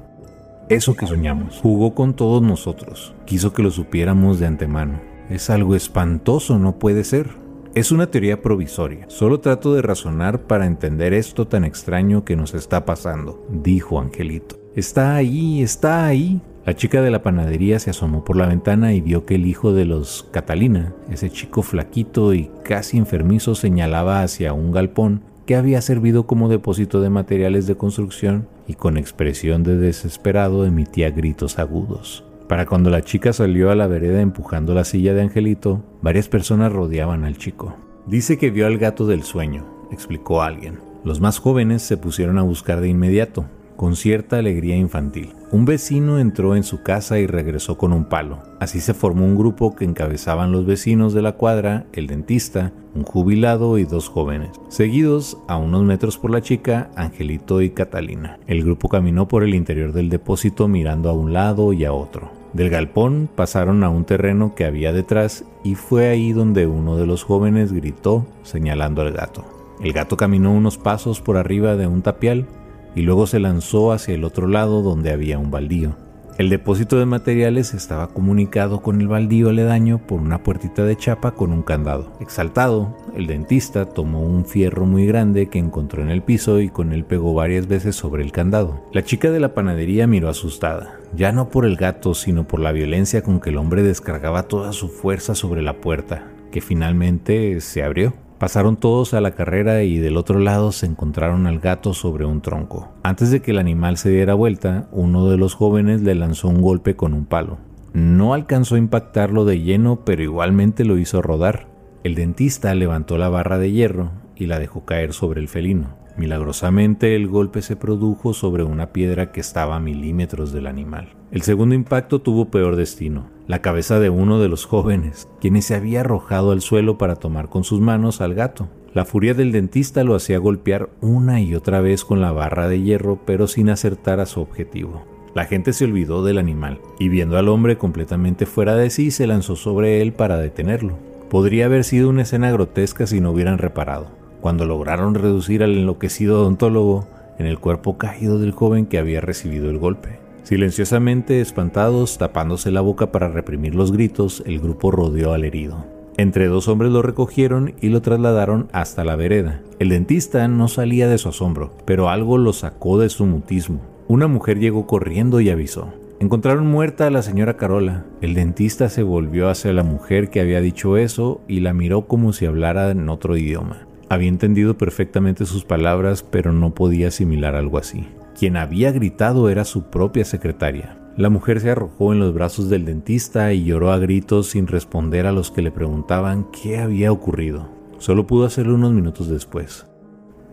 eso 0.69 0.95
que 0.95 1.07
soñamos, 1.07 1.61
jugó 1.61 1.95
con 1.95 2.15
todos 2.15 2.43
nosotros, 2.43 3.15
quiso 3.25 3.53
que 3.53 3.63
lo 3.63 3.71
supiéramos 3.71 4.41
de 4.41 4.47
antemano. 4.47 5.01
Es 5.29 5.51
algo 5.51 5.77
espantoso, 5.77 6.59
no 6.59 6.79
puede 6.79 7.05
ser. 7.05 7.31
Es 7.75 7.91
una 7.91 8.09
teoría 8.09 8.43
provisoria. 8.43 9.07
Solo 9.09 9.41
trato 9.41 9.73
de 9.73 9.83
razonar 9.83 10.43
para 10.43 10.67
entender 10.67 11.15
esto 11.15 11.47
tan 11.47 11.65
extraño 11.65 12.25
que 12.25 12.37
nos 12.37 12.55
está 12.55 12.85
pasando, 12.85 13.47
dijo 13.51 13.99
Angelito. 13.99 14.57
Está 14.75 15.15
ahí, 15.15 15.63
está 15.63 16.07
ahí. 16.07 16.41
La 16.65 16.77
chica 16.77 17.03
de 17.03 17.11
la 17.11 17.23
panadería 17.23 17.81
se 17.81 17.91
asomó 17.91 18.25
por 18.25 18.37
la 18.37 18.47
ventana 18.47 18.93
y 18.93 19.01
vio 19.01 19.27
que 19.27 19.35
el 19.35 19.47
hijo 19.47 19.73
de 19.73 19.85
los 19.85 20.29
Catalina, 20.31 20.95
ese 21.11 21.29
chico 21.29 21.63
flaquito 21.63 22.35
y 22.35 22.51
casi 22.63 22.99
enfermizo, 22.99 23.57
señalaba 23.57 24.23
hacia 24.23 24.53
un 24.53 24.71
galpón 24.71 25.23
que 25.45 25.57
había 25.57 25.83
servido 25.83 26.29
como 26.29 26.49
depósito 26.49 27.01
de 27.01 27.11
materiales 27.11 27.67
de 27.67 27.77
construcción 27.77 28.47
y 28.69 28.75
con 28.75 28.97
expresión 28.97 29.65
de 29.65 29.77
desesperado 29.77 30.65
emitía 30.65 31.11
gritos 31.11 31.59
agudos. 31.59 32.25
Para 32.49 32.67
cuando 32.67 32.91
la 32.91 33.03
chica 33.03 33.33
salió 33.33 33.73
a 33.73 33.75
la 33.75 33.89
vereda 33.89 34.21
empujando 34.21 34.73
la 34.73 34.85
silla 34.85 35.15
de 35.15 35.23
Angelito, 35.23 35.83
varias 36.01 36.29
personas 36.29 36.73
rodeaban 36.73 37.25
al 37.25 37.39
chico. 37.39 37.75
Dice 38.07 38.39
que 38.39 38.51
vio 38.51 38.69
al 38.69 38.79
gato 38.79 39.07
del 39.09 39.25
sueño, 39.25 39.65
explicó 39.91 40.43
alguien. 40.43 40.79
Los 41.03 41.21
más 41.21 41.41
jóvenes 41.41 41.83
se 41.83 41.97
pusieron 41.97 42.39
a 42.39 42.43
buscar 42.43 42.81
de 42.81 42.89
inmediato, 42.89 43.47
con 43.77 43.97
cierta 43.97 44.39
alegría 44.39 44.77
infantil. 44.77 45.35
Un 45.51 45.65
vecino 45.65 46.19
entró 46.19 46.57
en 46.57 46.65
su 46.65 46.83
casa 46.83 47.19
y 47.19 47.27
regresó 47.27 47.77
con 47.77 47.93
un 47.93 48.05
palo. 48.05 48.39
Así 48.61 48.81
se 48.81 48.95
formó 48.95 49.25
un 49.25 49.37
grupo 49.37 49.75
que 49.75 49.85
encabezaban 49.85 50.53
los 50.53 50.67
vecinos 50.67 51.13
de 51.15 51.23
la 51.23 51.33
cuadra, 51.33 51.87
el 51.93 52.07
dentista, 52.07 52.73
un 52.95 53.05
jubilado 53.05 53.79
y 53.79 53.85
dos 53.85 54.09
jóvenes. 54.09 54.51
Seguidos, 54.69 55.39
a 55.49 55.57
unos 55.57 55.83
metros 55.85 56.19
por 56.19 56.31
la 56.31 56.43
chica, 56.43 56.91
Angelito 56.97 57.61
y 57.63 57.71
Catalina. 57.71 58.39
El 58.47 58.63
grupo 58.63 58.89
caminó 58.89 59.29
por 59.29 59.45
el 59.45 59.55
interior 59.55 59.93
del 59.93 60.09
depósito 60.09 60.69
mirando 60.69 61.09
a 61.09 61.13
un 61.13 61.33
lado 61.33 61.73
y 61.73 61.85
a 61.85 61.93
otro. 61.93 62.31
Del 62.53 62.69
galpón 62.69 63.31
pasaron 63.35 63.83
a 63.83 63.89
un 63.89 64.05
terreno 64.05 64.55
que 64.55 64.67
había 64.67 64.93
detrás 64.93 65.45
y 65.65 65.75
fue 65.75 66.09
ahí 66.09 66.33
donde 66.33 66.67
uno 66.67 66.97
de 66.97 67.07
los 67.07 67.25
jóvenes 67.25 67.73
gritó 67.73 68.27
señalando 68.43 69.01
al 69.01 69.13
gato. 69.13 69.45
El 69.83 69.93
gato 69.93 70.17
caminó 70.17 70.53
unos 70.53 70.77
pasos 70.77 71.21
por 71.21 71.37
arriba 71.37 71.77
de 71.77 71.87
un 71.87 72.03
tapial 72.03 72.47
y 72.95 73.03
luego 73.03 73.27
se 73.27 73.41
lanzó 73.41 73.93
hacia 73.93 74.15
el 74.15 74.25
otro 74.25 74.47
lado 74.47 74.83
donde 74.83 75.13
había 75.13 75.39
un 75.39 75.51
baldío. 75.51 75.97
El 76.39 76.49
depósito 76.49 76.99
de 76.99 77.05
materiales 77.05 77.75
estaba 77.75 78.09
comunicado 78.09 78.81
con 78.81 79.03
el 79.03 79.07
baldío 79.07 79.51
aledaño 79.51 79.99
por 79.99 80.19
una 80.19 80.43
puertita 80.43 80.83
de 80.83 80.97
chapa 80.97 81.33
con 81.33 81.53
un 81.53 81.63
candado. 81.63 82.11
Exaltado, 82.21 82.97
el 83.15 83.27
dentista 83.27 83.85
tomó 83.85 84.23
un 84.23 84.47
fierro 84.47 84.87
muy 84.87 85.07
grande 85.07 85.49
que 85.51 85.59
encontró 85.59 86.03
en 86.03 86.09
el 86.09 86.23
piso 86.23 86.59
y 86.61 86.71
con 86.71 86.95
él 86.95 87.05
pegó 87.05 87.35
varias 87.35 87.69
veces 87.69 87.97
sobre 87.97 88.23
el 88.23 88.33
candado. 88.33 88.83
La 88.93 89.05
chica 89.05 89.31
de 89.31 89.41
la 89.41 89.53
panadería 89.53 90.07
miró 90.07 90.31
asustada, 90.31 90.99
ya 91.15 91.33
no 91.33 91.51
por 91.51 91.67
el 91.67 91.77
gato, 91.77 92.15
sino 92.15 92.49
por 92.49 92.61
la 92.61 92.73
violencia 92.73 93.23
con 93.23 93.39
que 93.39 93.51
el 93.51 93.59
hombre 93.59 93.83
descargaba 93.83 94.45
toda 94.45 94.73
su 94.73 94.89
fuerza 94.89 95.35
sobre 95.35 95.61
la 95.61 95.83
puerta, 95.83 96.33
que 96.51 96.63
finalmente 96.63 97.61
se 97.61 97.83
abrió. 97.83 98.15
Pasaron 98.43 98.77
todos 98.77 99.15
a 99.15 99.21
la 99.21 99.37
carrera 99.37 99.85
y 99.85 99.99
del 99.99 100.17
otro 100.17 100.41
lado 100.41 100.73
se 100.73 100.87
encontraron 100.87 101.47
al 101.47 101.61
gato 101.61 101.95
sobre 101.95 102.25
un 102.25 102.41
tronco. 102.41 102.93
Antes 103.05 103.31
de 103.31 103.41
que 103.41 103.53
el 103.53 103.59
animal 103.61 103.99
se 103.99 104.11
diera 104.11 104.35
vuelta, 104.35 104.89
uno 104.91 105.29
de 105.29 105.37
los 105.37 105.55
jóvenes 105.55 106.03
le 106.03 106.17
lanzó 106.17 106.49
un 106.49 106.61
golpe 106.61 106.97
con 106.97 107.15
un 107.15 107.25
palo. 107.25 107.59
No 107.93 108.35
alcanzó 108.35 108.75
a 108.75 108.79
impactarlo 108.79 109.45
de 109.45 109.61
lleno, 109.61 110.05
pero 110.05 110.25
igualmente 110.25 110.85
lo 110.85 110.99
hizo 110.99 111.23
rodar. 111.23 111.69
El 112.03 112.17
dentista 112.17 112.75
levantó 112.75 113.17
la 113.17 113.29
barra 113.29 113.59
de 113.59 113.71
hierro 113.71 114.11
y 114.35 114.47
la 114.47 114.59
dejó 114.59 114.85
caer 114.85 115.13
sobre 115.13 115.41
el 115.41 115.47
felino. 115.47 115.95
Milagrosamente 116.17 117.15
el 117.15 117.29
golpe 117.29 117.63
se 117.63 117.77
produjo 117.77 118.35
sobre 118.35 118.65
una 118.65 118.93
piedra 118.93 119.31
que 119.31 119.39
estaba 119.39 119.77
a 119.77 119.81
milímetros 119.81 120.51
del 120.51 120.67
animal. 120.67 121.11
El 121.33 121.43
segundo 121.43 121.75
impacto 121.75 122.21
tuvo 122.21 122.51
peor 122.51 122.77
destino, 122.77 123.31
la 123.47 123.63
cabeza 123.63 123.99
de 123.99 124.11
uno 124.11 124.39
de 124.39 124.49
los 124.49 124.67
jóvenes, 124.67 125.29
quien 125.41 125.61
se 125.63 125.75
había 125.75 126.01
arrojado 126.01 126.53
al 126.53 126.61
suelo 126.61 126.99
para 126.99 127.17
tomar 127.17 127.49
con 127.49 127.65
sus 127.65 127.81
manos 127.81 128.21
al 128.21 128.35
gato. 128.35 128.69
La 128.93 129.07
furia 129.07 129.33
del 129.33 129.51
dentista 129.51 130.05
lo 130.05 130.15
hacía 130.15 130.37
golpear 130.37 130.91
una 131.01 131.41
y 131.41 131.55
otra 131.55 131.81
vez 131.81 132.05
con 132.05 132.21
la 132.21 132.33
barra 132.33 132.69
de 132.69 132.83
hierro, 132.83 133.19
pero 133.25 133.49
sin 133.49 133.71
acertar 133.71 134.21
a 134.21 134.27
su 134.27 134.43
objetivo. 134.43 135.05
La 135.35 135.47
gente 135.47 135.73
se 135.73 135.87
olvidó 135.87 136.23
del 136.23 136.37
animal 136.37 136.81
y 136.99 137.09
viendo 137.09 137.39
al 137.39 137.49
hombre 137.49 137.79
completamente 137.79 138.45
fuera 138.45 138.77
de 138.77 138.91
sí 138.91 139.11
se 139.11 139.27
lanzó 139.27 139.57
sobre 139.57 140.03
él 140.03 140.13
para 140.13 140.37
detenerlo. 140.37 140.99
Podría 141.31 141.65
haber 141.65 141.85
sido 141.85 142.11
una 142.11 142.23
escena 142.23 142.53
grotesca 142.53 143.07
si 143.07 143.23
no 143.23 143.31
hubieran 143.31 143.57
reparado 143.57 144.23
cuando 144.43 144.67
lograron 144.67 145.15
reducir 145.15 145.63
al 145.63 145.79
enloquecido 145.79 146.41
odontólogo 146.41 147.07
en 147.39 147.47
el 147.47 147.61
cuerpo 147.61 147.97
caído 147.97 148.41
del 148.41 148.51
joven 148.51 148.87
que 148.87 148.99
había 148.99 149.21
recibido 149.21 149.71
el 149.71 149.79
golpe. 149.79 150.22
Silenciosamente 150.43 151.41
espantados, 151.41 152.19
tapándose 152.19 152.71
la 152.71 152.81
boca 152.81 153.13
para 153.13 153.29
reprimir 153.29 153.75
los 153.75 153.93
gritos, 153.93 154.43
el 154.47 154.59
grupo 154.59 154.91
rodeó 154.91 155.33
al 155.33 155.45
herido. 155.45 155.85
Entre 156.17 156.49
dos 156.49 156.69
hombres 156.69 156.93
lo 156.93 157.01
recogieron 157.01 157.75
y 157.81 157.89
lo 157.89 158.03
trasladaron 158.03 158.69
hasta 158.73 159.05
la 159.05 159.17
vereda. 159.17 159.63
El 159.79 159.89
dentista 159.89 160.47
no 160.49 160.69
salía 160.69 161.09
de 161.09 161.17
su 161.19 161.31
asombro, 161.31 161.73
pero 161.87 162.11
algo 162.11 162.37
lo 162.39 162.53
sacó 162.53 162.99
de 162.99 163.09
su 163.09 163.25
mutismo. 163.25 163.81
Una 164.09 164.27
mujer 164.27 164.59
llegó 164.59 164.87
corriendo 164.87 165.41
y 165.41 165.49
avisó. 165.49 165.95
Encontraron 166.21 166.67
muerta 166.67 167.07
a 167.07 167.11
la 167.11 167.23
señora 167.23 167.57
Carola. 167.57 168.05
El 168.21 168.35
dentista 168.35 168.89
se 168.89 169.03
volvió 169.03 169.49
hacia 169.49 169.73
la 169.73 169.85
mujer 169.85 170.29
que 170.29 170.41
había 170.41 170.61
dicho 170.61 170.97
eso 170.97 171.41
y 171.49 171.61
la 171.61 171.73
miró 171.73 172.07
como 172.07 172.33
si 172.33 172.47
hablara 172.47 172.91
en 172.91 173.09
otro 173.09 173.37
idioma. 173.37 173.87
Había 174.09 174.29
entendido 174.29 174.77
perfectamente 174.77 175.47
sus 175.47 175.65
palabras, 175.65 176.23
pero 176.23 176.53
no 176.53 176.75
podía 176.75 177.09
asimilar 177.09 177.55
algo 177.57 177.79
así. 177.79 178.07
Quien 178.43 178.57
había 178.57 178.91
gritado 178.91 179.51
era 179.51 179.65
su 179.65 179.85
propia 179.85 180.25
secretaria. 180.25 180.99
La 181.17 181.31
mujer 181.31 181.61
se 181.61 181.71
arrojó 181.71 182.13
en 182.13 182.19
los 182.19 182.35
brazos 182.35 182.69
del 182.69 182.85
dentista 182.85 183.53
y 183.53 183.63
lloró 183.63 183.93
a 183.93 183.99
gritos 183.99 184.49
sin 184.49 184.67
responder 184.67 185.27
a 185.27 185.31
los 185.31 185.53
que 185.53 185.63
le 185.63 185.71
preguntaban 185.71 186.49
qué 186.51 186.79
había 186.79 187.13
ocurrido. 187.13 187.69
Solo 187.99 188.27
pudo 188.27 188.45
hacerlo 188.45 188.75
unos 188.75 188.91
minutos 188.91 189.29
después. 189.29 189.87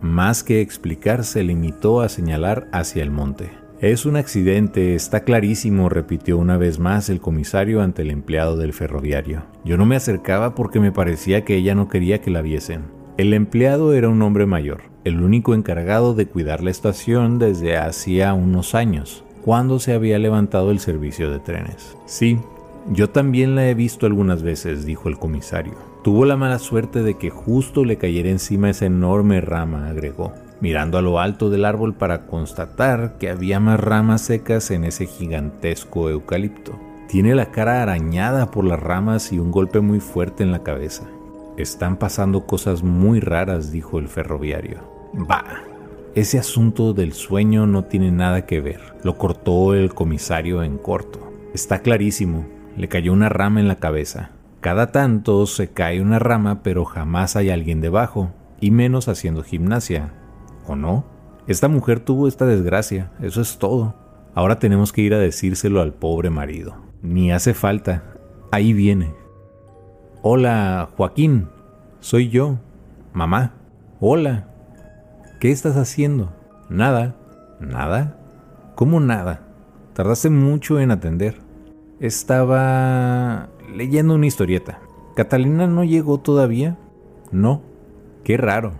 Más 0.00 0.44
que 0.44 0.60
explicar, 0.60 1.24
se 1.24 1.42
limitó 1.42 2.00
a 2.00 2.08
señalar 2.08 2.68
hacia 2.70 3.02
el 3.02 3.10
monte. 3.10 3.50
Es 3.80 4.06
un 4.06 4.14
accidente, 4.14 4.94
está 4.94 5.24
clarísimo, 5.24 5.88
repitió 5.88 6.38
una 6.38 6.58
vez 6.58 6.78
más 6.78 7.08
el 7.08 7.20
comisario 7.20 7.82
ante 7.82 8.02
el 8.02 8.12
empleado 8.12 8.56
del 8.56 8.72
ferroviario. 8.72 9.42
Yo 9.64 9.76
no 9.76 9.84
me 9.84 9.96
acercaba 9.96 10.54
porque 10.54 10.78
me 10.78 10.92
parecía 10.92 11.44
que 11.44 11.56
ella 11.56 11.74
no 11.74 11.88
quería 11.88 12.20
que 12.20 12.30
la 12.30 12.40
viesen. 12.40 12.99
El 13.20 13.34
empleado 13.34 13.92
era 13.92 14.08
un 14.08 14.22
hombre 14.22 14.46
mayor, 14.46 14.80
el 15.04 15.20
único 15.20 15.52
encargado 15.52 16.14
de 16.14 16.24
cuidar 16.24 16.62
la 16.62 16.70
estación 16.70 17.38
desde 17.38 17.76
hacía 17.76 18.32
unos 18.32 18.74
años, 18.74 19.24
cuando 19.44 19.78
se 19.78 19.92
había 19.92 20.18
levantado 20.18 20.70
el 20.70 20.78
servicio 20.78 21.30
de 21.30 21.38
trenes. 21.38 21.98
Sí, 22.06 22.38
yo 22.90 23.10
también 23.10 23.56
la 23.56 23.68
he 23.68 23.74
visto 23.74 24.06
algunas 24.06 24.42
veces, 24.42 24.86
dijo 24.86 25.10
el 25.10 25.18
comisario. 25.18 25.74
Tuvo 26.02 26.24
la 26.24 26.38
mala 26.38 26.58
suerte 26.58 27.02
de 27.02 27.18
que 27.18 27.28
justo 27.28 27.84
le 27.84 27.98
cayera 27.98 28.30
encima 28.30 28.70
esa 28.70 28.86
enorme 28.86 29.42
rama, 29.42 29.90
agregó, 29.90 30.32
mirando 30.62 30.96
a 30.96 31.02
lo 31.02 31.20
alto 31.20 31.50
del 31.50 31.66
árbol 31.66 31.92
para 31.92 32.26
constatar 32.26 33.18
que 33.18 33.28
había 33.28 33.60
más 33.60 33.80
ramas 33.80 34.22
secas 34.22 34.70
en 34.70 34.84
ese 34.84 35.04
gigantesco 35.04 36.08
eucalipto. 36.08 36.72
Tiene 37.06 37.34
la 37.34 37.50
cara 37.50 37.82
arañada 37.82 38.50
por 38.50 38.64
las 38.64 38.80
ramas 38.80 39.30
y 39.30 39.38
un 39.38 39.50
golpe 39.50 39.80
muy 39.80 40.00
fuerte 40.00 40.42
en 40.42 40.52
la 40.52 40.62
cabeza. 40.62 41.04
Están 41.60 41.98
pasando 41.98 42.46
cosas 42.46 42.82
muy 42.82 43.20
raras, 43.20 43.70
dijo 43.70 43.98
el 43.98 44.08
ferroviario. 44.08 44.78
Bah, 45.12 45.62
ese 46.14 46.38
asunto 46.38 46.94
del 46.94 47.12
sueño 47.12 47.66
no 47.66 47.84
tiene 47.84 48.10
nada 48.10 48.46
que 48.46 48.60
ver, 48.60 48.80
lo 49.04 49.18
cortó 49.18 49.74
el 49.74 49.92
comisario 49.94 50.62
en 50.62 50.78
corto. 50.78 51.20
Está 51.52 51.80
clarísimo, 51.80 52.46
le 52.76 52.88
cayó 52.88 53.12
una 53.12 53.28
rama 53.28 53.60
en 53.60 53.68
la 53.68 53.76
cabeza. 53.76 54.30
Cada 54.60 54.90
tanto 54.90 55.46
se 55.46 55.68
cae 55.68 56.00
una 56.00 56.18
rama, 56.18 56.62
pero 56.62 56.86
jamás 56.86 57.36
hay 57.36 57.50
alguien 57.50 57.80
debajo, 57.80 58.32
y 58.58 58.70
menos 58.70 59.08
haciendo 59.08 59.42
gimnasia. 59.42 60.14
¿O 60.66 60.76
no? 60.76 61.04
Esta 61.46 61.68
mujer 61.68 62.00
tuvo 62.00 62.26
esta 62.26 62.46
desgracia, 62.46 63.12
eso 63.20 63.42
es 63.42 63.58
todo. 63.58 63.94
Ahora 64.34 64.58
tenemos 64.58 64.92
que 64.92 65.02
ir 65.02 65.12
a 65.12 65.18
decírselo 65.18 65.82
al 65.82 65.92
pobre 65.92 66.30
marido. 66.30 66.76
Ni 67.02 67.32
hace 67.32 67.52
falta, 67.52 68.14
ahí 68.50 68.72
viene. 68.72 69.19
Hola, 70.22 70.90
Joaquín, 70.98 71.48
soy 72.00 72.28
yo, 72.28 72.58
mamá. 73.14 73.54
Hola, 74.00 74.48
¿qué 75.40 75.50
estás 75.50 75.78
haciendo? 75.78 76.30
Nada, 76.68 77.16
nada. 77.58 78.18
¿Cómo 78.74 79.00
nada? 79.00 79.40
Tardaste 79.94 80.28
mucho 80.28 80.78
en 80.78 80.90
atender. 80.90 81.38
Estaba 82.00 83.48
leyendo 83.74 84.14
una 84.14 84.26
historieta. 84.26 84.78
¿Catalina 85.16 85.66
no 85.66 85.84
llegó 85.84 86.18
todavía? 86.18 86.76
No. 87.32 87.62
Qué 88.22 88.36
raro. 88.36 88.72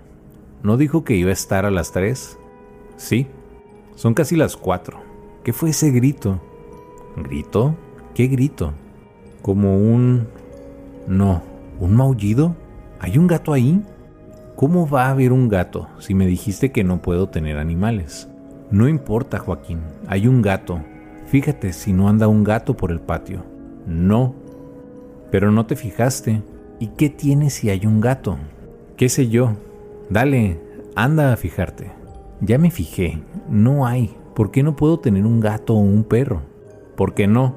¿No 0.63 0.77
dijo 0.77 1.05
que 1.05 1.17
iba 1.17 1.31
a 1.31 1.33
estar 1.33 1.65
a 1.65 1.71
las 1.71 1.91
tres? 1.91 2.39
Sí. 2.99 3.29
Son 3.95 4.13
casi 4.13 4.37
las 4.37 4.59
cuatro. 4.59 5.01
¿Qué 5.43 5.55
fue 5.55 5.71
ese 5.71 5.91
grito? 5.91 6.39
¿Grito? 7.17 7.77
¿Qué 8.15 8.27
grito? 8.27 8.75
Como 9.41 9.79
un... 9.79 10.29
No, 11.07 11.43
¿un 11.79 11.97
maullido? 11.97 12.55
¿Hay 13.01 13.19
un 13.19 13.27
gato 13.27 13.53
ahí? 13.53 13.83
¿Cómo 14.57 14.89
va 14.89 15.07
a 15.07 15.11
haber 15.11 15.33
un 15.33 15.49
gato 15.49 15.89
si 15.99 16.15
me 16.15 16.27
dijiste 16.27 16.71
que 16.71 16.85
no 16.85 17.01
puedo 17.01 17.29
tener 17.29 17.57
animales? 17.57 18.29
No 18.71 18.89
importa, 18.89 19.39
Joaquín, 19.39 19.81
hay 20.07 20.29
un 20.29 20.43
gato. 20.43 20.81
Fíjate 21.27 21.73
si 21.73 21.93
no 21.93 22.09
anda 22.09 22.29
un 22.29 22.45
gato 22.45 22.77
por 22.77 22.93
el 22.93 23.01
patio. 23.01 23.43
No. 23.87 24.35
Pero 25.31 25.51
no 25.51 25.67
te 25.67 25.77
fijaste. 25.77 26.43
¿Y 26.79 26.89
qué 26.89 27.09
tiene 27.09 27.51
si 27.51 27.71
hay 27.71 27.87
un 27.87 28.01
gato? 28.01 28.37
¿Qué 28.97 29.09
sé 29.09 29.29
yo? 29.29 29.53
Dale, 30.11 30.61
anda 30.95 31.33
a 31.33 31.37
fijarte. 31.37 31.91
Ya 32.41 32.59
me 32.59 32.71
fijé, 32.71 33.23
no 33.49 33.87
hay. 33.87 34.15
¿Por 34.35 34.51
qué 34.51 34.63
no 34.63 34.77
puedo 34.77 34.99
tener 34.99 35.27
un 35.27 35.41
gato 35.41 35.75
o 35.75 35.79
un 35.79 36.05
perro? 36.05 36.43
¿Por 36.97 37.15
qué 37.15 37.27
no? 37.27 37.55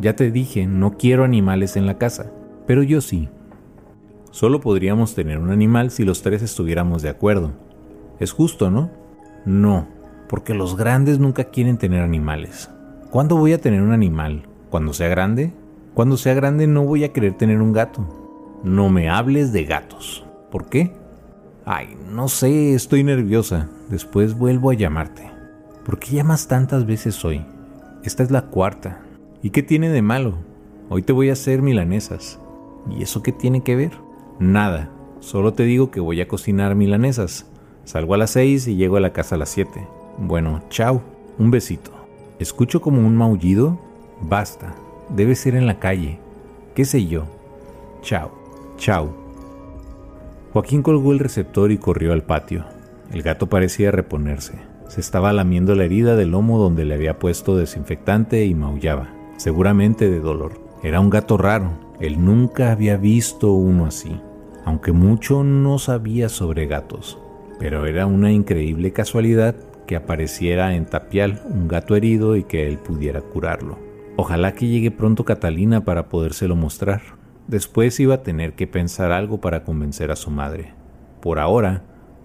Ya 0.00 0.16
te 0.16 0.30
dije, 0.30 0.66
no 0.66 0.96
quiero 0.96 1.24
animales 1.24 1.76
en 1.76 1.86
la 1.86 1.98
casa. 1.98 2.30
Pero 2.66 2.82
yo 2.82 3.00
sí. 3.00 3.28
Solo 4.30 4.60
podríamos 4.60 5.14
tener 5.14 5.38
un 5.38 5.50
animal 5.50 5.90
si 5.90 6.04
los 6.04 6.22
tres 6.22 6.42
estuviéramos 6.42 7.02
de 7.02 7.08
acuerdo. 7.08 7.52
Es 8.18 8.32
justo, 8.32 8.70
¿no? 8.70 8.90
No, 9.44 9.86
porque 10.28 10.54
los 10.54 10.76
grandes 10.76 11.18
nunca 11.18 11.44
quieren 11.44 11.78
tener 11.78 12.02
animales. 12.02 12.70
¿Cuándo 13.10 13.36
voy 13.36 13.52
a 13.52 13.60
tener 13.60 13.82
un 13.82 13.92
animal? 13.92 14.42
¿Cuando 14.70 14.92
sea 14.92 15.08
grande? 15.08 15.52
Cuando 15.94 16.16
sea 16.16 16.34
grande 16.34 16.66
no 16.66 16.84
voy 16.84 17.04
a 17.04 17.12
querer 17.12 17.36
tener 17.36 17.60
un 17.60 17.72
gato. 17.72 18.60
No 18.64 18.88
me 18.88 19.08
hables 19.08 19.52
de 19.52 19.64
gatos. 19.64 20.24
¿Por 20.50 20.68
qué? 20.68 20.92
Ay, 21.64 21.96
no 22.10 22.28
sé, 22.28 22.74
estoy 22.74 23.04
nerviosa. 23.04 23.68
Después 23.88 24.36
vuelvo 24.36 24.70
a 24.70 24.74
llamarte. 24.74 25.30
¿Por 25.84 25.98
qué 25.98 26.16
llamas 26.16 26.48
tantas 26.48 26.86
veces 26.86 27.24
hoy? 27.24 27.44
Esta 28.02 28.22
es 28.22 28.30
la 28.30 28.46
cuarta. 28.46 29.02
¿Y 29.42 29.50
qué 29.50 29.62
tiene 29.62 29.90
de 29.90 30.02
malo? 30.02 30.34
Hoy 30.88 31.02
te 31.02 31.12
voy 31.12 31.30
a 31.30 31.34
hacer 31.34 31.62
milanesas. 31.62 32.40
¿Y 32.90 33.02
eso 33.02 33.22
qué 33.22 33.32
tiene 33.32 33.62
que 33.62 33.76
ver? 33.76 33.92
Nada. 34.38 34.90
Solo 35.20 35.52
te 35.54 35.62
digo 35.64 35.90
que 35.90 36.00
voy 36.00 36.20
a 36.20 36.28
cocinar 36.28 36.74
milanesas. 36.74 37.46
Salgo 37.84 38.14
a 38.14 38.18
las 38.18 38.30
seis 38.30 38.66
y 38.66 38.76
llego 38.76 38.96
a 38.96 39.00
la 39.00 39.12
casa 39.12 39.34
a 39.34 39.38
las 39.38 39.48
siete. 39.48 39.86
Bueno, 40.18 40.62
chao. 40.68 41.02
Un 41.38 41.50
besito. 41.50 41.90
Escucho 42.38 42.80
como 42.80 42.98
un 42.98 43.16
maullido. 43.16 43.78
Basta. 44.20 44.74
Debe 45.08 45.34
ser 45.34 45.54
en 45.54 45.66
la 45.66 45.78
calle. 45.78 46.18
¿Qué 46.74 46.84
sé 46.84 47.06
yo? 47.06 47.24
Chao. 48.02 48.30
Chao. 48.76 49.14
Joaquín 50.52 50.82
colgó 50.82 51.12
el 51.12 51.18
receptor 51.18 51.72
y 51.72 51.78
corrió 51.78 52.12
al 52.12 52.22
patio. 52.22 52.64
El 53.12 53.22
gato 53.22 53.48
parecía 53.48 53.90
reponerse. 53.90 54.54
Se 54.88 55.00
estaba 55.00 55.32
lamiendo 55.32 55.74
la 55.74 55.84
herida 55.84 56.14
del 56.16 56.30
lomo 56.30 56.58
donde 56.58 56.84
le 56.84 56.94
había 56.94 57.18
puesto 57.18 57.56
desinfectante 57.56 58.44
y 58.44 58.54
maullaba, 58.54 59.08
seguramente 59.36 60.10
de 60.10 60.20
dolor. 60.20 60.60
Era 60.82 61.00
un 61.00 61.10
gato 61.10 61.36
raro, 61.36 61.70
él 62.00 62.24
nunca 62.24 62.72
había 62.72 62.96
visto 62.96 63.52
uno 63.52 63.86
así, 63.86 64.20
aunque 64.64 64.92
mucho 64.92 65.44
no 65.44 65.78
sabía 65.78 66.28
sobre 66.28 66.66
gatos. 66.66 67.18
Pero 67.58 67.86
era 67.86 68.06
una 68.06 68.32
increíble 68.32 68.92
casualidad 68.92 69.54
que 69.86 69.96
apareciera 69.96 70.74
en 70.74 70.86
Tapial 70.86 71.42
un 71.46 71.68
gato 71.68 71.94
herido 71.94 72.36
y 72.36 72.44
que 72.44 72.66
él 72.68 72.78
pudiera 72.78 73.20
curarlo. 73.20 73.78
Ojalá 74.16 74.52
que 74.52 74.66
llegue 74.66 74.90
pronto 74.90 75.24
Catalina 75.24 75.84
para 75.84 76.08
podérselo 76.08 76.56
mostrar. 76.56 77.02
Después 77.46 77.98
iba 78.00 78.14
a 78.14 78.22
tener 78.22 78.54
que 78.54 78.66
pensar 78.66 79.12
algo 79.12 79.40
para 79.40 79.64
convencer 79.64 80.10
a 80.10 80.16
su 80.16 80.30
madre. 80.30 80.72
Por 81.20 81.38
ahora, 81.38 81.82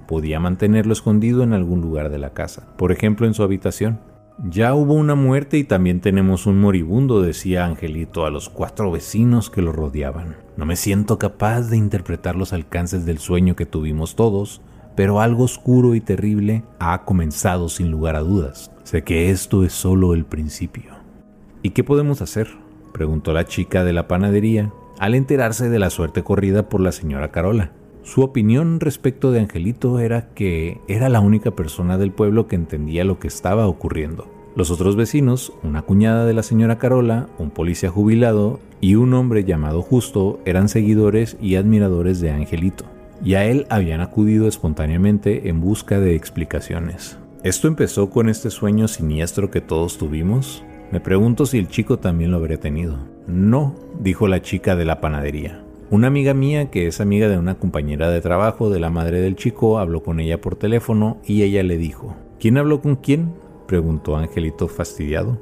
podía 0.08 0.40
mantenerlo 0.40 0.94
escondido 0.94 1.44
en 1.44 1.54
algún 1.54 1.82
lugar 1.82 2.10
de 2.10 2.18
la 2.18 2.34
casa, 2.34 2.76
por 2.78 2.92
ejemplo 2.92 3.28
en 3.28 3.34
su 3.34 3.44
habitación. 3.44 4.00
Ya 4.46 4.74
hubo 4.74 4.94
una 4.94 5.16
muerte 5.16 5.58
y 5.58 5.66
también 5.66 6.00
tenemos 6.00 6.46
un 6.46 6.62
moribundo, 6.62 7.22
decía 7.22 7.66
Angelito 7.66 8.26
a 8.26 8.30
los 8.30 8.48
cuatro 8.48 8.90
vecinos 8.90 9.50
que 9.50 9.62
lo 9.62 9.74
rodeaban. 9.74 10.38
No 10.56 10.66
me 10.66 10.78
siento 10.78 11.20
capaz 11.20 11.64
de 11.64 11.76
interpretar 11.76 12.38
los 12.38 12.54
alcances 12.54 13.06
del 13.06 13.18
sueño 13.18 13.58
que 13.58 13.66
tuvimos 13.66 14.16
todos, 14.16 14.62
pero 14.96 15.20
algo 15.20 15.44
oscuro 15.44 15.94
y 15.94 16.00
terrible 16.00 16.64
ha 16.80 17.04
comenzado 17.04 17.68
sin 17.68 17.92
lugar 17.92 18.16
a 18.16 18.22
dudas. 18.22 18.72
Sé 18.84 19.04
que 19.04 19.30
esto 19.30 19.66
es 19.66 19.74
solo 19.74 20.14
el 20.14 20.24
principio. 20.24 20.94
¿Y 21.62 21.72
qué 21.72 21.84
podemos 21.84 22.22
hacer? 22.22 22.48
preguntó 22.94 23.34
la 23.34 23.46
chica 23.46 23.84
de 23.84 23.92
la 23.92 24.08
panadería 24.08 24.72
al 25.00 25.16
enterarse 25.16 25.70
de 25.70 25.80
la 25.80 25.90
suerte 25.90 26.24
corrida 26.24 26.70
por 26.70 26.80
la 26.80 26.94
señora 26.94 27.32
Carola. 27.32 27.74
Su 28.10 28.24
opinión 28.24 28.80
respecto 28.80 29.32
de 29.32 29.40
Angelito 29.40 30.00
era 30.00 30.30
que 30.34 30.82
era 30.88 31.10
la 31.10 31.20
única 31.20 31.52
persona 31.52 32.00
del 32.00 32.12
pueblo 32.12 32.48
que 32.48 32.56
entendía 32.56 33.04
lo 33.04 33.20
que 33.20 33.28
estaba 33.28 33.68
ocurriendo. 33.68 34.28
Los 34.56 34.72
otros 34.72 34.96
vecinos, 34.96 35.54
una 35.62 35.84
cuñada 35.84 36.26
de 36.26 36.34
la 36.34 36.42
señora 36.42 36.80
Carola, 36.80 37.28
un 37.38 37.52
policía 37.52 37.92
jubilado 37.92 38.60
y 38.82 38.96
un 38.96 39.14
hombre 39.14 39.44
llamado 39.44 39.84
Justo 39.84 40.40
eran 40.46 40.70
seguidores 40.70 41.38
y 41.40 41.54
admiradores 41.54 42.20
de 42.20 42.32
Angelito, 42.32 42.84
y 43.24 43.36
a 43.36 43.46
él 43.46 43.68
habían 43.70 44.02
acudido 44.02 44.48
espontáneamente 44.48 45.48
en 45.48 45.62
busca 45.62 46.00
de 46.00 46.16
explicaciones. 46.16 47.20
¿Esto 47.44 47.68
empezó 47.68 48.10
con 48.10 48.28
este 48.28 48.50
sueño 48.50 48.88
siniestro 48.88 49.52
que 49.52 49.62
todos 49.62 50.00
tuvimos? 50.00 50.64
Me 50.92 51.00
pregunto 51.00 51.46
si 51.46 51.60
el 51.60 51.68
chico 51.68 52.00
también 52.00 52.32
lo 52.32 52.38
habría 52.38 52.60
tenido. 52.60 52.98
No, 53.28 53.76
dijo 54.00 54.28
la 54.28 54.42
chica 54.42 54.76
de 54.76 54.86
la 54.86 55.00
panadería. 55.00 55.64
Una 55.92 56.06
amiga 56.06 56.36
mía, 56.36 56.70
que 56.70 56.86
es 56.86 57.02
amiga 57.02 57.28
de 57.30 57.40
una 57.40 57.58
compañera 57.58 58.12
de 58.12 58.22
trabajo 58.22 58.70
de 58.70 58.80
la 58.80 58.92
madre 58.92 59.22
del 59.22 59.36
chico, 59.36 59.80
habló 59.80 60.04
con 60.04 60.20
ella 60.20 60.40
por 60.40 60.56
teléfono 60.56 61.18
y 61.26 61.42
ella 61.42 61.64
le 61.64 61.78
dijo, 61.78 62.16
¿Quién 62.40 62.60
habló 62.60 62.80
con 62.80 62.96
quién? 62.96 63.34
preguntó 63.66 64.16
Angelito 64.16 64.68
fastidiado. 64.68 65.40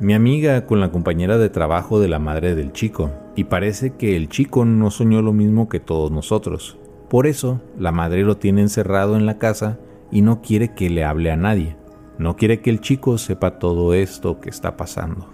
Mi 0.00 0.14
amiga 0.14 0.64
con 0.64 0.80
la 0.80 0.90
compañera 0.90 1.36
de 1.36 1.50
trabajo 1.50 2.00
de 2.00 2.08
la 2.08 2.18
madre 2.18 2.54
del 2.54 2.72
chico, 2.72 3.10
y 3.36 3.44
parece 3.44 3.90
que 3.90 4.16
el 4.16 4.30
chico 4.30 4.64
no 4.64 4.90
soñó 4.90 5.20
lo 5.20 5.34
mismo 5.34 5.68
que 5.68 5.78
todos 5.78 6.10
nosotros. 6.10 6.78
Por 7.10 7.26
eso, 7.26 7.60
la 7.78 7.92
madre 7.92 8.22
lo 8.22 8.38
tiene 8.38 8.62
encerrado 8.62 9.16
en 9.16 9.26
la 9.26 9.36
casa 9.36 9.78
y 10.10 10.22
no 10.22 10.40
quiere 10.40 10.72
que 10.72 10.88
le 10.88 11.04
hable 11.04 11.30
a 11.30 11.36
nadie. 11.36 11.76
No 12.16 12.36
quiere 12.36 12.62
que 12.62 12.70
el 12.70 12.80
chico 12.80 13.18
sepa 13.18 13.58
todo 13.58 13.92
esto 13.92 14.40
que 14.40 14.48
está 14.48 14.78
pasando. 14.78 15.28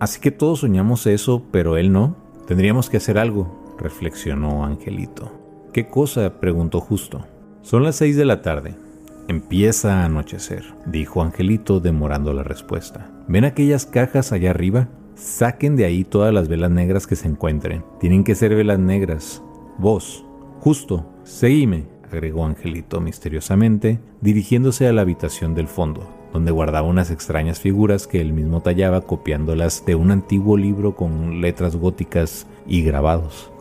Así 0.00 0.20
que 0.20 0.32
todos 0.32 0.60
soñamos 0.60 1.06
eso, 1.06 1.44
pero 1.52 1.76
él 1.76 1.92
no. 1.92 2.16
Tendríamos 2.48 2.90
que 2.90 2.96
hacer 2.96 3.16
algo, 3.16 3.59
reflexionó 3.80 4.64
Angelito. 4.64 5.32
¿Qué 5.72 5.88
cosa? 5.88 6.40
preguntó 6.40 6.80
Justo. 6.80 7.26
Son 7.62 7.82
las 7.82 7.96
seis 7.96 8.16
de 8.16 8.24
la 8.24 8.42
tarde. 8.42 8.74
Empieza 9.28 10.00
a 10.00 10.04
anochecer, 10.06 10.64
dijo 10.86 11.22
Angelito 11.22 11.80
demorando 11.80 12.32
la 12.32 12.42
respuesta. 12.42 13.10
¿Ven 13.28 13.44
aquellas 13.44 13.86
cajas 13.86 14.32
allá 14.32 14.50
arriba? 14.50 14.88
Saquen 15.14 15.76
de 15.76 15.84
ahí 15.84 16.02
todas 16.04 16.32
las 16.32 16.48
velas 16.48 16.70
negras 16.70 17.06
que 17.06 17.16
se 17.16 17.28
encuentren. 17.28 17.84
Tienen 18.00 18.24
que 18.24 18.34
ser 18.34 18.54
velas 18.54 18.78
negras. 18.78 19.42
Vos, 19.78 20.24
justo, 20.60 21.06
seguime, 21.22 21.86
agregó 22.10 22.44
Angelito 22.44 23.00
misteriosamente, 23.00 24.00
dirigiéndose 24.20 24.88
a 24.88 24.92
la 24.92 25.02
habitación 25.02 25.54
del 25.54 25.68
fondo, 25.68 26.08
donde 26.32 26.50
guardaba 26.50 26.88
unas 26.88 27.10
extrañas 27.10 27.60
figuras 27.60 28.06
que 28.06 28.20
él 28.20 28.32
mismo 28.32 28.62
tallaba 28.62 29.02
copiándolas 29.02 29.84
de 29.86 29.94
un 29.94 30.10
antiguo 30.10 30.56
libro 30.56 30.96
con 30.96 31.40
letras 31.40 31.76
góticas 31.76 32.46
y 32.66 32.82
grabados. 32.82 33.52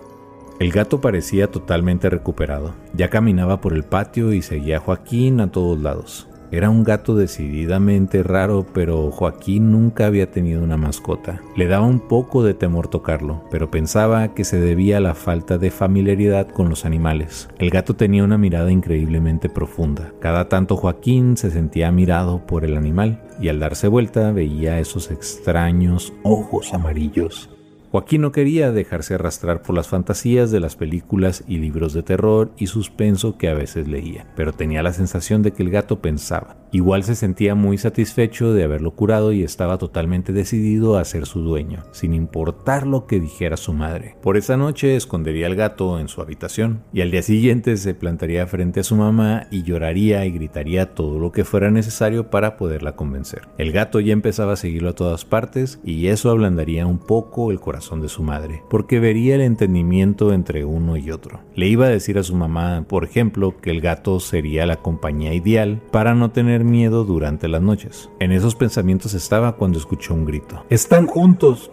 El 0.59 0.73
gato 0.73 0.99
parecía 0.99 1.49
totalmente 1.49 2.09
recuperado. 2.09 2.73
Ya 2.93 3.09
caminaba 3.09 3.61
por 3.61 3.71
el 3.71 3.83
patio 3.83 4.33
y 4.33 4.41
seguía 4.41 4.77
a 4.77 4.79
Joaquín 4.81 5.39
a 5.39 5.51
todos 5.51 5.79
lados. 5.79 6.27
Era 6.51 6.69
un 6.69 6.83
gato 6.83 7.15
decididamente 7.15 8.23
raro, 8.23 8.65
pero 8.73 9.09
Joaquín 9.11 9.71
nunca 9.71 10.07
había 10.07 10.31
tenido 10.31 10.61
una 10.61 10.75
mascota. 10.75 11.41
Le 11.55 11.67
daba 11.67 11.85
un 11.85 12.01
poco 12.01 12.43
de 12.43 12.55
temor 12.55 12.89
tocarlo, 12.89 13.45
pero 13.51 13.71
pensaba 13.71 14.33
que 14.33 14.43
se 14.43 14.59
debía 14.59 14.97
a 14.97 15.01
la 15.01 15.13
falta 15.13 15.57
de 15.57 15.71
familiaridad 15.71 16.49
con 16.49 16.67
los 16.67 16.83
animales. 16.83 17.47
El 17.59 17.69
gato 17.69 17.95
tenía 17.95 18.25
una 18.25 18.37
mirada 18.37 18.69
increíblemente 18.69 19.47
profunda. 19.47 20.11
Cada 20.19 20.49
tanto 20.49 20.75
Joaquín 20.75 21.37
se 21.37 21.51
sentía 21.51 21.91
mirado 21.91 22.45
por 22.45 22.65
el 22.65 22.75
animal 22.75 23.21
y 23.39 23.47
al 23.47 23.59
darse 23.59 23.87
vuelta 23.87 24.31
veía 24.33 24.79
esos 24.79 25.11
extraños 25.11 26.11
ojos 26.23 26.73
amarillos 26.73 27.49
Joaquín 27.91 28.21
no 28.21 28.31
quería 28.31 28.71
dejarse 28.71 29.15
arrastrar 29.15 29.63
por 29.63 29.75
las 29.75 29.87
fantasías 29.87 30.51
de 30.51 30.59
las 30.59 30.75
películas 30.75 31.43
y 31.47 31.57
libros 31.57 31.93
de 31.93 32.03
terror 32.03 32.51
y 32.55 32.67
suspenso 32.67 33.35
que 33.39 33.49
a 33.49 33.55
veces 33.55 33.87
leía, 33.87 34.27
pero 34.35 34.53
tenía 34.53 34.83
la 34.83 34.93
sensación 34.93 35.41
de 35.41 35.53
que 35.53 35.63
el 35.63 35.71
gato 35.71 35.99
pensaba. 35.99 36.55
Igual 36.71 37.03
se 37.03 37.15
sentía 37.15 37.55
muy 37.55 37.79
satisfecho 37.79 38.53
de 38.53 38.63
haberlo 38.63 38.91
curado 38.91 39.31
y 39.31 39.41
estaba 39.41 39.79
totalmente 39.79 40.33
decidido 40.33 40.99
a 40.99 41.05
ser 41.05 41.25
su 41.25 41.41
dueño, 41.41 41.83
sin 41.91 42.13
importar 42.13 42.85
lo 42.85 43.07
que 43.07 43.19
dijera 43.19 43.57
su 43.57 43.73
madre. 43.73 44.15
Por 44.21 44.37
esa 44.37 44.55
noche 44.55 44.95
escondería 44.95 45.47
al 45.47 45.55
gato 45.55 45.99
en 45.99 46.09
su 46.09 46.21
habitación 46.21 46.83
y 46.93 47.01
al 47.01 47.09
día 47.09 47.23
siguiente 47.23 47.75
se 47.77 47.95
plantaría 47.95 48.45
frente 48.45 48.81
a 48.81 48.83
su 48.83 48.97
mamá 48.97 49.47
y 49.49 49.63
lloraría 49.63 50.27
y 50.27 50.31
gritaría 50.31 50.93
todo 50.93 51.17
lo 51.17 51.31
que 51.31 51.43
fuera 51.43 51.71
necesario 51.71 52.29
para 52.29 52.55
poderla 52.55 52.95
convencer. 52.95 53.47
El 53.57 53.71
gato 53.71 53.99
ya 53.99 54.13
empezaba 54.13 54.53
a 54.53 54.57
seguirlo 54.57 54.89
a 54.89 54.95
todas 54.95 55.25
partes 55.25 55.79
y 55.83 56.05
eso 56.05 56.29
ablandaría 56.29 56.85
un 56.85 56.99
poco 56.99 57.49
el 57.49 57.59
corazón 57.59 57.78
de 57.79 58.09
su 58.09 58.23
madre, 58.23 58.63
porque 58.69 58.99
vería 58.99 59.35
el 59.35 59.41
entendimiento 59.41 60.33
entre 60.33 60.65
uno 60.65 60.97
y 60.97 61.11
otro. 61.11 61.39
Le 61.55 61.67
iba 61.67 61.85
a 61.85 61.89
decir 61.89 62.17
a 62.17 62.23
su 62.23 62.35
mamá, 62.35 62.83
por 62.87 63.03
ejemplo, 63.03 63.55
que 63.61 63.71
el 63.71 63.81
gato 63.81 64.19
sería 64.19 64.65
la 64.65 64.75
compañía 64.75 65.33
ideal 65.33 65.81
para 65.91 66.13
no 66.13 66.31
tener 66.31 66.63
miedo 66.63 67.05
durante 67.05 67.47
las 67.47 67.61
noches. 67.61 68.09
En 68.19 68.31
esos 68.31 68.55
pensamientos 68.55 69.13
estaba 69.13 69.55
cuando 69.55 69.79
escuchó 69.79 70.13
un 70.13 70.25
grito. 70.25 70.65
¡Están 70.69 71.07
juntos! 71.07 71.71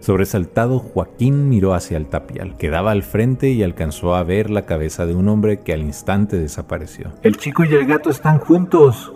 Sobresaltado, 0.00 0.78
Joaquín 0.78 1.48
miró 1.48 1.74
hacia 1.74 1.96
el 1.96 2.06
tapial, 2.06 2.56
que 2.56 2.70
daba 2.70 2.92
al 2.92 3.02
frente 3.02 3.50
y 3.50 3.62
alcanzó 3.62 4.14
a 4.14 4.22
ver 4.22 4.48
la 4.48 4.64
cabeza 4.64 5.06
de 5.06 5.14
un 5.14 5.28
hombre 5.28 5.60
que 5.60 5.72
al 5.72 5.82
instante 5.82 6.38
desapareció. 6.38 7.12
El 7.22 7.36
chico 7.36 7.64
y 7.64 7.74
el 7.74 7.84
gato 7.84 8.10
están 8.10 8.38
juntos. 8.38 9.12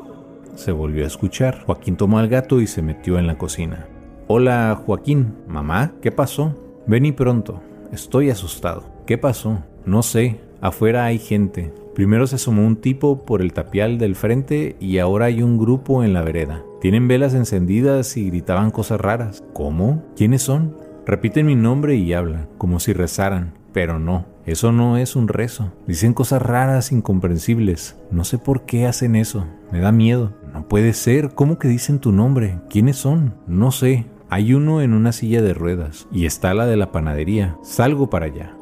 Se 0.57 0.73
volvió 0.73 1.05
a 1.05 1.07
escuchar. 1.07 1.63
Joaquín 1.65 1.97
tomó 1.97 2.19
al 2.19 2.29
gato 2.29 2.61
y 2.61 2.67
se 2.67 2.83
metió 2.83 3.19
en 3.19 3.27
la 3.27 3.39
cocina. 3.39 3.87
Hola 4.29 4.81
Joaquín, 4.87 5.35
mamá, 5.49 5.93
¿qué 6.01 6.13
pasó? 6.13 6.55
Vení 6.87 7.11
pronto, 7.11 7.61
estoy 7.93 8.31
asustado. 8.31 8.85
¿Qué 9.05 9.19
pasó? 9.19 9.59
No 9.85 10.05
sé, 10.05 10.41
afuera 10.61 11.05
hay 11.05 11.19
gente. 11.19 11.75
Primero 11.97 12.29
se 12.29 12.37
asomó 12.37 12.65
un 12.65 12.77
tipo 12.77 13.27
por 13.27 13.43
el 13.43 13.53
tapial 13.53 13.99
del 13.99 14.15
frente 14.15 14.77
y 14.79 14.99
ahora 14.99 15.27
hay 15.27 15.43
un 15.43 15.59
grupo 15.59 16.05
en 16.05 16.13
la 16.13 16.23
vereda. 16.23 16.63
Tienen 16.81 17.09
velas 17.09 17.35
encendidas 17.35 18.17
y 18.17 18.31
gritaban 18.31 18.71
cosas 18.71 19.01
raras. 19.01 19.43
¿Cómo? 19.53 20.05
¿Quiénes 20.17 20.43
son? 20.43 20.77
Repiten 21.05 21.47
mi 21.47 21.57
nombre 21.57 21.97
y 21.97 22.13
hablan, 22.13 22.49
como 22.59 22.79
si 22.79 22.93
rezaran, 22.93 23.55
pero 23.73 23.99
no, 23.99 24.27
eso 24.47 24.71
no 24.71 24.99
es 24.99 25.17
un 25.17 25.27
rezo. 25.27 25.73
Dicen 25.89 26.15
cosas 26.15 26.41
raras, 26.41 26.93
incomprensibles. 26.93 27.97
No 28.13 28.23
sé 28.23 28.39
por 28.39 28.63
qué 28.63 28.87
hacen 28.87 29.17
eso. 29.17 29.47
Me 29.73 29.81
da 29.81 29.91
miedo. 29.91 30.33
No 30.53 30.69
puede 30.69 30.93
ser. 30.93 31.35
¿Cómo 31.35 31.59
que 31.59 31.69
dicen 31.69 31.99
tu 31.99 32.13
nombre? 32.13 32.59
¿Quiénes 32.69 32.97
son? 32.97 33.35
No 33.47 33.71
sé. 33.71 34.07
Hay 34.29 34.55
uno 34.55 34.81
en 34.81 34.95
una 34.95 35.13
silla 35.13 35.43
de 35.43 35.55
ruedas 35.55 36.07
y 36.11 36.27
está 36.27 36.55
la 36.55 36.67
de 36.67 36.77
la 36.77 36.93
panadería. 36.93 37.59
Salgo 37.63 38.09
para 38.09 38.27
allá. 38.27 38.57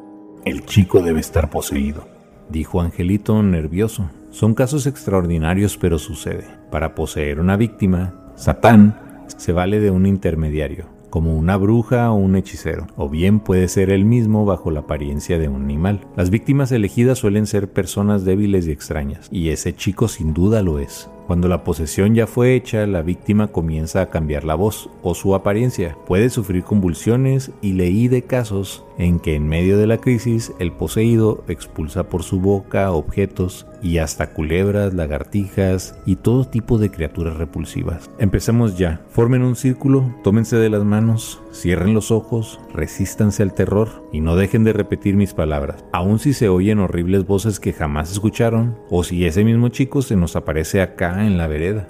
El 0.45 0.65
chico 0.65 1.03
debe 1.03 1.21
estar 1.21 1.51
poseído, 1.51 2.09
dijo 2.49 2.81
Angelito 2.81 3.43
nervioso. 3.43 4.11
Son 4.31 4.55
casos 4.55 4.87
extraordinarios, 4.87 5.77
pero 5.77 5.99
sucede. 5.99 6.45
Para 6.71 6.95
poseer 6.95 7.41
una 7.41 7.57
víctima, 7.57 8.15
Satán 8.37 9.27
se 9.27 9.53
vale 9.53 9.81
de 9.81 9.91
un 9.91 10.07
intermediario, 10.07 10.87
como 11.11 11.37
una 11.37 11.57
bruja 11.57 12.11
o 12.11 12.15
un 12.15 12.37
hechicero, 12.37 12.87
o 12.97 13.09
bien 13.09 13.41
puede 13.41 13.69
ser 13.69 13.91
él 13.91 14.05
mismo 14.05 14.45
bajo 14.45 14.71
la 14.71 14.81
apariencia 14.81 15.39
de 15.39 15.49
un 15.49 15.63
animal. 15.65 16.01
Las 16.17 16.31
víctimas 16.31 16.73
elegidas 16.73 17.19
suelen 17.19 17.47
ser 17.47 17.71
personas 17.71 18.25
débiles 18.25 18.67
y 18.67 18.71
extrañas, 18.71 19.29
y 19.31 19.51
ese 19.51 19.75
chico 19.75 20.09
sin 20.09 20.33
duda 20.33 20.63
lo 20.63 20.79
es. 20.79 21.11
Cuando 21.31 21.47
la 21.47 21.63
posesión 21.63 22.17
ya 22.17 22.27
fue 22.27 22.57
hecha, 22.57 22.89
la 22.89 23.03
víctima 23.03 23.47
comienza 23.47 24.01
a 24.01 24.11
cambiar 24.11 24.43
la 24.43 24.57
voz 24.57 24.91
o 25.01 25.15
su 25.15 25.37
apariencia. 25.37 25.97
Puede 26.05 26.29
sufrir 26.29 26.65
convulsiones 26.65 27.53
y 27.63 27.75
leí 27.75 28.09
de 28.09 28.23
casos 28.23 28.85
en 28.99 29.21
que 29.21 29.37
en 29.37 29.49
medio 29.49 29.79
de 29.79 29.87
la 29.87 29.99
crisis 29.99 30.53
el 30.59 30.73
poseído 30.73 31.45
expulsa 31.47 32.09
por 32.09 32.25
su 32.25 32.41
boca 32.41 32.91
objetos 32.91 33.67
y 33.83 33.99
hasta 33.99 34.33
culebras, 34.33 34.93
lagartijas 34.93 35.95
y 36.05 36.17
todo 36.17 36.45
tipo 36.45 36.79
de 36.79 36.91
criaturas 36.91 37.37
repulsivas. 37.37 38.11
Empecemos 38.19 38.77
ya. 38.77 39.01
Formen 39.09 39.43
un 39.43 39.57
círculo, 39.57 40.15
tómense 40.23 40.57
de 40.57 40.69
las 40.69 40.85
manos, 40.85 41.41
cierren 41.53 41.95
los 41.95 42.11
ojos, 42.11 42.61
resístanse 42.75 43.43
al 43.43 43.55
terror 43.55 44.05
y 44.13 44.21
no 44.21 44.37
dejen 44.37 44.65
de 44.65 44.75
repetir 44.75 45.17
mis 45.17 45.33
palabras. 45.33 45.85
Aun 45.93 46.19
si 46.19 46.35
se 46.35 46.49
oyen 46.49 46.79
horribles 46.79 47.27
voces 47.27 47.59
que 47.59 47.73
jamás 47.73 48.13
escucharon 48.13 48.77
o 48.91 49.03
si 49.03 49.25
ese 49.25 49.45
mismo 49.45 49.69
chico 49.69 50.03
se 50.03 50.17
nos 50.17 50.37
aparece 50.37 50.83
acá 50.83 51.20
en 51.27 51.39
la 51.39 51.47
vereda. 51.47 51.89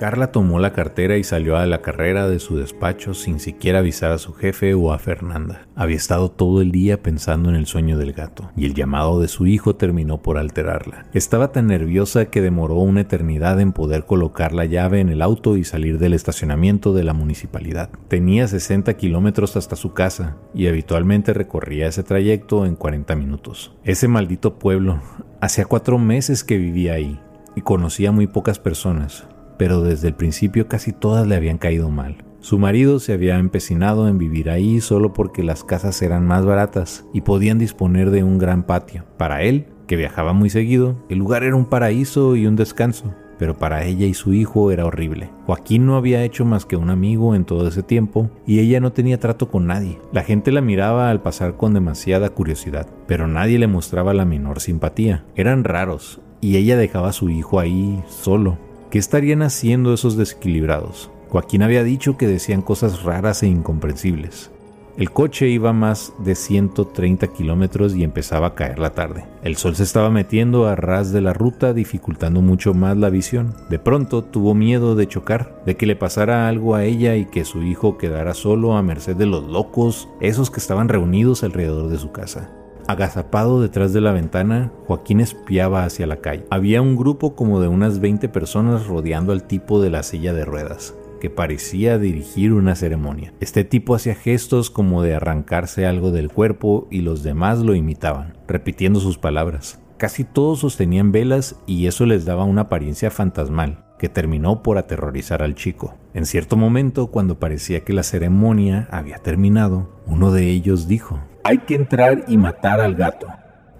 Carla 0.00 0.32
tomó 0.32 0.60
la 0.60 0.72
cartera 0.72 1.18
y 1.18 1.24
salió 1.24 1.58
a 1.58 1.66
la 1.66 1.82
carrera 1.82 2.26
de 2.26 2.38
su 2.38 2.56
despacho 2.56 3.12
sin 3.12 3.38
siquiera 3.38 3.80
avisar 3.80 4.12
a 4.12 4.16
su 4.16 4.32
jefe 4.32 4.72
o 4.72 4.94
a 4.94 4.98
Fernanda. 4.98 5.68
Había 5.76 5.98
estado 5.98 6.30
todo 6.30 6.62
el 6.62 6.72
día 6.72 7.02
pensando 7.02 7.50
en 7.50 7.54
el 7.54 7.66
sueño 7.66 7.98
del 7.98 8.14
gato, 8.14 8.50
y 8.56 8.64
el 8.64 8.72
llamado 8.72 9.20
de 9.20 9.28
su 9.28 9.46
hijo 9.46 9.76
terminó 9.76 10.22
por 10.22 10.38
alterarla. 10.38 11.04
Estaba 11.12 11.52
tan 11.52 11.66
nerviosa 11.66 12.30
que 12.30 12.40
demoró 12.40 12.76
una 12.76 13.02
eternidad 13.02 13.60
en 13.60 13.74
poder 13.74 14.06
colocar 14.06 14.54
la 14.54 14.64
llave 14.64 15.00
en 15.00 15.10
el 15.10 15.20
auto 15.20 15.58
y 15.58 15.64
salir 15.64 15.98
del 15.98 16.14
estacionamiento 16.14 16.94
de 16.94 17.04
la 17.04 17.12
municipalidad. 17.12 17.90
Tenía 18.08 18.48
60 18.48 18.94
kilómetros 18.94 19.54
hasta 19.56 19.76
su 19.76 19.92
casa, 19.92 20.38
y 20.54 20.66
habitualmente 20.66 21.34
recorría 21.34 21.88
ese 21.88 22.04
trayecto 22.04 22.64
en 22.64 22.74
40 22.74 23.16
minutos. 23.16 23.76
Ese 23.84 24.08
maldito 24.08 24.58
pueblo, 24.58 25.02
hacía 25.42 25.66
cuatro 25.66 25.98
meses 25.98 26.42
que 26.42 26.56
vivía 26.56 26.94
ahí, 26.94 27.20
y 27.54 27.62
conocía 27.62 28.12
muy 28.12 28.26
pocas 28.26 28.58
personas 28.58 29.26
pero 29.60 29.82
desde 29.82 30.08
el 30.08 30.14
principio 30.14 30.68
casi 30.68 30.90
todas 30.90 31.26
le 31.26 31.36
habían 31.36 31.58
caído 31.58 31.90
mal. 31.90 32.24
Su 32.40 32.58
marido 32.58 32.98
se 32.98 33.12
había 33.12 33.38
empecinado 33.38 34.08
en 34.08 34.16
vivir 34.16 34.48
ahí 34.48 34.80
solo 34.80 35.12
porque 35.12 35.42
las 35.42 35.64
casas 35.64 36.00
eran 36.00 36.26
más 36.26 36.46
baratas 36.46 37.04
y 37.12 37.20
podían 37.20 37.58
disponer 37.58 38.10
de 38.10 38.24
un 38.24 38.38
gran 38.38 38.62
patio. 38.62 39.04
Para 39.18 39.42
él, 39.42 39.66
que 39.86 39.96
viajaba 39.96 40.32
muy 40.32 40.48
seguido, 40.48 41.04
el 41.10 41.18
lugar 41.18 41.42
era 41.42 41.56
un 41.56 41.66
paraíso 41.66 42.36
y 42.36 42.46
un 42.46 42.56
descanso, 42.56 43.14
pero 43.38 43.58
para 43.58 43.84
ella 43.84 44.06
y 44.06 44.14
su 44.14 44.32
hijo 44.32 44.70
era 44.70 44.86
horrible. 44.86 45.28
Joaquín 45.44 45.84
no 45.84 45.96
había 45.96 46.24
hecho 46.24 46.46
más 46.46 46.64
que 46.64 46.76
un 46.76 46.88
amigo 46.88 47.34
en 47.34 47.44
todo 47.44 47.68
ese 47.68 47.82
tiempo 47.82 48.30
y 48.46 48.60
ella 48.60 48.80
no 48.80 48.94
tenía 48.94 49.20
trato 49.20 49.50
con 49.50 49.66
nadie. 49.66 49.98
La 50.10 50.22
gente 50.22 50.52
la 50.52 50.62
miraba 50.62 51.10
al 51.10 51.20
pasar 51.20 51.58
con 51.58 51.74
demasiada 51.74 52.30
curiosidad, 52.30 52.86
pero 53.06 53.28
nadie 53.28 53.58
le 53.58 53.66
mostraba 53.66 54.14
la 54.14 54.24
menor 54.24 54.60
simpatía. 54.60 55.26
Eran 55.36 55.64
raros 55.64 56.22
y 56.40 56.56
ella 56.56 56.76
dejaba 56.76 57.10
a 57.10 57.12
su 57.12 57.30
hijo 57.30 57.60
ahí 57.60 58.02
solo 58.08 58.58
¿Qué 58.90 58.98
estarían 58.98 59.42
haciendo 59.42 59.94
esos 59.94 60.16
desequilibrados? 60.16 61.12
Joaquín 61.28 61.62
había 61.62 61.84
dicho 61.84 62.16
que 62.16 62.26
decían 62.26 62.60
cosas 62.60 63.04
raras 63.04 63.44
e 63.44 63.46
incomprensibles. 63.46 64.50
El 64.96 65.12
coche 65.12 65.46
iba 65.46 65.72
más 65.72 66.12
de 66.18 66.34
130 66.34 67.28
kilómetros 67.28 67.94
y 67.94 68.02
empezaba 68.02 68.48
a 68.48 68.54
caer 68.56 68.80
la 68.80 68.90
tarde. 68.90 69.26
El 69.44 69.54
sol 69.54 69.76
se 69.76 69.84
estaba 69.84 70.10
metiendo 70.10 70.66
a 70.66 70.74
ras 70.74 71.12
de 71.12 71.20
la 71.20 71.32
ruta, 71.32 71.72
dificultando 71.72 72.40
mucho 72.40 72.74
más 72.74 72.96
la 72.96 73.10
visión. 73.10 73.54
De 73.68 73.78
pronto 73.78 74.24
tuvo 74.24 74.56
miedo 74.56 74.96
de 74.96 75.06
chocar, 75.06 75.62
de 75.64 75.76
que 75.76 75.86
le 75.86 75.94
pasara 75.94 76.48
algo 76.48 76.74
a 76.74 76.84
ella 76.84 77.14
y 77.14 77.26
que 77.26 77.44
su 77.44 77.62
hijo 77.62 77.96
quedara 77.96 78.34
solo 78.34 78.76
a 78.76 78.82
merced 78.82 79.14
de 79.14 79.26
los 79.26 79.44
locos, 79.44 80.08
esos 80.20 80.50
que 80.50 80.58
estaban 80.58 80.88
reunidos 80.88 81.44
alrededor 81.44 81.90
de 81.90 81.98
su 81.98 82.10
casa. 82.10 82.50
Agazapado 82.86 83.60
detrás 83.60 83.92
de 83.92 84.00
la 84.00 84.12
ventana, 84.12 84.72
Joaquín 84.86 85.20
espiaba 85.20 85.84
hacia 85.84 86.06
la 86.06 86.16
calle. 86.16 86.44
Había 86.50 86.82
un 86.82 86.96
grupo 86.96 87.34
como 87.34 87.60
de 87.60 87.68
unas 87.68 88.00
20 88.00 88.28
personas 88.28 88.86
rodeando 88.86 89.32
al 89.32 89.44
tipo 89.44 89.80
de 89.80 89.90
la 89.90 90.02
silla 90.02 90.32
de 90.32 90.44
ruedas, 90.44 90.94
que 91.20 91.30
parecía 91.30 91.98
dirigir 91.98 92.52
una 92.52 92.74
ceremonia. 92.74 93.32
Este 93.40 93.64
tipo 93.64 93.94
hacía 93.94 94.14
gestos 94.14 94.70
como 94.70 95.02
de 95.02 95.14
arrancarse 95.14 95.86
algo 95.86 96.10
del 96.10 96.30
cuerpo 96.30 96.88
y 96.90 97.02
los 97.02 97.22
demás 97.22 97.60
lo 97.60 97.74
imitaban, 97.74 98.36
repitiendo 98.48 99.00
sus 99.00 99.18
palabras. 99.18 99.80
Casi 99.98 100.24
todos 100.24 100.60
sostenían 100.60 101.12
velas 101.12 101.56
y 101.66 101.86
eso 101.86 102.06
les 102.06 102.24
daba 102.24 102.44
una 102.44 102.62
apariencia 102.62 103.10
fantasmal 103.10 103.84
que 103.98 104.08
terminó 104.08 104.62
por 104.62 104.78
aterrorizar 104.78 105.42
al 105.42 105.54
chico. 105.54 105.94
En 106.12 106.26
cierto 106.26 106.56
momento, 106.56 107.06
cuando 107.08 107.38
parecía 107.38 107.80
que 107.80 107.92
la 107.92 108.02
ceremonia 108.02 108.88
había 108.90 109.18
terminado, 109.18 109.88
uno 110.06 110.32
de 110.32 110.50
ellos 110.50 110.88
dijo, 110.88 111.20
hay 111.44 111.58
que 111.58 111.76
entrar 111.76 112.24
y 112.26 112.36
matar 112.36 112.80
al 112.80 112.96
gato. 112.96 113.28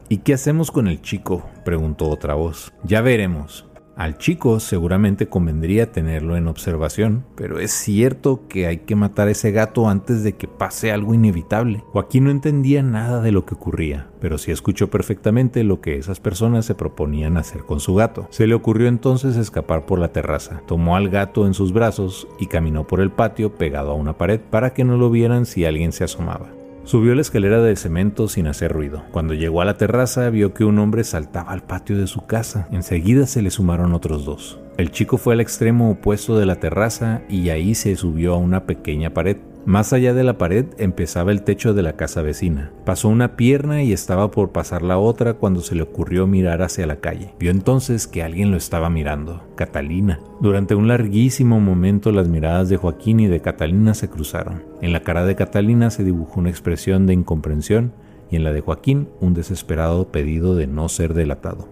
¿Y 0.09 0.19
qué 0.19 0.35
hacemos 0.35 0.71
con 0.71 0.89
el 0.89 1.03
chico? 1.03 1.49
preguntó 1.65 2.09
otra 2.09 2.35
voz. 2.35 2.73
Ya 2.85 3.01
veremos. 3.01 3.70
Al 4.01 4.17
chico 4.17 4.61
seguramente 4.61 5.29
convendría 5.29 5.93
tenerlo 5.93 6.39
en 6.39 6.49
observación, 6.49 7.27
pero 7.35 7.59
es 7.59 7.71
cierto 7.71 8.49
que 8.49 8.67
hay 8.67 8.79
que 8.79 8.97
matar 8.97 9.29
a 9.29 9.33
ese 9.33 9.53
gato 9.53 9.91
antes 9.91 10.23
de 10.23 10.37
que 10.37 10.49
pase 10.49 10.91
algo 10.91 11.13
inevitable. 11.13 11.85
Joaquín 11.89 12.25
no 12.25 12.31
entendía 12.31 12.83
nada 12.83 13.21
de 13.21 13.31
lo 13.31 13.45
que 13.45 13.53
ocurría, 13.53 14.09
pero 14.19 14.39
sí 14.39 14.53
escuchó 14.53 14.89
perfectamente 14.89 15.65
lo 15.65 15.83
que 15.83 15.99
esas 15.99 16.19
personas 16.19 16.65
se 16.65 16.75
proponían 16.75 17.37
hacer 17.37 17.65
con 17.65 17.79
su 17.79 17.95
gato. 17.95 18.27
Se 18.31 18.47
le 18.47 18.55
ocurrió 18.55 18.89
entonces 18.89 19.37
escapar 19.37 19.85
por 19.85 19.99
la 19.99 20.15
terraza, 20.15 20.63
tomó 20.67 20.97
al 20.97 21.11
gato 21.11 21.47
en 21.47 21.53
sus 21.53 21.75
brazos 21.75 22.27
y 22.39 22.47
caminó 22.47 22.87
por 22.87 23.03
el 23.03 23.11
patio 23.11 23.57
pegado 23.57 23.91
a 23.91 23.97
una 23.97 24.17
pared 24.17 24.41
para 24.41 24.73
que 24.73 24.83
no 24.83 24.97
lo 24.97 25.11
vieran 25.11 25.45
si 25.45 25.67
alguien 25.67 25.93
se 25.93 26.05
asomaba. 26.05 26.60
Subió 26.91 27.15
la 27.15 27.21
escalera 27.21 27.63
de 27.63 27.77
cemento 27.77 28.27
sin 28.27 28.49
hacer 28.49 28.73
ruido. 28.73 29.05
Cuando 29.13 29.33
llegó 29.33 29.61
a 29.61 29.65
la 29.65 29.77
terraza 29.77 30.29
vio 30.29 30.55
que 30.55 30.65
un 30.65 30.77
hombre 30.81 31.05
saltaba 31.05 31.53
al 31.53 31.63
patio 31.63 31.97
de 31.97 32.09
su 32.09 32.27
casa. 32.27 32.67
Enseguida 32.73 33.29
se 33.29 33.43
le 33.43 33.53
sumaron 33.53 33.95
otros 33.95 34.25
dos. 34.25 34.59
El 34.77 34.91
chico 34.91 35.17
fue 35.17 35.35
al 35.35 35.41
extremo 35.41 35.93
opuesto 35.93 36.37
de 36.37 36.47
la 36.47 36.57
terraza 36.57 37.23
y 37.29 37.51
ahí 37.51 37.77
se 37.77 37.95
subió 37.95 38.35
a 38.35 38.39
una 38.39 38.65
pequeña 38.65 39.15
pared. 39.15 39.37
Más 39.67 39.93
allá 39.93 40.15
de 40.15 40.25
la 40.25 40.39
pared 40.39 40.65
empezaba 40.79 41.33
el 41.33 41.43
techo 41.43 41.75
de 41.75 41.83
la 41.83 41.93
casa 41.93 42.23
vecina. 42.23 42.73
Pasó 42.87 43.09
una 43.09 43.37
pierna 43.37 43.83
y 43.83 43.93
estaba 43.93 44.31
por 44.31 44.53
pasar 44.53 44.83
la 44.83 44.99
otra 44.99 45.35
cuando 45.35 45.61
se 45.61 45.75
le 45.75 45.83
ocurrió 45.83 46.27
mirar 46.27 46.63
hacia 46.63 46.87
la 46.87 46.97
calle. 46.97 47.35
Vio 47.39 47.51
entonces 47.51 48.07
que 48.07 48.23
alguien 48.23 48.51
lo 48.51 48.57
estaba 48.57 48.89
mirando, 48.89 49.45
Catalina. 49.57 50.19
Durante 50.41 50.75
un 50.75 50.89
larguísimo 50.89 51.61
momento 51.61 52.11
las 52.11 52.27
miradas 52.27 52.71
de 52.71 52.79
Joaquín 52.79 53.21
y 53.21 53.27
de 53.27 53.41
Catalina 53.41 53.93
se 53.93 54.09
cruzaron. 54.09 54.63
En 54.81 54.95
la 54.95 55.03
cara 55.03 55.27
de 55.27 55.37
Catalina 55.37 55.91
se 55.91 56.05
dibujó 56.05 56.41
una 56.41 56.51
expresión 56.51 57.07
de 57.07 57.13
incomprensión 57.13 57.93
y 58.31 58.37
en 58.37 58.45
la 58.45 58.53
de 58.53 58.63
Joaquín 58.63 59.09
un 59.21 59.35
desesperado 59.35 60.11
pedido 60.11 60.57
de 60.57 60.67
no 60.67 60.89
ser 60.89 61.13
delatado. 61.13 61.69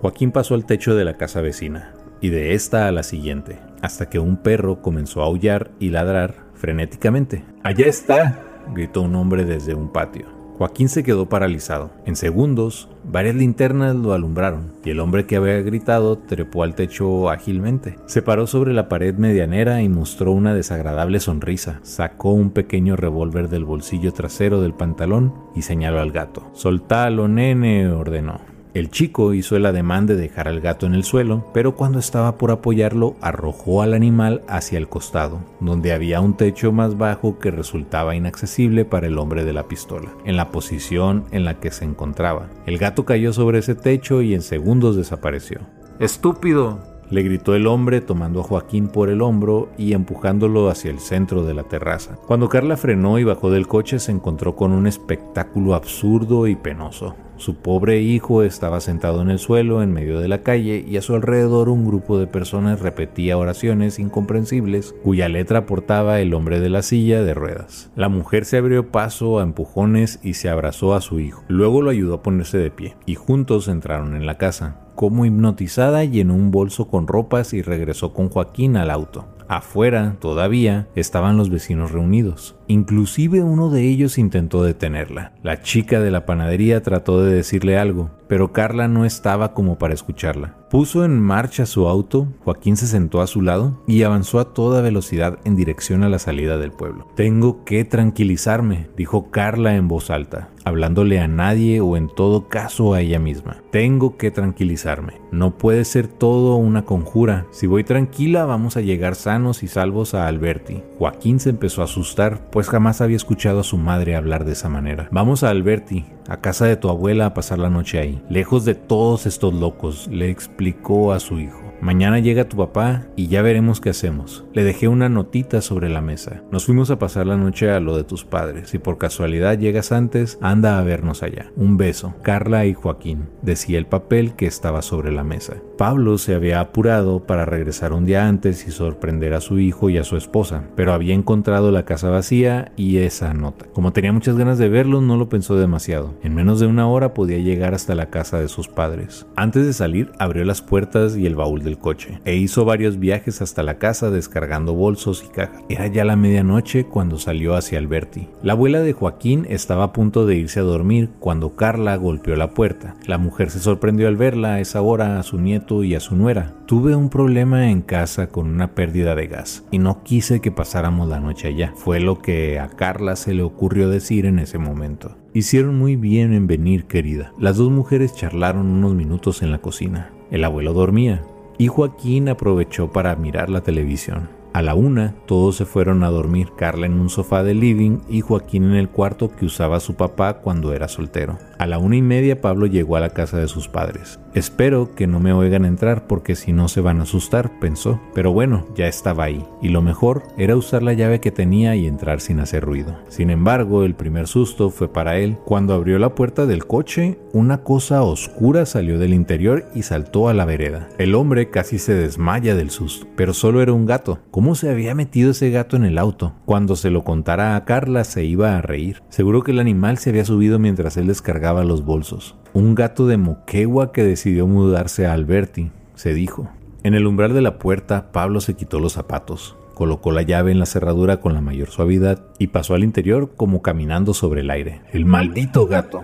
Joaquín 0.00 0.30
pasó 0.30 0.54
al 0.54 0.64
techo 0.64 0.94
de 0.94 1.04
la 1.04 1.16
casa 1.16 1.40
vecina 1.40 1.94
y 2.20 2.30
de 2.30 2.54
esta 2.54 2.86
a 2.86 2.92
la 2.92 3.02
siguiente, 3.02 3.58
hasta 3.82 4.08
que 4.08 4.20
un 4.20 4.36
perro 4.36 4.80
comenzó 4.80 5.22
a 5.22 5.26
aullar 5.26 5.72
y 5.80 5.90
ladrar 5.90 6.51
frenéticamente. 6.62 7.42
Allá 7.64 7.86
está, 7.86 8.40
gritó 8.72 9.02
un 9.02 9.16
hombre 9.16 9.44
desde 9.44 9.74
un 9.74 9.88
patio. 9.88 10.26
Joaquín 10.56 10.88
se 10.88 11.02
quedó 11.02 11.28
paralizado. 11.28 11.90
En 12.06 12.14
segundos, 12.14 12.88
varias 13.02 13.34
linternas 13.34 13.96
lo 13.96 14.12
alumbraron 14.12 14.70
y 14.84 14.90
el 14.90 15.00
hombre 15.00 15.26
que 15.26 15.34
había 15.34 15.60
gritado 15.60 16.18
trepó 16.18 16.62
al 16.62 16.76
techo 16.76 17.30
ágilmente. 17.30 17.96
Se 18.06 18.22
paró 18.22 18.46
sobre 18.46 18.72
la 18.72 18.88
pared 18.88 19.16
medianera 19.16 19.82
y 19.82 19.88
mostró 19.88 20.30
una 20.30 20.54
desagradable 20.54 21.18
sonrisa. 21.18 21.80
Sacó 21.82 22.30
un 22.30 22.50
pequeño 22.50 22.94
revólver 22.94 23.48
del 23.48 23.64
bolsillo 23.64 24.12
trasero 24.12 24.60
del 24.60 24.72
pantalón 24.72 25.34
y 25.56 25.62
señaló 25.62 25.98
al 25.98 26.12
gato. 26.12 26.48
Soltalo, 26.52 27.26
nene, 27.26 27.88
ordenó. 27.88 28.51
El 28.74 28.88
chico 28.90 29.34
hizo 29.34 29.54
el 29.54 29.66
ademán 29.66 30.06
de 30.06 30.16
dejar 30.16 30.48
al 30.48 30.60
gato 30.60 30.86
en 30.86 30.94
el 30.94 31.04
suelo, 31.04 31.44
pero 31.52 31.76
cuando 31.76 31.98
estaba 31.98 32.38
por 32.38 32.50
apoyarlo 32.50 33.16
arrojó 33.20 33.82
al 33.82 33.92
animal 33.92 34.40
hacia 34.48 34.78
el 34.78 34.88
costado, 34.88 35.40
donde 35.60 35.92
había 35.92 36.22
un 36.22 36.38
techo 36.38 36.72
más 36.72 36.96
bajo 36.96 37.38
que 37.38 37.50
resultaba 37.50 38.16
inaccesible 38.16 38.86
para 38.86 39.08
el 39.08 39.18
hombre 39.18 39.44
de 39.44 39.52
la 39.52 39.68
pistola, 39.68 40.08
en 40.24 40.38
la 40.38 40.50
posición 40.50 41.24
en 41.32 41.44
la 41.44 41.60
que 41.60 41.70
se 41.70 41.84
encontraba. 41.84 42.48
El 42.64 42.78
gato 42.78 43.04
cayó 43.04 43.34
sobre 43.34 43.58
ese 43.58 43.74
techo 43.74 44.22
y 44.22 44.32
en 44.32 44.40
segundos 44.40 44.96
desapareció. 44.96 45.60
¡Estúpido! 45.98 46.92
le 47.10 47.22
gritó 47.22 47.54
el 47.54 47.66
hombre 47.66 48.00
tomando 48.00 48.40
a 48.40 48.42
Joaquín 48.42 48.88
por 48.88 49.10
el 49.10 49.20
hombro 49.20 49.68
y 49.76 49.92
empujándolo 49.92 50.70
hacia 50.70 50.90
el 50.90 50.98
centro 50.98 51.44
de 51.44 51.52
la 51.52 51.64
terraza. 51.64 52.16
Cuando 52.26 52.48
Carla 52.48 52.78
frenó 52.78 53.18
y 53.18 53.24
bajó 53.24 53.50
del 53.50 53.68
coche 53.68 53.98
se 53.98 54.12
encontró 54.12 54.56
con 54.56 54.72
un 54.72 54.86
espectáculo 54.86 55.74
absurdo 55.74 56.46
y 56.46 56.56
penoso. 56.56 57.14
Su 57.42 57.56
pobre 57.56 58.00
hijo 58.00 58.44
estaba 58.44 58.78
sentado 58.78 59.20
en 59.20 59.28
el 59.28 59.40
suelo 59.40 59.82
en 59.82 59.92
medio 59.92 60.20
de 60.20 60.28
la 60.28 60.44
calle 60.44 60.84
y 60.88 60.96
a 60.96 61.02
su 61.02 61.16
alrededor 61.16 61.70
un 61.70 61.84
grupo 61.84 62.16
de 62.16 62.28
personas 62.28 62.78
repetía 62.78 63.36
oraciones 63.36 63.98
incomprensibles 63.98 64.94
cuya 65.02 65.28
letra 65.28 65.66
portaba 65.66 66.20
el 66.20 66.34
hombre 66.34 66.60
de 66.60 66.68
la 66.68 66.82
silla 66.82 67.24
de 67.24 67.34
ruedas. 67.34 67.90
La 67.96 68.08
mujer 68.08 68.44
se 68.44 68.58
abrió 68.58 68.92
paso 68.92 69.40
a 69.40 69.42
empujones 69.42 70.20
y 70.22 70.34
se 70.34 70.50
abrazó 70.50 70.94
a 70.94 71.00
su 71.00 71.18
hijo. 71.18 71.42
Luego 71.48 71.82
lo 71.82 71.90
ayudó 71.90 72.14
a 72.14 72.22
ponerse 72.22 72.58
de 72.58 72.70
pie 72.70 72.94
y 73.06 73.16
juntos 73.16 73.66
entraron 73.66 74.14
en 74.14 74.24
la 74.24 74.38
casa. 74.38 74.76
Como 74.94 75.26
hipnotizada 75.26 76.04
llenó 76.04 76.36
un 76.36 76.52
bolso 76.52 76.86
con 76.86 77.08
ropas 77.08 77.54
y 77.54 77.62
regresó 77.62 78.14
con 78.14 78.28
Joaquín 78.28 78.76
al 78.76 78.88
auto. 78.88 79.26
Afuera, 79.48 80.16
todavía, 80.18 80.88
estaban 80.94 81.36
los 81.36 81.50
vecinos 81.50 81.92
reunidos. 81.92 82.54
Inclusive 82.66 83.42
uno 83.42 83.70
de 83.70 83.88
ellos 83.88 84.18
intentó 84.18 84.62
detenerla. 84.62 85.32
La 85.42 85.62
chica 85.62 86.00
de 86.00 86.10
la 86.10 86.26
panadería 86.26 86.82
trató 86.82 87.22
de 87.22 87.34
decirle 87.34 87.78
algo, 87.78 88.10
pero 88.28 88.52
Carla 88.52 88.88
no 88.88 89.04
estaba 89.04 89.52
como 89.52 89.78
para 89.78 89.94
escucharla. 89.94 90.56
Puso 90.70 91.04
en 91.04 91.20
marcha 91.20 91.66
su 91.66 91.86
auto, 91.86 92.28
Joaquín 92.44 92.78
se 92.78 92.86
sentó 92.86 93.20
a 93.20 93.26
su 93.26 93.42
lado 93.42 93.82
y 93.86 94.04
avanzó 94.04 94.40
a 94.40 94.54
toda 94.54 94.80
velocidad 94.80 95.38
en 95.44 95.54
dirección 95.54 96.02
a 96.02 96.08
la 96.08 96.18
salida 96.18 96.56
del 96.56 96.72
pueblo. 96.72 97.06
Tengo 97.14 97.62
que 97.64 97.84
tranquilizarme, 97.84 98.88
dijo 98.96 99.30
Carla 99.30 99.76
en 99.76 99.86
voz 99.86 100.08
alta, 100.08 100.48
hablándole 100.64 101.20
a 101.20 101.28
nadie 101.28 101.82
o 101.82 101.98
en 101.98 102.08
todo 102.08 102.48
caso 102.48 102.94
a 102.94 103.02
ella 103.02 103.18
misma. 103.18 103.58
Tengo 103.70 104.16
que 104.16 104.30
tranquilizarme. 104.30 105.20
No 105.30 105.58
puede 105.58 105.84
ser 105.84 106.08
todo 106.08 106.56
una 106.56 106.86
conjura. 106.86 107.46
Si 107.50 107.66
voy 107.66 107.84
tranquila 107.84 108.46
vamos 108.46 108.78
a 108.78 108.80
llegar 108.80 109.14
sanos 109.14 109.62
y 109.62 109.68
salvos 109.68 110.14
a 110.14 110.26
Alberti. 110.26 110.82
Joaquín 110.98 111.38
se 111.38 111.50
empezó 111.50 111.82
a 111.82 111.84
asustar, 111.84 112.48
pues 112.50 112.61
jamás 112.68 113.00
había 113.00 113.16
escuchado 113.16 113.60
a 113.60 113.64
su 113.64 113.78
madre 113.78 114.16
hablar 114.16 114.44
de 114.44 114.52
esa 114.52 114.68
manera. 114.68 115.08
Vamos 115.10 115.42
a 115.42 115.50
Alberti, 115.50 116.04
a 116.28 116.38
casa 116.38 116.66
de 116.66 116.76
tu 116.76 116.88
abuela 116.88 117.26
a 117.26 117.34
pasar 117.34 117.58
la 117.58 117.70
noche 117.70 117.98
ahí, 117.98 118.22
lejos 118.28 118.64
de 118.64 118.74
todos 118.74 119.26
estos 119.26 119.54
locos, 119.54 120.08
le 120.08 120.30
explicó 120.30 121.12
a 121.12 121.20
su 121.20 121.38
hijo. 121.38 121.61
Mañana 121.82 122.20
llega 122.20 122.48
tu 122.48 122.56
papá 122.56 123.08
y 123.16 123.26
ya 123.26 123.42
veremos 123.42 123.80
qué 123.80 123.90
hacemos. 123.90 124.44
Le 124.52 124.62
dejé 124.62 124.86
una 124.86 125.08
notita 125.08 125.60
sobre 125.60 125.88
la 125.88 126.00
mesa. 126.00 126.44
Nos 126.52 126.66
fuimos 126.66 126.92
a 126.92 127.00
pasar 127.00 127.26
la 127.26 127.36
noche 127.36 127.72
a 127.72 127.80
lo 127.80 127.96
de 127.96 128.04
tus 128.04 128.24
padres. 128.24 128.70
Si 128.70 128.78
por 128.78 128.98
casualidad 128.98 129.58
llegas 129.58 129.90
antes, 129.90 130.38
anda 130.40 130.78
a 130.78 130.84
vernos 130.84 131.24
allá. 131.24 131.50
Un 131.56 131.78
beso. 131.78 132.14
Carla 132.22 132.66
y 132.66 132.74
Joaquín, 132.74 133.30
decía 133.42 133.78
el 133.78 133.86
papel 133.86 134.34
que 134.36 134.46
estaba 134.46 134.80
sobre 134.80 135.10
la 135.10 135.24
mesa. 135.24 135.56
Pablo 135.76 136.18
se 136.18 136.36
había 136.36 136.60
apurado 136.60 137.26
para 137.26 137.46
regresar 137.46 137.92
un 137.92 138.04
día 138.04 138.28
antes 138.28 138.68
y 138.68 138.70
sorprender 138.70 139.34
a 139.34 139.40
su 139.40 139.58
hijo 139.58 139.90
y 139.90 139.98
a 139.98 140.04
su 140.04 140.16
esposa, 140.16 140.62
pero 140.76 140.92
había 140.92 141.14
encontrado 141.14 141.72
la 141.72 141.84
casa 141.84 142.10
vacía 142.10 142.70
y 142.76 142.98
esa 142.98 143.34
nota. 143.34 143.66
Como 143.72 143.92
tenía 143.92 144.12
muchas 144.12 144.36
ganas 144.36 144.58
de 144.58 144.68
verlo, 144.68 145.00
no 145.00 145.16
lo 145.16 145.28
pensó 145.28 145.56
demasiado. 145.56 146.14
En 146.22 146.36
menos 146.36 146.60
de 146.60 146.66
una 146.66 146.86
hora 146.86 147.12
podía 147.12 147.38
llegar 147.38 147.74
hasta 147.74 147.96
la 147.96 148.10
casa 148.10 148.38
de 148.38 148.46
sus 148.46 148.68
padres. 148.68 149.26
Antes 149.34 149.66
de 149.66 149.72
salir, 149.72 150.12
abrió 150.20 150.44
las 150.44 150.62
puertas 150.62 151.16
y 151.16 151.26
el 151.26 151.34
baúl 151.34 151.64
del 151.64 151.71
coche 151.78 152.20
e 152.24 152.36
hizo 152.36 152.64
varios 152.64 152.98
viajes 152.98 153.42
hasta 153.42 153.62
la 153.62 153.78
casa 153.78 154.10
descargando 154.10 154.74
bolsos 154.74 155.24
y 155.26 155.28
cajas. 155.28 155.62
Era 155.68 155.86
ya 155.86 156.04
la 156.04 156.16
medianoche 156.16 156.84
cuando 156.84 157.18
salió 157.18 157.54
hacia 157.54 157.78
Alberti. 157.78 158.28
La 158.42 158.52
abuela 158.52 158.80
de 158.80 158.92
Joaquín 158.92 159.46
estaba 159.48 159.84
a 159.84 159.92
punto 159.92 160.26
de 160.26 160.36
irse 160.36 160.60
a 160.60 160.64
dormir 160.64 161.10
cuando 161.18 161.56
Carla 161.56 161.96
golpeó 161.96 162.36
la 162.36 162.50
puerta. 162.50 162.96
La 163.06 163.18
mujer 163.18 163.50
se 163.50 163.60
sorprendió 163.60 164.08
al 164.08 164.16
verla 164.16 164.54
a 164.54 164.60
esa 164.60 164.82
hora 164.82 165.18
a 165.18 165.22
su 165.22 165.38
nieto 165.38 165.84
y 165.84 165.94
a 165.94 166.00
su 166.00 166.16
nuera. 166.16 166.54
Tuve 166.66 166.96
un 166.96 167.10
problema 167.10 167.70
en 167.70 167.82
casa 167.82 168.28
con 168.28 168.48
una 168.48 168.74
pérdida 168.74 169.14
de 169.14 169.26
gas 169.26 169.64
y 169.70 169.78
no 169.78 170.02
quise 170.02 170.40
que 170.40 170.50
pasáramos 170.50 171.08
la 171.08 171.20
noche 171.20 171.48
allá. 171.48 171.72
Fue 171.76 172.00
lo 172.00 172.20
que 172.20 172.58
a 172.58 172.68
Carla 172.68 173.16
se 173.16 173.34
le 173.34 173.42
ocurrió 173.42 173.88
decir 173.88 174.26
en 174.26 174.38
ese 174.38 174.58
momento. 174.58 175.16
Hicieron 175.34 175.78
muy 175.78 175.96
bien 175.96 176.34
en 176.34 176.46
venir, 176.46 176.84
querida. 176.84 177.32
Las 177.38 177.56
dos 177.56 177.70
mujeres 177.70 178.14
charlaron 178.14 178.66
unos 178.66 178.94
minutos 178.94 179.42
en 179.42 179.50
la 179.50 179.58
cocina. 179.58 180.10
El 180.30 180.44
abuelo 180.44 180.72
dormía 180.72 181.22
y 181.62 181.68
Joaquín 181.68 182.28
aprovechó 182.28 182.90
para 182.90 183.14
mirar 183.14 183.48
la 183.48 183.60
televisión. 183.60 184.41
A 184.52 184.60
la 184.60 184.74
una, 184.74 185.14
todos 185.26 185.56
se 185.56 185.64
fueron 185.64 186.04
a 186.04 186.10
dormir, 186.10 186.50
Carla 186.56 186.84
en 186.84 187.00
un 187.00 187.08
sofá 187.08 187.42
de 187.42 187.54
living 187.54 188.00
y 188.10 188.20
Joaquín 188.20 188.64
en 188.64 188.74
el 188.74 188.90
cuarto 188.90 189.30
que 189.30 189.46
usaba 189.46 189.80
su 189.80 189.94
papá 189.94 190.40
cuando 190.40 190.74
era 190.74 190.88
soltero. 190.88 191.38
A 191.58 191.66
la 191.66 191.78
una 191.78 191.96
y 191.96 192.02
media 192.02 192.40
Pablo 192.40 192.66
llegó 192.66 192.96
a 192.96 193.00
la 193.00 193.10
casa 193.10 193.38
de 193.38 193.48
sus 193.48 193.68
padres. 193.68 194.18
Espero 194.34 194.94
que 194.94 195.06
no 195.06 195.20
me 195.20 195.32
oigan 195.32 195.64
entrar 195.64 196.06
porque 196.06 196.34
si 196.34 196.52
no 196.52 196.68
se 196.68 196.80
van 196.80 197.00
a 197.00 197.04
asustar, 197.04 197.60
pensó. 197.60 198.00
Pero 198.14 198.32
bueno, 198.32 198.66
ya 198.74 198.88
estaba 198.88 199.24
ahí, 199.24 199.44
y 199.62 199.68
lo 199.68 199.80
mejor 199.80 200.22
era 200.36 200.56
usar 200.56 200.82
la 200.82 200.92
llave 200.92 201.20
que 201.20 201.30
tenía 201.30 201.76
y 201.76 201.86
entrar 201.86 202.20
sin 202.20 202.40
hacer 202.40 202.64
ruido. 202.64 202.98
Sin 203.08 203.30
embargo, 203.30 203.84
el 203.84 203.94
primer 203.94 204.26
susto 204.26 204.70
fue 204.70 204.92
para 204.92 205.18
él. 205.18 205.38
Cuando 205.44 205.74
abrió 205.74 205.98
la 205.98 206.14
puerta 206.14 206.46
del 206.46 206.66
coche, 206.66 207.18
una 207.32 207.62
cosa 207.62 208.02
oscura 208.02 208.66
salió 208.66 208.98
del 208.98 209.14
interior 209.14 209.66
y 209.74 209.82
saltó 209.82 210.28
a 210.28 210.34
la 210.34 210.44
vereda. 210.44 210.88
El 210.98 211.14
hombre 211.14 211.48
casi 211.50 211.78
se 211.78 211.94
desmaya 211.94 212.54
del 212.54 212.70
susto, 212.70 213.06
pero 213.16 213.34
solo 213.34 213.62
era 213.62 213.72
un 213.72 213.86
gato. 213.86 214.18
¿Cómo 214.42 214.56
se 214.56 214.70
había 214.70 214.96
metido 214.96 215.30
ese 215.30 215.50
gato 215.50 215.76
en 215.76 215.84
el 215.84 215.98
auto? 215.98 216.34
Cuando 216.46 216.74
se 216.74 216.90
lo 216.90 217.04
contara 217.04 217.54
a 217.54 217.64
Carla 217.64 218.02
se 218.02 218.24
iba 218.24 218.56
a 218.56 218.60
reír. 218.60 219.00
Seguro 219.08 219.44
que 219.44 219.52
el 219.52 219.60
animal 219.60 219.98
se 219.98 220.10
había 220.10 220.24
subido 220.24 220.58
mientras 220.58 220.96
él 220.96 221.06
descargaba 221.06 221.62
los 221.62 221.84
bolsos. 221.84 222.34
Un 222.52 222.74
gato 222.74 223.06
de 223.06 223.18
Moquegua 223.18 223.92
que 223.92 224.02
decidió 224.02 224.48
mudarse 224.48 225.06
a 225.06 225.12
Alberti, 225.12 225.70
se 225.94 226.12
dijo. 226.12 226.50
En 226.82 226.94
el 226.94 227.06
umbral 227.06 227.34
de 227.34 227.40
la 227.40 227.60
puerta, 227.60 228.10
Pablo 228.10 228.40
se 228.40 228.54
quitó 228.54 228.80
los 228.80 228.94
zapatos, 228.94 229.54
colocó 229.74 230.10
la 230.10 230.22
llave 230.22 230.50
en 230.50 230.58
la 230.58 230.66
cerradura 230.66 231.20
con 231.20 231.34
la 231.34 231.40
mayor 231.40 231.70
suavidad 231.70 232.24
y 232.40 232.48
pasó 232.48 232.74
al 232.74 232.82
interior 232.82 233.34
como 233.36 233.62
caminando 233.62 234.12
sobre 234.12 234.40
el 234.40 234.50
aire. 234.50 234.80
El 234.92 235.06
maldito 235.06 235.68
gato. 235.68 236.02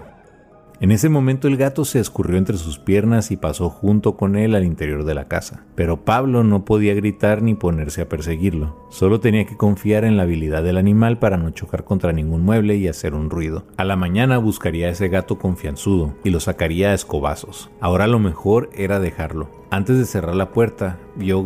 En 0.80 0.92
ese 0.92 1.08
momento 1.08 1.48
el 1.48 1.56
gato 1.56 1.84
se 1.84 1.98
escurrió 1.98 2.38
entre 2.38 2.56
sus 2.56 2.78
piernas 2.78 3.32
y 3.32 3.36
pasó 3.36 3.68
junto 3.68 4.16
con 4.16 4.36
él 4.36 4.54
al 4.54 4.64
interior 4.64 5.04
de 5.04 5.14
la 5.14 5.26
casa. 5.26 5.64
Pero 5.74 6.04
Pablo 6.04 6.44
no 6.44 6.64
podía 6.64 6.94
gritar 6.94 7.42
ni 7.42 7.54
ponerse 7.54 8.02
a 8.02 8.08
perseguirlo. 8.08 8.76
Solo 8.88 9.18
tenía 9.18 9.44
que 9.44 9.56
confiar 9.56 10.04
en 10.04 10.16
la 10.16 10.22
habilidad 10.22 10.62
del 10.62 10.76
animal 10.76 11.18
para 11.18 11.36
no 11.36 11.50
chocar 11.50 11.82
contra 11.82 12.12
ningún 12.12 12.42
mueble 12.42 12.76
y 12.76 12.86
hacer 12.86 13.14
un 13.14 13.28
ruido. 13.28 13.64
A 13.76 13.84
la 13.84 13.96
mañana 13.96 14.38
buscaría 14.38 14.86
a 14.86 14.90
ese 14.90 15.08
gato 15.08 15.36
confianzudo 15.36 16.14
y 16.22 16.30
lo 16.30 16.38
sacaría 16.38 16.90
a 16.90 16.94
escobazos. 16.94 17.70
Ahora 17.80 18.06
lo 18.06 18.20
mejor 18.20 18.70
era 18.72 19.00
dejarlo. 19.00 19.50
Antes 19.70 19.98
de 19.98 20.06
cerrar 20.06 20.36
la 20.36 20.52
puerta, 20.52 20.98
vio, 21.18 21.44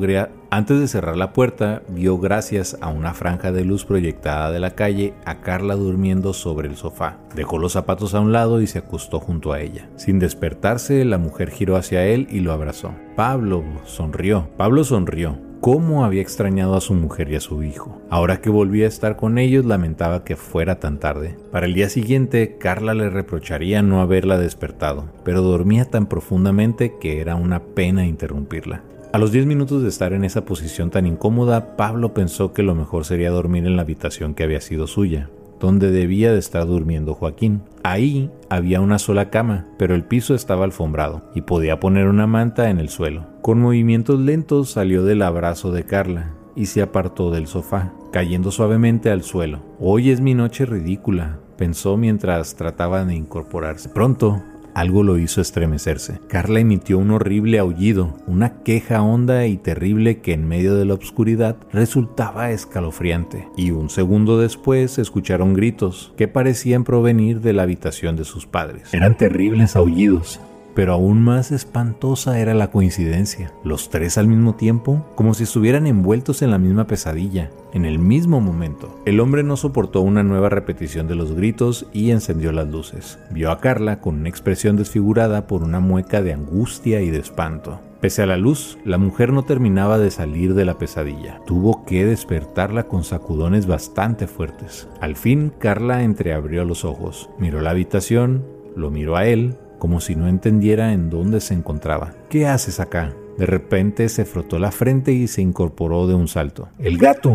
antes 0.51 0.79
de 0.79 0.87
cerrar 0.87 1.16
la 1.16 1.33
puerta, 1.33 1.83
vio 1.89 2.18
gracias 2.18 2.77
a 2.81 2.89
una 2.89 3.14
franja 3.14 3.53
de 3.53 3.64
luz 3.64 3.85
proyectada 3.85 4.51
de 4.51 4.61
la 4.61 4.73
calle 4.73 5.14
a 5.25 5.41
Carla 5.41 5.75
durmiendo 5.75 6.33
sobre 6.35 6.68
el 6.68 6.77
sofá. 6.77 7.16
Dejó 7.35 7.59
los 7.59 7.73
zapatos 7.73 8.14
a 8.14 8.20
un 8.20 8.33
lado 8.33 8.61
y 8.61 8.66
se 8.66 8.79
acostó 8.79 9.18
junto 9.18 9.53
a 9.53 9.61
ella. 9.61 9.89
Sin 9.97 10.18
despertarse, 10.18 11.05
la 11.05 11.18
mujer 11.18 11.51
giró 11.51 11.77
hacia 11.77 12.05
él 12.05 12.29
y 12.31 12.41
lo 12.41 12.53
abrazó. 12.53 12.95
Pablo 13.16 13.64
sonrió. 13.85 14.49
Pablo 14.57 14.85
sonrió 14.85 15.39
cómo 15.62 16.05
había 16.05 16.23
extrañado 16.23 16.75
a 16.75 16.81
su 16.81 16.93
mujer 16.93 17.31
y 17.31 17.37
a 17.37 17.41
su 17.41 17.62
hijo. 17.62 18.03
Ahora 18.11 18.41
que 18.41 18.51
volvía 18.51 18.85
a 18.85 18.89
estar 18.89 19.16
con 19.16 19.39
ellos, 19.39 19.64
lamentaba 19.64 20.25
que 20.25 20.35
fuera 20.35 20.81
tan 20.81 20.99
tarde. 20.99 21.37
Para 21.53 21.66
el 21.66 21.75
día 21.75 21.89
siguiente, 21.89 22.57
Carla 22.59 22.95
le 22.95 23.09
reprocharía 23.09 23.81
no 23.81 24.01
haberla 24.01 24.39
despertado, 24.39 25.09
pero 25.25 25.41
dormía 25.41 25.85
tan 25.85 26.07
profundamente 26.07 26.97
que 27.01 27.20
era 27.20 27.37
una 27.37 27.61
pena 27.61 28.05
interrumpirla. 28.07 28.83
A 29.13 29.19
los 29.19 29.31
10 29.31 29.45
minutos 29.45 29.83
de 29.83 29.91
estar 29.91 30.15
en 30.15 30.25
esa 30.25 30.47
posición 30.47 30.89
tan 30.89 31.07
incómoda, 31.07 31.77
Pablo 31.77 32.15
pensó 32.15 32.55
que 32.55 32.63
lo 32.63 32.75
mejor 32.75 33.05
sería 33.05 33.31
dormir 33.31 33.67
en 33.67 33.77
la 33.77 33.83
habitación 33.83 34.33
que 34.35 34.43
había 34.43 34.63
sido 34.63 34.87
suya, 34.87 35.29
donde 35.61 35.91
debía 35.91 36.33
de 36.33 36.39
estar 36.39 36.67
durmiendo 36.67 37.13
Joaquín. 37.13 37.61
Ahí 37.83 38.31
había 38.49 38.81
una 38.81 38.99
sola 38.99 39.29
cama, 39.29 39.67
pero 39.77 39.95
el 39.95 40.05
piso 40.05 40.35
estaba 40.35 40.65
alfombrado 40.65 41.31
y 41.35 41.43
podía 41.43 41.79
poner 41.79 42.09
una 42.09 42.27
manta 42.27 42.71
en 42.71 42.79
el 42.79 42.89
suelo. 42.89 43.27
Con 43.43 43.61
movimientos 43.61 44.19
lentos 44.19 44.71
salió 44.71 45.05
del 45.05 45.21
abrazo 45.21 45.73
de 45.73 45.85
Carla 45.85 46.33
y 46.57 46.65
se 46.65 46.81
apartó 46.81 47.31
del 47.31 47.49
sofá, 47.49 47.93
cayendo 48.13 48.51
suavemente 48.51 49.11
al 49.11 49.25
suelo. 49.25 49.61
Hoy 49.79 50.09
es 50.09 50.23
mi 50.23 50.33
noche 50.33 50.65
ridícula, 50.65 51.39
pensó 51.59 51.99
mientras 51.99 52.57
trataba 52.57 53.05
de 53.05 53.15
incorporarse. 53.15 53.91
Pronto 53.91 54.43
algo 54.75 55.03
lo 55.03 55.18
hizo 55.18 55.41
estremecerse. 55.41 56.20
Carla 56.29 56.61
emitió 56.61 56.99
un 56.99 57.11
horrible 57.11 57.59
aullido, 57.59 58.14
una 58.27 58.62
queja 58.62 59.03
honda 59.03 59.47
y 59.47 59.57
terrible 59.57 60.20
que 60.20 60.33
en 60.33 60.47
medio 60.47 60.77
de 60.77 60.85
la 60.85 60.95
oscuridad 60.95 61.57
resultaba 61.73 62.51
escalofriante. 62.51 63.49
Y 63.57 63.70
un 63.70 63.91
segundo 63.91 64.39
después 64.39 64.99
escucharon 64.99 65.55
gritos 65.55 66.12
que 66.16 66.29
parecían 66.29 66.85
provenir 66.85 67.41
de 67.41 67.53
la 67.53 67.62
habitación 67.62 68.16
de 68.16 68.25
sus 68.25 68.47
padres. 68.47 68.93
Eran 68.95 69.16
terribles 69.16 69.77
aullidos, 69.77 70.41
pero 70.75 70.93
aún 70.95 71.23
más 71.23 71.53
espantosa 71.53 72.39
era 72.39 72.55
la 72.55 72.70
coincidencia. 72.70 73.53
Los 73.64 73.91
tres 73.91 74.18
al 74.18 74.29
mismo 74.29 74.55
tiempo, 74.55 75.05
como 75.14 75.35
si 75.35 75.45
estuvieran 75.45 75.87
envueltos 75.87 76.43
en 76.43 76.51
la 76.51 76.59
misma 76.59 76.87
pesadilla, 76.87 77.51
en 77.73 77.85
el 77.85 77.99
mismo 77.99 78.41
momento. 78.41 79.01
El 79.05 79.20
hombre 79.20 79.43
no 79.43 79.57
soportó 79.57 80.01
una 80.01 80.23
nueva 80.23 80.49
repetición 80.49 81.09
de 81.09 81.14
los 81.14 81.33
gritos 81.33 81.87
y 81.93 82.11
encendió 82.11 82.53
las 82.53 82.68
luces. 82.68 83.18
Vio 83.31 83.51
a 83.51 83.61
Carla 83.61 84.01
con 84.01 84.16
una 84.20 84.29
expresión 84.29 84.77
desfigurada 84.77 85.47
por 85.47 85.62
una 85.62 85.81
mueca 85.81 86.23
de 86.23 86.33
angustia 86.33 87.01
y 87.01 87.11
de 87.11 87.18
espanto. 87.18 87.81
Pese 88.03 88.23
a 88.23 88.27
la 88.27 88.37
luz, 88.37 88.79
la 88.85 88.99
mujer 88.99 89.33
no 89.33 89.45
terminaba 89.45 89.97
de 89.97 90.11
salir 90.11 90.55
de 90.55 90.64
la 90.64 90.77
pesadilla. 90.77 91.41
Tuvo 91.47 91.85
que 91.85 92.05
despertarla 92.05 92.89
con 92.89 93.05
sacudones 93.05 93.68
bastante 93.68 94.27
fuertes. 94.27 94.89
Al 95.01 95.14
fin, 95.14 95.53
Carla 95.57 96.03
entreabrió 96.03 96.64
los 96.64 96.85
ojos, 96.85 97.31
miró 97.39 97.61
la 97.61 97.70
habitación, 97.70 98.45
lo 98.75 98.91
miró 98.91 99.16
a 99.16 99.27
él, 99.27 99.55
como 99.83 100.01
si 100.01 100.14
no 100.14 100.28
entendiera 100.28 100.93
en 100.93 101.11
dónde 101.11 101.41
se 101.41 101.55
encontraba. 101.55 102.12
¿Qué 102.28 102.47
haces 102.47 102.78
acá? 102.78 103.16
De 103.37 103.47
repente 103.47 104.09
se 104.11 104.24
frotó 104.24 104.61
la 104.61 104.70
frente 104.70 105.11
y 105.11 105.26
se 105.26 105.43
incorporó 105.43 106.07
de 106.07 106.14
un 106.14 106.28
salto. 106.28 106.68
El 106.78 106.99
gato, 106.99 107.35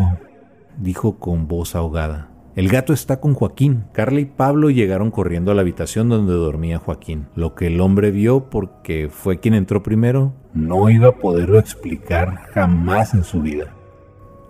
dijo 0.78 1.20
con 1.20 1.50
voz 1.50 1.76
ahogada. 1.76 2.30
El 2.56 2.70
gato 2.70 2.94
está 2.94 3.20
con 3.20 3.34
Joaquín. 3.34 3.84
Carla 3.92 4.22
y 4.22 4.26
Pablo 4.26 4.70
llegaron 4.70 5.12
corriendo 5.12 5.52
a 5.52 5.56
la 5.56 5.60
habitación 5.60 6.08
donde 6.08 6.32
dormía 6.32 6.80
Joaquín. 6.80 7.28
Lo 7.36 7.54
que 7.54 7.68
el 7.68 7.82
hombre 7.82 8.12
vio, 8.12 8.50
porque 8.50 9.10
fue 9.12 9.42
quien 9.42 9.54
entró 9.54 9.84
primero, 9.84 10.32
no 10.54 10.90
iba 10.90 11.10
a 11.10 11.16
poderlo 11.18 11.60
explicar 11.60 12.48
jamás 12.54 13.14
en 13.14 13.26
su 13.26 13.42
vida. 13.42 13.76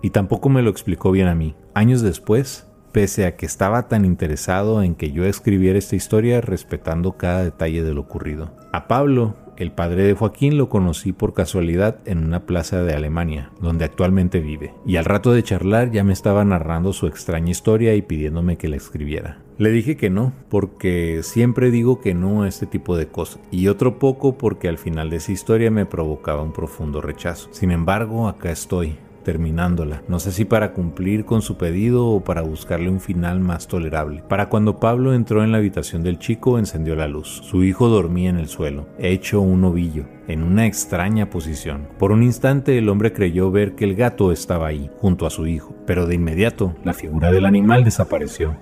Y 0.02 0.10
tampoco 0.10 0.48
me 0.50 0.62
lo 0.62 0.70
explicó 0.70 1.10
bien 1.10 1.26
a 1.26 1.34
mí. 1.34 1.56
Años 1.74 2.02
después, 2.02 2.67
pese 2.92 3.26
a 3.26 3.36
que 3.36 3.46
estaba 3.46 3.88
tan 3.88 4.04
interesado 4.04 4.82
en 4.82 4.94
que 4.94 5.12
yo 5.12 5.24
escribiera 5.24 5.78
esta 5.78 5.96
historia 5.96 6.40
respetando 6.40 7.12
cada 7.12 7.44
detalle 7.44 7.82
de 7.82 7.94
lo 7.94 8.02
ocurrido. 8.02 8.50
A 8.72 8.88
Pablo, 8.88 9.34
el 9.56 9.72
padre 9.72 10.04
de 10.04 10.14
Joaquín, 10.14 10.56
lo 10.56 10.68
conocí 10.68 11.12
por 11.12 11.34
casualidad 11.34 11.98
en 12.04 12.18
una 12.18 12.46
plaza 12.46 12.84
de 12.84 12.94
Alemania, 12.94 13.50
donde 13.60 13.84
actualmente 13.84 14.40
vive, 14.40 14.72
y 14.86 14.96
al 14.96 15.04
rato 15.04 15.32
de 15.32 15.42
charlar 15.42 15.90
ya 15.90 16.04
me 16.04 16.12
estaba 16.12 16.44
narrando 16.44 16.92
su 16.92 17.06
extraña 17.06 17.50
historia 17.50 17.94
y 17.94 18.02
pidiéndome 18.02 18.56
que 18.56 18.68
la 18.68 18.76
escribiera. 18.76 19.38
Le 19.58 19.70
dije 19.70 19.96
que 19.96 20.10
no, 20.10 20.32
porque 20.48 21.22
siempre 21.24 21.72
digo 21.72 22.00
que 22.00 22.14
no 22.14 22.44
a 22.44 22.48
este 22.48 22.66
tipo 22.66 22.96
de 22.96 23.08
cosas, 23.08 23.40
y 23.50 23.66
otro 23.66 23.98
poco 23.98 24.38
porque 24.38 24.68
al 24.68 24.78
final 24.78 25.10
de 25.10 25.16
esa 25.16 25.32
historia 25.32 25.72
me 25.72 25.86
provocaba 25.86 26.42
un 26.42 26.52
profundo 26.52 27.00
rechazo. 27.00 27.48
Sin 27.50 27.72
embargo, 27.72 28.28
acá 28.28 28.52
estoy, 28.52 28.96
terminándola. 29.28 30.02
No 30.08 30.20
sé 30.20 30.32
si 30.32 30.46
para 30.46 30.72
cumplir 30.72 31.26
con 31.26 31.42
su 31.42 31.58
pedido 31.58 32.06
o 32.06 32.24
para 32.24 32.40
buscarle 32.40 32.88
un 32.88 32.98
final 32.98 33.40
más 33.40 33.68
tolerable. 33.68 34.22
Para 34.26 34.48
cuando 34.48 34.80
Pablo 34.80 35.12
entró 35.12 35.44
en 35.44 35.52
la 35.52 35.58
habitación 35.58 36.02
del 36.02 36.18
chico, 36.18 36.58
encendió 36.58 36.96
la 36.96 37.08
luz. 37.08 37.42
Su 37.44 37.62
hijo 37.62 37.88
dormía 37.88 38.30
en 38.30 38.38
el 38.38 38.48
suelo, 38.48 38.86
hecho 38.98 39.42
un 39.42 39.64
ovillo, 39.64 40.06
en 40.28 40.42
una 40.42 40.64
extraña 40.64 41.28
posición. 41.28 41.88
Por 41.98 42.10
un 42.10 42.22
instante 42.22 42.78
el 42.78 42.88
hombre 42.88 43.12
creyó 43.12 43.50
ver 43.50 43.74
que 43.74 43.84
el 43.84 43.96
gato 43.96 44.32
estaba 44.32 44.68
ahí, 44.68 44.88
junto 44.96 45.26
a 45.26 45.30
su 45.30 45.46
hijo, 45.46 45.74
pero 45.84 46.06
de 46.06 46.14
inmediato 46.14 46.74
la 46.82 46.94
figura 46.94 47.30
del 47.30 47.44
animal 47.44 47.84
desapareció. 47.84 48.56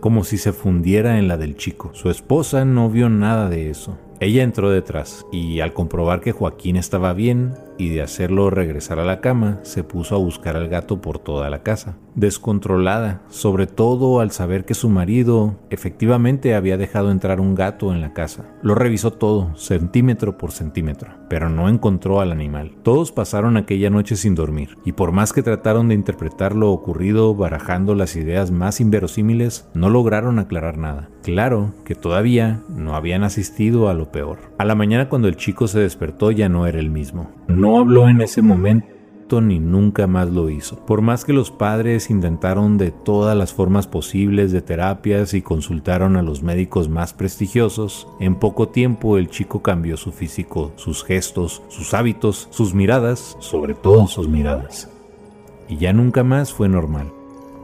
Como 0.00 0.22
si 0.24 0.36
se 0.36 0.52
fundiera 0.52 1.18
en 1.18 1.28
la 1.28 1.38
del 1.38 1.56
chico. 1.56 1.92
Su 1.94 2.10
esposa 2.10 2.66
no 2.66 2.90
vio 2.90 3.08
nada 3.08 3.48
de 3.48 3.70
eso. 3.70 3.96
Ella 4.24 4.42
entró 4.42 4.70
detrás 4.70 5.26
y 5.32 5.60
al 5.60 5.74
comprobar 5.74 6.22
que 6.22 6.32
Joaquín 6.32 6.76
estaba 6.76 7.12
bien 7.12 7.52
y 7.76 7.90
de 7.90 8.00
hacerlo 8.00 8.48
regresar 8.48 8.98
a 8.98 9.04
la 9.04 9.20
cama, 9.20 9.60
se 9.64 9.84
puso 9.84 10.14
a 10.14 10.18
buscar 10.18 10.56
al 10.56 10.68
gato 10.68 11.02
por 11.02 11.18
toda 11.18 11.50
la 11.50 11.62
casa, 11.62 11.98
descontrolada, 12.14 13.22
sobre 13.28 13.66
todo 13.66 14.20
al 14.20 14.30
saber 14.30 14.64
que 14.64 14.74
su 14.74 14.88
marido 14.88 15.56
efectivamente 15.70 16.54
había 16.54 16.76
dejado 16.76 17.10
entrar 17.10 17.40
un 17.40 17.54
gato 17.54 17.92
en 17.92 18.00
la 18.00 18.12
casa. 18.12 18.44
Lo 18.62 18.74
revisó 18.74 19.12
todo, 19.12 19.54
centímetro 19.56 20.38
por 20.38 20.52
centímetro, 20.52 21.10
pero 21.28 21.50
no 21.50 21.68
encontró 21.68 22.20
al 22.20 22.32
animal. 22.32 22.76
Todos 22.82 23.12
pasaron 23.12 23.56
aquella 23.56 23.90
noche 23.90 24.16
sin 24.16 24.34
dormir, 24.34 24.78
y 24.84 24.92
por 24.92 25.12
más 25.12 25.32
que 25.32 25.42
trataron 25.42 25.88
de 25.88 25.96
interpretar 25.96 26.54
lo 26.54 26.70
ocurrido 26.70 27.34
barajando 27.34 27.94
las 27.94 28.16
ideas 28.16 28.50
más 28.50 28.80
inverosímiles, 28.80 29.68
no 29.74 29.90
lograron 29.90 30.38
aclarar 30.38 30.78
nada. 30.78 31.10
Claro 31.22 31.72
que 31.84 31.94
todavía 31.94 32.62
no 32.68 32.94
habían 32.94 33.24
asistido 33.24 33.88
a 33.88 33.94
lo 33.94 34.12
peor. 34.14 34.38
A 34.58 34.64
la 34.64 34.76
mañana 34.76 35.08
cuando 35.08 35.26
el 35.26 35.36
chico 35.36 35.66
se 35.66 35.80
despertó 35.80 36.30
ya 36.30 36.48
no 36.48 36.68
era 36.68 36.78
el 36.78 36.88
mismo. 36.88 37.30
No 37.48 37.80
habló 37.80 38.08
en 38.08 38.20
ese 38.20 38.40
momento 38.42 38.94
ni 39.40 39.58
nunca 39.58 40.06
más 40.06 40.30
lo 40.30 40.50
hizo. 40.50 40.76
Por 40.86 41.00
más 41.02 41.24
que 41.24 41.32
los 41.32 41.50
padres 41.50 42.10
intentaron 42.10 42.78
de 42.78 42.90
todas 42.90 43.36
las 43.36 43.52
formas 43.52 43.86
posibles 43.86 44.52
de 44.52 44.62
terapias 44.62 45.34
y 45.34 45.42
consultaron 45.42 46.16
a 46.16 46.22
los 46.22 46.42
médicos 46.42 46.88
más 46.88 47.12
prestigiosos, 47.14 48.06
en 48.20 48.36
poco 48.36 48.68
tiempo 48.68 49.18
el 49.18 49.28
chico 49.28 49.62
cambió 49.62 49.96
su 49.96 50.12
físico, 50.12 50.72
sus 50.76 51.04
gestos, 51.04 51.62
sus 51.68 51.94
hábitos, 51.94 52.48
sus 52.50 52.74
miradas, 52.74 53.36
sobre 53.40 53.74
todo 53.74 54.06
sus 54.06 54.28
miradas. 54.28 54.90
Y 55.68 55.78
ya 55.78 55.92
nunca 55.92 56.22
más 56.22 56.52
fue 56.52 56.68
normal. 56.68 57.13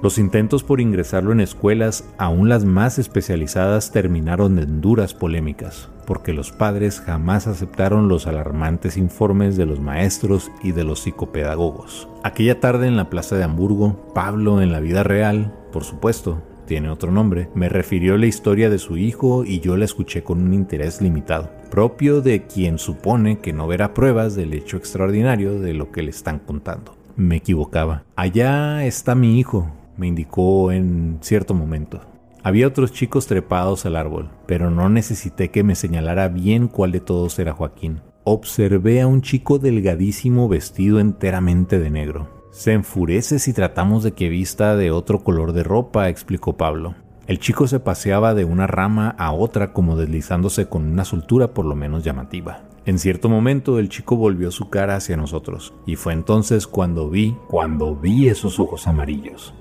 Los 0.02 0.16
intentos 0.16 0.62
por 0.62 0.80
ingresarlo 0.80 1.30
en 1.32 1.40
escuelas, 1.40 2.08
aún 2.16 2.48
las 2.48 2.64
más 2.64 2.98
especializadas, 2.98 3.92
terminaron 3.92 4.58
en 4.58 4.80
duras 4.80 5.12
polémicas, 5.12 5.90
porque 6.06 6.32
los 6.32 6.52
padres 6.52 7.00
jamás 7.00 7.46
aceptaron 7.46 8.08
los 8.08 8.26
alarmantes 8.26 8.96
informes 8.96 9.58
de 9.58 9.66
los 9.66 9.78
maestros 9.78 10.50
y 10.62 10.72
de 10.72 10.84
los 10.84 11.00
psicopedagogos. 11.00 12.08
Aquella 12.22 12.60
tarde 12.60 12.86
en 12.86 12.96
la 12.96 13.10
plaza 13.10 13.36
de 13.36 13.44
Hamburgo, 13.44 14.10
Pablo 14.14 14.62
en 14.62 14.72
la 14.72 14.80
vida 14.80 15.02
real, 15.02 15.54
por 15.70 15.84
supuesto, 15.84 16.42
tiene 16.64 16.88
otro 16.88 17.12
nombre, 17.12 17.50
me 17.54 17.68
refirió 17.68 18.16
la 18.16 18.26
historia 18.26 18.70
de 18.70 18.78
su 18.78 18.96
hijo 18.96 19.44
y 19.44 19.60
yo 19.60 19.76
la 19.76 19.84
escuché 19.84 20.22
con 20.22 20.40
un 20.40 20.54
interés 20.54 21.02
limitado, 21.02 21.50
propio 21.70 22.22
de 22.22 22.46
quien 22.46 22.78
supone 22.78 23.40
que 23.40 23.52
no 23.52 23.66
verá 23.66 23.92
pruebas 23.92 24.34
del 24.34 24.54
hecho 24.54 24.78
extraordinario 24.78 25.60
de 25.60 25.74
lo 25.74 25.92
que 25.92 26.02
le 26.02 26.10
están 26.10 26.38
contando. 26.38 26.96
Me 27.16 27.36
equivocaba. 27.36 28.04
Allá 28.16 28.86
está 28.86 29.14
mi 29.14 29.38
hijo, 29.38 29.68
me 30.00 30.06
indicó 30.06 30.72
en 30.72 31.18
cierto 31.20 31.52
momento. 31.54 32.00
Había 32.42 32.66
otros 32.66 32.92
chicos 32.92 33.26
trepados 33.26 33.84
al 33.84 33.96
árbol, 33.96 34.30
pero 34.46 34.70
no 34.70 34.88
necesité 34.88 35.50
que 35.50 35.62
me 35.62 35.74
señalara 35.74 36.28
bien 36.28 36.68
cuál 36.68 36.90
de 36.90 37.00
todos 37.00 37.38
era 37.38 37.52
Joaquín. 37.52 38.00
Observé 38.24 39.02
a 39.02 39.06
un 39.06 39.20
chico 39.20 39.58
delgadísimo 39.58 40.48
vestido 40.48 41.00
enteramente 41.00 41.78
de 41.78 41.90
negro. 41.90 42.28
Se 42.50 42.72
enfurece 42.72 43.38
si 43.38 43.52
tratamos 43.52 44.02
de 44.02 44.12
que 44.12 44.30
vista 44.30 44.74
de 44.74 44.90
otro 44.90 45.22
color 45.22 45.52
de 45.52 45.64
ropa, 45.64 46.08
explicó 46.08 46.56
Pablo. 46.56 46.94
El 47.26 47.38
chico 47.38 47.66
se 47.66 47.78
paseaba 47.78 48.34
de 48.34 48.46
una 48.46 48.66
rama 48.66 49.14
a 49.18 49.32
otra 49.32 49.74
como 49.74 49.96
deslizándose 49.96 50.66
con 50.66 50.90
una 50.90 51.04
soltura 51.04 51.48
por 51.48 51.66
lo 51.66 51.76
menos 51.76 52.04
llamativa. 52.04 52.62
En 52.86 52.98
cierto 52.98 53.28
momento 53.28 53.78
el 53.78 53.90
chico 53.90 54.16
volvió 54.16 54.50
su 54.50 54.70
cara 54.70 54.96
hacia 54.96 55.18
nosotros, 55.18 55.74
y 55.84 55.96
fue 55.96 56.14
entonces 56.14 56.66
cuando 56.66 57.10
vi, 57.10 57.36
cuando 57.48 57.94
vi 57.94 58.28
esos 58.28 58.58
ojos 58.58 58.88
amarillos 58.88 59.54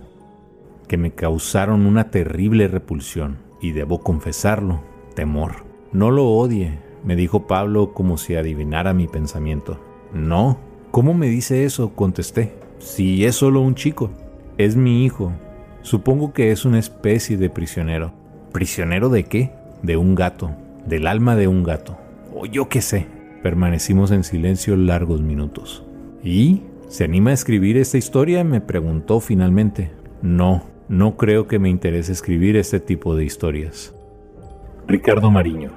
que 0.90 0.98
me 0.98 1.12
causaron 1.12 1.86
una 1.86 2.10
terrible 2.10 2.68
repulsión, 2.68 3.38
y 3.62 3.72
debo 3.72 4.00
confesarlo, 4.02 4.82
temor. 5.14 5.64
No 5.94 6.12
lo 6.12 6.26
odie, 6.26 6.80
me 7.06 7.16
dijo 7.16 7.48
Pablo 7.48 7.94
como 7.94 8.18
si 8.18 8.36
adivinara 8.36 8.94
mi 8.94 9.08
pensamiento. 9.08 9.80
No, 10.14 10.58
¿cómo 10.92 11.14
me 11.14 11.28
dice 11.28 11.64
eso? 11.64 11.92
contesté. 11.96 12.56
Si 12.80 13.24
es 13.24 13.36
solo 13.36 13.62
un 13.62 13.76
chico, 13.76 14.10
es 14.58 14.76
mi 14.76 15.06
hijo. 15.06 15.32
Supongo 15.84 16.34
que 16.34 16.52
es 16.52 16.66
una 16.66 16.80
especie 16.80 17.38
de 17.38 17.50
prisionero. 17.50 18.12
¿Prisionero 18.52 19.10
de 19.10 19.26
qué? 19.26 19.54
De 19.84 19.96
un 19.96 20.16
gato, 20.16 20.52
del 20.88 21.06
alma 21.06 21.36
de 21.36 21.48
un 21.48 21.64
gato. 21.64 21.98
O 22.34 22.46
yo 22.46 22.68
qué 22.68 22.82
sé. 22.82 23.08
Permanecimos 23.44 24.12
en 24.12 24.24
silencio 24.24 24.76
largos 24.76 25.22
minutos. 25.22 25.86
¿Y? 26.24 26.64
¿Se 26.88 27.04
anima 27.04 27.30
a 27.30 27.36
escribir 27.36 27.78
esta 27.78 27.98
historia? 27.98 28.44
me 28.44 28.60
preguntó 28.60 29.20
finalmente. 29.20 29.92
No, 30.22 30.64
no 30.90 31.18
creo 31.18 31.48
que 31.48 31.60
me 31.60 31.70
interese 31.70 32.12
escribir 32.12 32.58
este 32.58 32.80
tipo 32.80 33.16
de 33.16 33.24
historias. 33.24 33.94
Ricardo 34.88 35.30
Mariño. 35.30 35.70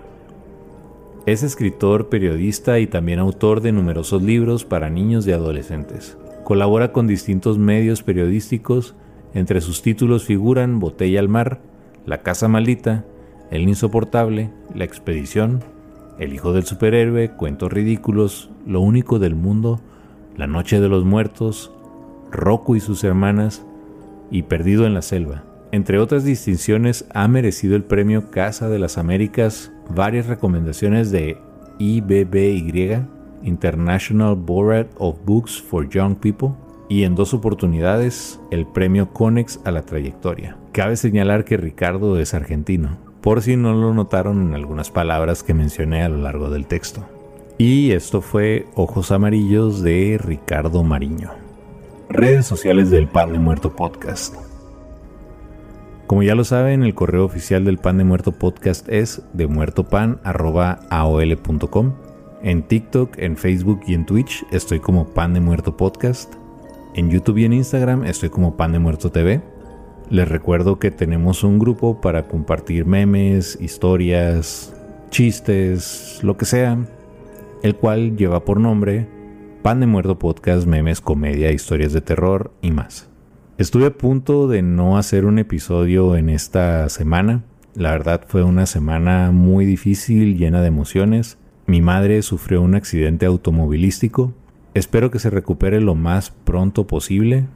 Es 1.27 1.43
escritor, 1.43 2.09
periodista 2.09 2.79
y 2.79 2.87
también 2.87 3.19
autor 3.19 3.61
de 3.61 3.73
numerosos 3.73 4.23
libros 4.23 4.65
para 4.65 4.89
niños 4.89 5.27
y 5.27 5.33
adolescentes. 5.33 6.17
Colabora 6.45 6.93
con 6.93 7.07
distintos 7.07 7.59
medios 7.59 8.03
periodísticos, 8.03 8.95
entre 9.35 9.61
sus 9.61 9.83
títulos 9.83 10.25
figuran 10.25 10.81
Botella 10.81 11.21
al 11.21 11.29
Mar, 11.29 11.61
La 12.07 12.23
Casa 12.23 12.49
Maldita, 12.49 13.05
El 13.51 13.69
Insoportable, 13.69 14.51
La 14.75 14.85
Expedición, 14.85 15.63
El 16.19 16.33
Hijo 16.33 16.55
del 16.55 16.65
Superhéroe, 16.65 17.33
Cuentos 17.33 17.71
Ridículos, 17.71 18.51
Lo 18.67 18.81
Único 18.81 19.19
del 19.19 19.35
Mundo, 19.35 19.79
La 20.39 20.47
Noche 20.47 20.81
de 20.81 20.89
los 20.89 21.05
Muertos, 21.05 21.71
Rocco 22.31 22.77
y 22.77 22.81
sus 22.81 23.05
hermanas 23.05 23.67
y 24.33 24.43
Perdido 24.43 24.87
en 24.87 24.95
la 24.95 25.03
Selva. 25.03 25.45
Entre 25.70 25.99
otras 25.99 26.24
distinciones, 26.24 27.07
ha 27.14 27.28
merecido 27.28 27.76
el 27.76 27.85
premio 27.85 28.30
Casa 28.30 28.68
de 28.68 28.78
las 28.78 28.99
Américas, 28.99 29.70
varias 29.89 30.26
recomendaciones 30.26 31.12
de 31.12 31.39
IBBY, 31.78 33.05
International 33.45 34.35
Board 34.35 34.89
of 34.99 35.18
Books 35.24 35.62
for 35.62 35.89
Young 35.89 36.16
People, 36.16 36.51
y 36.89 37.05
en 37.05 37.14
dos 37.14 37.33
oportunidades 37.33 38.39
el 38.51 38.66
premio 38.66 39.12
Conex 39.12 39.61
a 39.64 39.70
la 39.70 39.83
trayectoria. 39.83 40.57
Cabe 40.72 40.97
señalar 40.97 41.45
que 41.45 41.57
Ricardo 41.57 42.18
es 42.18 42.35
argentino, 42.35 42.99
por 43.22 43.41
si 43.41 43.57
no 43.57 43.72
lo 43.72 43.95
notaron 43.95 44.43
en 44.43 44.55
algunas 44.55 44.91
palabras 44.91 45.43
que 45.43 45.55
mencioné 45.55 46.03
a 46.03 46.09
lo 46.09 46.18
largo 46.18 46.51
del 46.51 46.66
texto. 46.66 47.07
Y 47.57 47.93
esto 47.93 48.20
fue 48.20 48.66
Ojos 48.74 49.11
Amarillos 49.11 49.83
de 49.83 50.18
Ricardo 50.22 50.83
Mariño. 50.83 51.41
Redes 52.13 52.47
sociales 52.47 52.91
del 52.91 53.09
Pan 53.09 53.33
de 53.33 53.39
Muerto 53.39 53.75
Podcast. 53.75 54.35
Como 56.07 56.23
ya 56.23 56.35
lo 56.35 56.45
saben, 56.45 56.83
el 56.83 56.95
correo 56.95 57.25
oficial 57.25 57.65
del 57.65 57.79
Pan 57.79 57.97
de 57.97 58.05
Muerto 58.05 58.33
Podcast 58.33 58.87
es 58.91 59.23
demuertopan.aol.com. 59.33 61.95
En 62.43 62.65
TikTok, 62.65 63.17
en 63.17 63.39
Facebook 63.39 63.81
y 63.87 63.95
en 63.95 64.05
Twitch 64.05 64.45
estoy 64.53 64.79
como 64.79 65.15
Pan 65.15 65.33
de 65.33 65.41
Muerto 65.41 65.79
Podcast. 65.79 66.35
En 66.95 67.09
YouTube 67.09 67.39
y 67.39 67.47
en 67.47 67.55
Instagram 67.55 68.05
estoy 68.05 68.29
como 68.29 68.59
Pan 68.59 68.73
de 68.73 68.79
Muerto 68.79 69.11
TV. 69.11 69.41
Les 70.11 70.29
recuerdo 70.29 70.79
que 70.79 70.91
tenemos 70.91 71.45
un 71.45 71.59
grupo 71.59 72.03
para 72.03 72.29
compartir 72.29 72.85
memes, 72.85 73.57
historias, 73.59 74.77
chistes, 75.09 76.21
lo 76.23 76.37
que 76.37 76.45
sea, 76.45 76.77
el 77.63 77.75
cual 77.75 78.19
lleva 78.19 78.45
por 78.45 78.61
nombre 78.61 79.22
Pan 79.63 79.79
de 79.79 79.87
Muerto 79.87 80.19
Podcast, 80.19 80.67
memes, 80.67 81.01
comedia, 81.01 81.53
historias 81.53 81.93
de 81.93 82.01
terror 82.01 82.51
y 82.63 82.73
más. 82.73 83.09
Estuve 83.59 83.87
a 83.87 83.97
punto 83.97 84.49
de 84.49 84.61
no 84.61 84.99
hacer 84.99 85.25
un 85.25 85.39
episodio 85.39 86.17
en 86.17 86.31
esta 86.31 86.89
semana. 86.89 87.45
La 87.77 87.93
verdad 87.93 88.23
fue 88.27 88.43
una 88.43 88.67
semana 88.67 89.31
muy 89.31 89.65
difícil, 89.65 90.37
llena 90.37 90.63
de 90.63 90.67
emociones. 90.67 91.39
Mi 91.67 91.81
madre 91.81 92.23
sufrió 92.23 92.61
un 92.61 92.75
accidente 92.75 93.25
automovilístico. 93.25 94.35
Espero 94.75 95.13
que 95.13 95.21
se 95.21 95.31
recupere 95.31 95.81
lo 95.81 95.95
más 95.95 96.31
pronto 96.31 96.89
posible. 96.89 97.47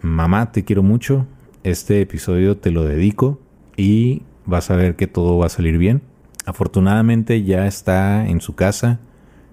Mamá, 0.00 0.50
te 0.50 0.64
quiero 0.64 0.82
mucho. 0.82 1.28
Este 1.62 2.00
episodio 2.00 2.56
te 2.56 2.72
lo 2.72 2.82
dedico 2.82 3.38
y 3.76 4.22
vas 4.46 4.68
a 4.72 4.74
ver 4.74 4.96
que 4.96 5.06
todo 5.06 5.38
va 5.38 5.46
a 5.46 5.48
salir 5.48 5.78
bien. 5.78 6.02
Afortunadamente 6.44 7.44
ya 7.44 7.68
está 7.68 8.26
en 8.26 8.40
su 8.40 8.56
casa 8.56 8.98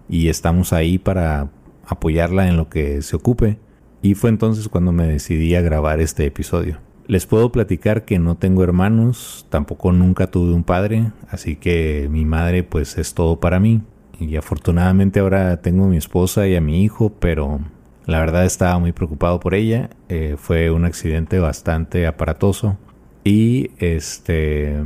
y 0.09 0.29
estamos 0.29 0.73
ahí 0.73 0.97
para 0.97 1.51
apoyarla 1.89 2.47
en 2.47 2.55
lo 2.55 2.69
que 2.69 3.01
se 3.01 3.15
ocupe. 3.15 3.59
Y 4.01 4.15
fue 4.15 4.29
entonces 4.29 4.69
cuando 4.69 4.91
me 4.91 5.07
decidí 5.07 5.55
a 5.55 5.61
grabar 5.61 5.99
este 5.99 6.25
episodio. 6.25 6.77
Les 7.07 7.25
puedo 7.25 7.51
platicar 7.51 8.05
que 8.05 8.19
no 8.19 8.37
tengo 8.37 8.63
hermanos, 8.63 9.47
tampoco 9.49 9.91
nunca 9.91 10.27
tuve 10.27 10.53
un 10.53 10.63
padre, 10.63 11.11
así 11.29 11.55
que 11.55 12.07
mi 12.09 12.23
madre 12.23 12.63
pues 12.63 12.97
es 12.97 13.15
todo 13.15 13.39
para 13.39 13.59
mí. 13.59 13.81
Y 14.19 14.35
afortunadamente 14.35 15.19
ahora 15.19 15.61
tengo 15.61 15.85
a 15.85 15.87
mi 15.87 15.97
esposa 15.97 16.47
y 16.47 16.55
a 16.55 16.61
mi 16.61 16.83
hijo, 16.83 17.11
pero 17.19 17.61
la 18.05 18.19
verdad 18.19 18.45
estaba 18.45 18.77
muy 18.77 18.91
preocupado 18.91 19.39
por 19.39 19.55
ella. 19.55 19.89
Eh, 20.07 20.35
fue 20.37 20.69
un 20.71 20.85
accidente 20.85 21.39
bastante 21.39 22.05
aparatoso 22.05 22.77
y 23.23 23.71
este 23.79 24.83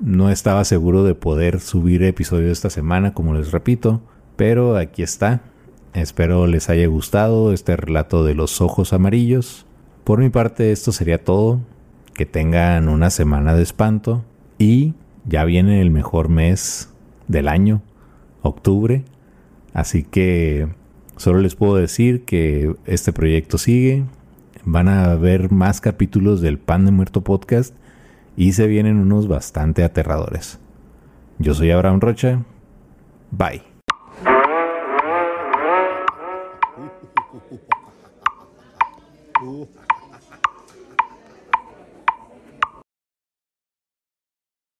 no 0.00 0.30
estaba 0.30 0.64
seguro 0.64 1.04
de 1.04 1.14
poder 1.14 1.60
subir 1.60 2.02
episodio 2.02 2.50
esta 2.50 2.70
semana, 2.70 3.14
como 3.14 3.34
les 3.34 3.52
repito, 3.52 4.00
pero 4.36 4.76
aquí 4.76 5.02
está. 5.02 5.42
Espero 5.94 6.46
les 6.46 6.68
haya 6.68 6.86
gustado 6.86 7.52
este 7.52 7.76
relato 7.76 8.24
de 8.24 8.34
los 8.34 8.60
ojos 8.60 8.92
amarillos. 8.92 9.66
Por 10.04 10.20
mi 10.20 10.28
parte 10.28 10.72
esto 10.72 10.92
sería 10.92 11.24
todo. 11.24 11.60
Que 12.14 12.26
tengan 12.26 12.88
una 12.88 13.10
semana 13.10 13.54
de 13.54 13.62
espanto 13.62 14.24
y 14.58 14.94
ya 15.24 15.44
viene 15.44 15.80
el 15.80 15.92
mejor 15.92 16.28
mes 16.28 16.90
del 17.28 17.46
año, 17.46 17.80
octubre. 18.42 19.04
Así 19.72 20.02
que 20.02 20.68
solo 21.16 21.38
les 21.38 21.54
puedo 21.54 21.76
decir 21.76 22.24
que 22.24 22.74
este 22.86 23.12
proyecto 23.12 23.56
sigue. 23.56 24.04
Van 24.64 24.88
a 24.88 25.12
haber 25.12 25.52
más 25.52 25.80
capítulos 25.80 26.40
del 26.40 26.58
Pan 26.58 26.84
de 26.84 26.90
Muerto 26.90 27.22
podcast 27.22 27.74
y 28.36 28.52
se 28.52 28.66
vienen 28.66 28.98
unos 28.98 29.28
bastante 29.28 29.84
aterradores. 29.84 30.58
Yo 31.38 31.54
soy 31.54 31.70
Abraham 31.70 32.00
Rocha. 32.00 32.42
Bye. 33.30 33.67